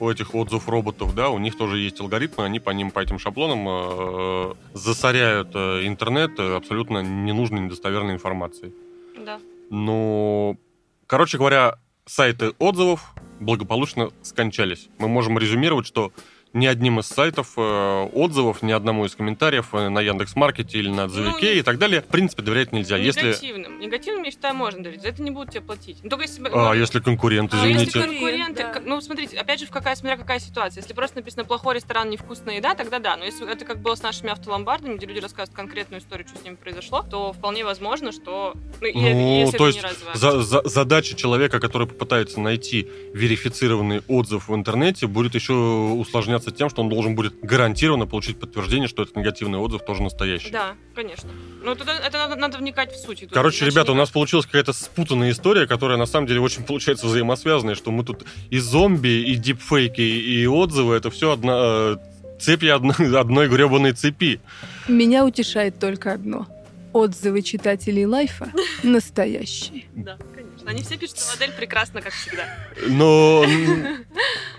у 0.00 0.08
этих 0.08 0.34
отзыв 0.34 0.68
роботов, 0.68 1.14
да, 1.14 1.28
у 1.28 1.38
них 1.38 1.56
тоже 1.56 1.78
есть 1.78 2.00
алгоритмы, 2.00 2.44
они 2.44 2.60
по 2.60 2.70
ним, 2.70 2.90
по 2.90 3.00
этим 3.00 3.18
шаблонам 3.18 3.66
э, 3.68 4.54
засоряют 4.74 5.50
э, 5.54 5.86
интернет 5.86 6.38
э, 6.38 6.56
абсолютно 6.56 7.02
ненужной, 7.02 7.60
недостоверной 7.60 8.14
информацией. 8.14 8.72
Да. 9.18 9.40
Ну, 9.70 10.58
короче 11.06 11.38
говоря, 11.38 11.78
сайты 12.06 12.50
отзывов 12.58 13.14
благополучно 13.40 14.10
скончались. 14.22 14.88
Мы 14.98 15.08
можем 15.08 15.38
резюмировать, 15.38 15.86
что 15.86 16.12
ни 16.54 16.66
одним 16.66 17.00
из 17.00 17.06
сайтов 17.06 17.52
э, 17.56 18.08
отзывов, 18.12 18.62
ни 18.62 18.72
одному 18.72 19.06
из 19.06 19.14
комментариев 19.14 19.68
э, 19.72 19.88
на 19.88 20.00
Яндекс.Маркете 20.00 20.78
или 20.78 20.88
на 20.88 21.04
отзывике 21.04 21.46
Ну, 21.54 21.58
и 21.58 21.62
так 21.62 21.78
далее, 21.78 22.02
в 22.02 22.06
принципе, 22.06 22.42
доверять 22.42 22.72
нельзя. 22.72 22.96
Если, 22.96 23.28
Негативным. 23.28 23.80
Негативным, 23.80 24.22
я 24.24 24.30
считаю, 24.30 24.54
можно 24.54 24.82
доверить. 24.82 25.02
За 25.02 25.08
это 25.08 25.22
не 25.22 25.30
будут 25.30 25.50
тебе 25.50 25.62
платить. 25.62 25.98
Ну, 26.02 26.10
только 26.10 26.24
если... 26.24 26.42
а, 26.46 26.48
ну, 26.50 26.74
если 26.74 27.00
конкурент, 27.00 27.54
а 27.54 27.56
извините. 27.58 27.84
если 27.84 28.00
конкуренты... 28.00 28.62
Да. 28.62 28.80
Ну, 28.84 29.00
смотрите, 29.00 29.38
опять 29.38 29.60
же, 29.60 29.66
в 29.66 29.70
какая, 29.70 29.94
смотря 29.96 30.16
какая 30.16 30.38
ситуация. 30.40 30.80
Если 30.82 30.92
просто 30.92 31.16
написано 31.18 31.44
«плохой 31.44 31.76
ресторан, 31.76 32.10
невкусная 32.10 32.56
еда», 32.56 32.74
тогда 32.74 32.98
да. 32.98 33.16
Но 33.16 33.24
если 33.24 33.50
это 33.50 33.64
как 33.64 33.80
было 33.80 33.94
с 33.94 34.02
нашими 34.02 34.30
автоломбардами, 34.30 34.96
где 34.96 35.06
люди 35.06 35.20
рассказывают 35.20 35.56
конкретную 35.56 36.00
историю, 36.00 36.26
что 36.28 36.38
с 36.38 36.44
ними 36.44 36.56
произошло, 36.56 37.02
то 37.02 37.32
вполне 37.32 37.64
возможно, 37.64 38.12
что... 38.12 38.54
Ну, 38.80 38.88
Ну, 38.92 39.38
если 39.40 39.56
то 39.56 39.68
это 39.68 39.76
есть 39.78 39.82
не 39.82 39.88
развивается. 39.90 40.20
За- 40.20 40.42
за- 40.42 40.68
задача 40.68 41.16
человека, 41.16 41.60
который 41.60 41.86
попытается 41.86 42.40
найти 42.40 42.88
верифицированный 43.14 44.02
отзыв 44.08 44.48
в 44.48 44.54
интернете, 44.54 45.06
будет 45.06 45.34
еще 45.34 45.52
усложняться 45.54 46.41
тем, 46.50 46.68
что 46.70 46.82
он 46.82 46.88
должен 46.88 47.14
будет 47.14 47.38
гарантированно 47.40 48.06
получить 48.06 48.40
подтверждение, 48.40 48.88
что 48.88 49.02
этот 49.02 49.16
негативный 49.16 49.58
отзыв 49.58 49.84
тоже 49.84 50.02
настоящий. 50.02 50.50
Да, 50.50 50.74
конечно. 50.94 51.30
Ну, 51.62 51.74
тогда 51.74 51.96
это 51.98 52.18
надо, 52.18 52.36
надо 52.36 52.58
вникать 52.58 52.92
в 52.92 52.96
суть. 52.96 53.20
Тут 53.20 53.32
Короче, 53.32 53.64
ребята, 53.66 53.92
у 53.92 53.94
никак. 53.94 54.02
нас 54.02 54.10
получилась 54.10 54.46
какая-то 54.46 54.72
спутанная 54.72 55.30
история, 55.30 55.66
которая 55.66 55.98
на 55.98 56.06
самом 56.06 56.26
деле 56.26 56.40
очень 56.40 56.64
получается 56.64 57.06
взаимосвязанная, 57.06 57.74
что 57.74 57.90
мы 57.90 58.04
тут 58.04 58.24
и 58.50 58.58
зомби, 58.58 59.08
и 59.30 59.36
дипфейки, 59.36 60.00
и 60.00 60.46
отзывы, 60.46 60.96
это 60.96 61.10
все 61.10 61.32
одна, 61.32 61.52
э, 61.56 61.96
цепи 62.40 62.66
одной, 62.66 62.94
одной 63.20 63.48
гребаной 63.48 63.92
цепи. 63.92 64.40
Меня 64.88 65.24
утешает 65.24 65.78
только 65.78 66.12
одно. 66.12 66.46
Отзывы 66.92 67.42
читателей 67.42 68.04
Лайфа 68.04 68.52
настоящие. 68.82 69.84
Да, 69.94 70.18
конечно. 70.34 70.70
Они 70.70 70.82
все 70.82 70.96
пишут, 70.98 71.18
что 71.18 71.32
модель 71.32 71.52
прекрасна, 71.56 72.02
как 72.02 72.12
всегда. 72.12 72.44
Но 72.88 73.44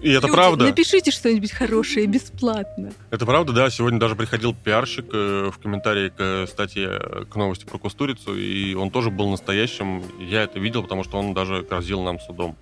И 0.00 0.10
это 0.10 0.26
Люди, 0.26 0.36
правда. 0.36 0.64
Напишите 0.66 1.10
что-нибудь 1.10 1.50
хорошее 1.50 2.06
бесплатно. 2.06 2.92
Это 3.10 3.26
правда, 3.26 3.52
да. 3.52 3.70
Сегодня 3.70 3.98
даже 3.98 4.14
приходил 4.14 4.54
пиарщик 4.54 5.06
э, 5.12 5.50
в 5.52 5.58
комментарии 5.58 6.10
к 6.16 6.46
статье 6.48 6.98
э, 7.00 7.24
к 7.24 7.34
новости 7.34 7.64
про 7.64 7.78
Кустурицу, 7.78 8.36
и 8.36 8.74
он 8.74 8.90
тоже 8.90 9.10
был 9.10 9.28
настоящим. 9.30 10.04
Я 10.20 10.42
это 10.42 10.60
видел, 10.60 10.82
потому 10.82 11.02
что 11.04 11.18
он 11.18 11.34
даже 11.34 11.62
грозил 11.62 12.02
нам 12.02 12.20
судом. 12.20 12.56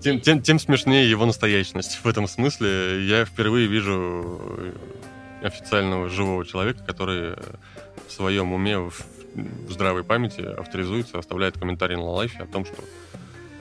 Тем, 0.00 0.20
тем, 0.20 0.42
тем 0.42 0.60
смешнее 0.60 1.10
его 1.10 1.26
настоящность. 1.26 1.98
В 2.04 2.06
этом 2.06 2.28
смысле 2.28 3.04
я 3.04 3.24
впервые 3.24 3.66
вижу 3.66 4.40
э, 4.56 4.72
официального 5.42 6.08
живого 6.08 6.44
человека, 6.46 6.84
который 6.84 7.34
в 8.06 8.12
своем 8.12 8.52
уме, 8.52 8.78
в, 8.78 8.92
в 9.34 9.72
здравой 9.72 10.04
памяти 10.04 10.40
авторизуется, 10.40 11.18
оставляет 11.18 11.58
комментарий 11.58 11.96
на 11.96 12.08
лайфе 12.10 12.44
о 12.44 12.46
том, 12.46 12.64
что 12.64 12.76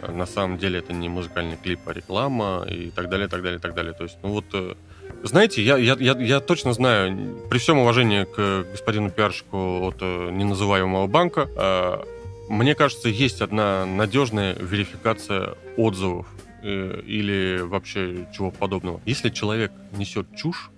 на 0.08 0.26
самом 0.26 0.58
деле 0.58 0.80
это 0.80 0.93
не 0.93 1.10
музыкальный 1.10 1.58
клип, 1.58 1.80
а 1.86 1.93
реклама 1.93 2.66
и 2.70 2.89
так 2.91 3.10
далее, 3.10 3.28
так 3.28 3.41
далее, 3.41 3.60
так 3.60 3.74
далее. 3.74 3.93
То 3.93 4.04
есть, 4.04 4.18
ну 4.24 4.30
вот, 4.30 4.45
э, 4.54 4.76
знаете, 5.24 5.62
я, 5.62 5.78
я, 5.78 5.95
я, 6.00 6.18
я 6.18 6.39
точно 6.39 6.74
знаю, 6.74 7.38
при 7.50 7.58
всем 7.58 7.80
уважении 7.80 8.24
к 8.24 8.66
господину 8.72 9.10
пиарщику 9.10 9.88
от 9.88 9.98
э, 10.02 10.30
неназываемого 10.32 11.08
банка, 11.08 11.48
э, 11.56 12.04
мне 12.50 12.76
кажется, 12.76 13.10
есть 13.10 13.41
одна 13.41 13.86
надежная 13.86 14.54
верификация 14.54 15.56
отзывов 15.76 16.28
э, 16.64 17.02
или 17.06 17.60
вообще 17.62 18.28
чего 18.36 18.52
подобного. 18.52 19.02
Если 19.06 19.30
человек 19.30 19.72
несет 19.98 20.28
чушь, 20.36 20.70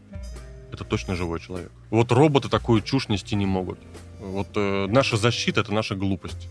это 0.72 0.84
точно 0.84 1.16
живой 1.16 1.40
человек. 1.40 1.72
Вот 1.90 2.12
роботы 2.12 2.50
такую 2.50 2.82
чушь 2.82 3.08
нести 3.10 3.36
не 3.36 3.46
могут. 3.46 3.80
Вот 4.20 4.48
э, 4.56 4.88
наша 4.90 5.18
защита 5.18 5.62
это 5.62 5.74
наша 5.74 5.96
глупость. 5.96 6.50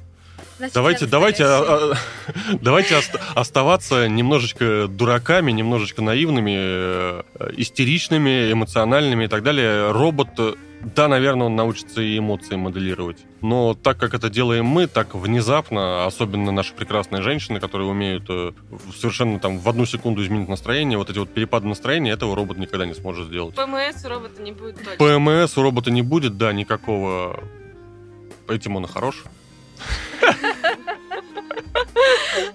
Значит, 0.59 0.75
Давайте, 0.75 1.07
давайте, 1.07 1.45
а, 1.45 1.93
а, 1.93 1.95
давайте 2.61 2.97
ост- 2.97 3.19
оставаться 3.37 4.09
немножечко 4.09 4.89
дураками, 4.89 5.53
немножечко 5.53 6.03
наивными, 6.03 6.57
э, 6.59 7.23
истеричными, 7.57 8.51
эмоциональными 8.53 9.27
и 9.27 9.29
так 9.29 9.45
далее. 9.45 9.93
Робот, 9.93 10.29
да, 10.81 11.07
наверное, 11.07 11.47
он 11.47 11.55
научится 11.55 12.01
и 12.01 12.19
эмоции 12.19 12.57
моделировать. 12.57 13.19
Но 13.41 13.75
так 13.75 13.99
как 13.99 14.15
это 14.15 14.31
делаем 14.31 14.65
мы, 14.67 14.89
так 14.89 15.15
внезапно, 15.15 16.07
особенно 16.07 16.51
наши 16.51 16.75
прекрасные 16.75 17.23
женщины, 17.23 17.61
которые 17.61 17.89
умеют 17.89 18.25
э, 18.29 18.51
совершенно 18.97 19.39
там 19.39 19.59
в 19.61 19.69
одну 19.69 19.87
секунду 19.87 20.25
изменить 20.25 20.49
настроение, 20.49 20.99
вот 20.99 21.09
эти 21.09 21.19
вот 21.19 21.33
перепады 21.33 21.69
настроения, 21.69 22.11
этого 22.11 22.35
робот 22.35 22.59
никогда 22.59 22.85
не 22.85 22.95
сможет 22.95 23.29
сделать. 23.29 23.55
ПМС 23.55 24.05
у 24.05 24.09
робота 24.09 24.43
не 24.43 24.51
будет 24.51 24.77
точно. 24.85 25.19
ПМС 25.19 25.57
у 25.57 25.63
робота 25.63 25.91
не 25.93 26.03
будет, 26.03 26.37
да, 26.37 26.53
никакого. 26.53 27.39
Этим 28.49 28.75
он 28.75 28.85
и 28.87 28.89
хорош. 28.89 29.23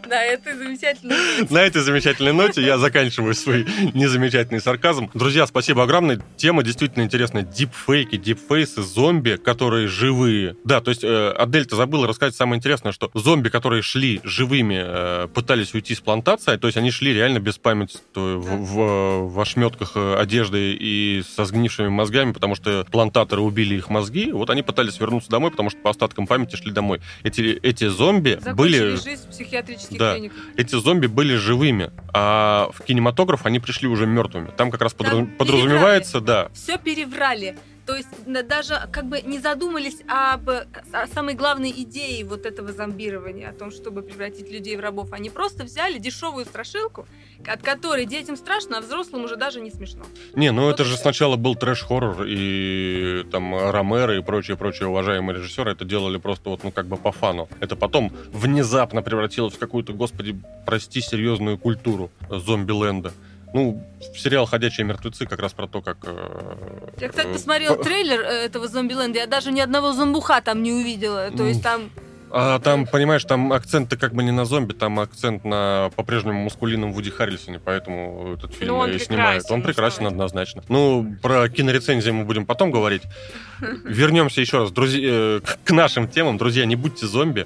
Да, 0.07 0.23
это 0.23 0.55
замечательно. 0.55 1.15
На 1.49 1.59
этой 1.59 1.81
замечательной 1.81 2.33
ноте 2.33 2.61
я 2.61 2.77
заканчиваю 2.77 3.33
свой 3.33 3.65
незамечательный 3.93 4.61
сарказм. 4.61 5.09
Друзья, 5.13 5.47
спасибо 5.47 5.83
огромное. 5.83 6.21
Тема 6.37 6.63
действительно 6.63 7.03
интересная. 7.03 7.43
Дипфейки, 7.43 8.17
дипфейсы, 8.17 8.81
зомби, 8.81 9.37
которые 9.43 9.87
живые. 9.87 10.55
Да, 10.63 10.81
то 10.81 10.89
есть 10.89 11.03
э, 11.03 11.31
Адель-то 11.31 11.75
забыла 11.75 12.07
рассказать 12.07 12.35
самое 12.35 12.57
интересное, 12.57 12.91
что 12.91 13.09
зомби, 13.13 13.49
которые 13.49 13.81
шли 13.81 14.21
живыми, 14.23 14.81
э, 14.85 15.27
пытались 15.33 15.73
уйти 15.73 15.95
с 15.95 15.99
плантации, 15.99 16.57
то 16.57 16.67
есть 16.67 16.77
они 16.77 16.91
шли 16.91 17.13
реально 17.13 17.39
без 17.39 17.57
памяти 17.57 17.97
в, 18.13 18.19
в, 18.19 19.29
в 19.29 19.39
ошметках 19.39 19.93
э, 19.95 20.15
одежды 20.15 20.73
и 20.73 21.23
со 21.35 21.45
сгнившими 21.45 21.87
мозгами, 21.87 22.31
потому 22.33 22.55
что 22.55 22.85
плантаторы 22.91 23.41
убили 23.41 23.75
их 23.75 23.89
мозги. 23.89 24.31
Вот 24.31 24.49
они 24.49 24.61
пытались 24.61 24.99
вернуться 24.99 25.29
домой, 25.29 25.51
потому 25.51 25.69
что 25.69 25.79
по 25.79 25.89
остаткам 25.89 26.27
памяти 26.27 26.55
шли 26.55 26.71
домой. 26.71 27.01
Эти, 27.23 27.59
эти 27.61 27.87
зомби 27.87 28.39
были... 28.55 28.77
Закончили 28.77 29.11
жизнь 29.11 29.29
в 29.29 29.32
психиатрических 29.33 29.97
Да. 29.97 30.13
клиниках. 30.13 30.37
эти 30.57 30.75
зомби 30.79 31.07
были 31.07 31.35
живыми, 31.35 31.91
а 32.13 32.69
в 32.73 32.83
кинематограф 32.83 33.45
они 33.45 33.59
пришли 33.59 33.87
уже 33.87 34.05
мертвыми. 34.05 34.49
Там 34.55 34.71
как 34.71 34.81
раз 34.81 34.93
Там 34.93 35.07
подраз- 35.07 35.37
подразумевается, 35.37 36.21
да. 36.21 36.49
Все 36.53 36.77
переврали. 36.77 37.57
То 37.85 37.95
есть 37.95 38.07
даже 38.25 38.87
как 38.91 39.05
бы 39.07 39.21
не 39.21 39.39
задумались 39.39 39.97
об 40.07 40.49
о 40.49 41.07
самой 41.13 41.35
главной 41.35 41.71
идее 41.71 42.23
вот 42.23 42.45
этого 42.45 42.71
зомбирования, 42.71 43.49
о 43.49 43.53
том, 43.53 43.71
чтобы 43.71 44.01
превратить 44.01 44.49
людей 44.49 44.77
в 44.77 44.79
рабов. 44.79 45.11
Они 45.11 45.29
просто 45.29 45.63
взяли 45.65 45.97
дешевую 45.97 46.45
страшилку, 46.45 47.05
от 47.45 47.61
которой 47.61 48.05
детям 48.05 48.37
страшно, 48.37 48.77
а 48.77 48.81
взрослым 48.81 49.25
уже 49.25 49.35
даже 49.35 49.59
не 49.59 49.69
смешно. 49.69 50.03
Не, 50.33 50.51
ну 50.51 50.63
Вот 50.63 50.75
это 50.75 50.85
же 50.85 50.95
сначала 50.95 51.35
был 51.35 51.55
трэш-хоррор, 51.55 52.23
и 52.25 53.25
там 53.31 53.53
Ромеро 53.71 54.17
и 54.17 54.21
прочие-прочие 54.21 54.87
уважаемые 54.87 55.37
режиссеры 55.37 55.71
это 55.71 55.83
делали 55.83 56.17
просто 56.17 56.49
вот, 56.49 56.63
ну, 56.63 56.71
как 56.71 56.87
бы 56.87 56.95
по 56.95 57.11
фану. 57.11 57.49
Это 57.59 57.75
потом 57.75 58.13
внезапно 58.31 59.01
превратилось 59.01 59.55
в 59.55 59.59
какую-то, 59.59 59.93
господи, 59.93 60.39
прости, 60.65 61.01
серьезную 61.01 61.57
культуру 61.57 62.11
зомби-ленда. 62.29 63.11
Ну, 63.53 63.81
сериал 64.15 64.45
«Ходячие 64.45 64.85
мертвецы» 64.85 65.25
как 65.25 65.39
раз 65.39 65.53
про 65.53 65.67
то, 65.67 65.81
как... 65.81 65.97
э, 66.05 66.55
Я, 66.99 67.09
кстати, 67.09 67.27
э, 67.27 67.33
посмотрела 67.33 67.75
по- 67.75 67.83
трейлер 67.83 68.21
э, 68.21 68.45
этого 68.45 68.67
зомби-ленда, 68.67 69.19
я 69.19 69.27
даже 69.27 69.51
ни 69.51 69.59
одного 69.59 69.93
зомбуха 69.93 70.41
там 70.41 70.63
не 70.63 70.73
увидела. 70.73 71.29
То 71.31 71.45
есть 71.45 71.61
там 71.61 71.89
А 72.31 72.57
там, 72.59 72.87
понимаешь, 72.87 73.23
там 73.25 73.53
акцент-то 73.53 73.95
как 73.95 74.15
бы 74.15 74.23
не 74.23 74.31
на 74.31 74.45
зомби, 74.45 74.73
там 74.73 74.99
акцент 74.99 75.45
на 75.45 75.91
по-прежнему 75.95 76.41
мускулином 76.41 76.91
Вуди 76.93 77.11
Харрельсоне, 77.11 77.59
поэтому 77.59 78.33
этот 78.33 78.55
фильм 78.55 78.71
Ну, 78.73 78.77
он 78.79 78.89
и 78.91 78.97
снимают. 78.97 79.43
прекрасен, 79.43 79.53
Он 79.53 79.59
ну 79.59 79.65
прекрасен 79.67 80.07
однозначно. 80.07 80.63
Ну, 80.67 81.15
про 81.21 81.47
кинорецензии 81.47 82.09
мы 82.09 82.25
будем 82.25 82.47
потом 82.47 82.71
говорить. 82.71 83.03
Вернемся 83.83 84.41
еще 84.41 84.59
раз 84.61 84.71
друзья, 84.71 85.41
к 85.63 85.71
нашим 85.71 86.07
темам. 86.07 86.39
Друзья, 86.39 86.65
не 86.65 86.75
будьте 86.75 87.05
зомби. 87.05 87.45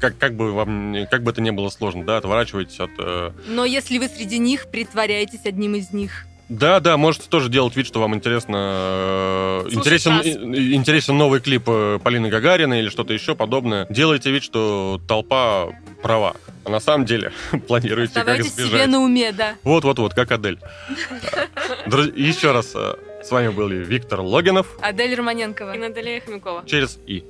Как, 0.00 0.18
как 0.18 0.34
бы 0.36 0.52
вам, 0.52 0.94
как 1.10 1.22
бы 1.22 1.30
это 1.30 1.40
ни 1.40 1.50
было 1.50 1.68
сложно, 1.70 2.04
да, 2.04 2.18
отворачивайтесь 2.18 2.78
от... 2.80 2.90
э, 2.98 3.30
Но 3.48 3.64
если 3.64 3.98
вы 3.98 4.08
среди 4.08 4.38
них, 4.38 4.66
притворяйтесь 4.66 5.40
одним 5.44 5.74
из 5.74 5.90
них. 5.92 6.26
Да, 6.48 6.78
да, 6.78 6.96
можете 6.96 7.28
тоже 7.28 7.48
делать 7.48 7.74
вид, 7.74 7.86
что 7.88 7.98
вам 8.00 8.14
интересно, 8.14 8.56
э, 8.56 9.60
Слушай, 9.64 9.76
интересен, 9.78 10.20
э, 10.22 10.74
интересен 10.74 11.16
новый 11.18 11.40
клип 11.40 11.64
э, 11.66 11.98
Полины 12.02 12.28
Гагариной 12.28 12.80
или 12.80 12.88
что-то 12.88 13.12
еще 13.12 13.34
подобное. 13.34 13.86
Делайте 13.90 14.30
вид, 14.30 14.44
что 14.44 15.00
толпа 15.08 15.70
права. 16.02 16.36
А 16.64 16.68
на 16.70 16.78
самом 16.78 17.04
деле 17.04 17.32
планируете 17.66 18.14
как 18.14 18.22
Оставайтесь 18.28 18.52
себе 18.52 18.64
избежать. 18.66 18.88
на 18.90 19.00
уме, 19.00 19.32
да. 19.32 19.54
Вот-вот-вот, 19.64 20.14
как 20.14 20.30
Адель. 20.30 20.60
Еще 22.14 22.52
раз, 22.52 22.72
э, 22.76 22.94
с 23.24 23.30
вами 23.30 23.48
был 23.48 23.68
Виктор 23.68 24.20
Логинов 24.20 24.68
Адель 24.80 25.14
Романенкова. 25.16 25.74
И 25.74 25.78
Наталья 25.78 26.20
Хомякова. 26.20 26.64
через 26.66 26.98
И. 27.08 27.24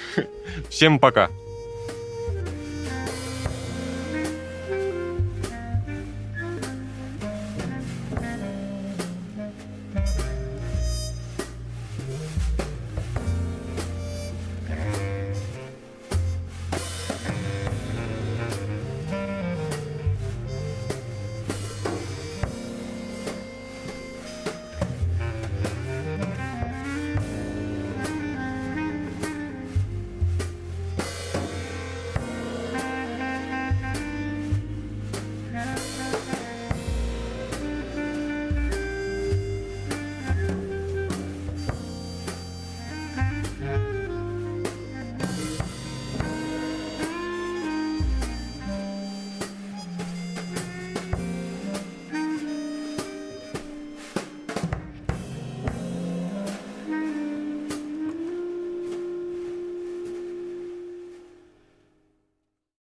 Всем 0.70 0.98
пока. 0.98 1.28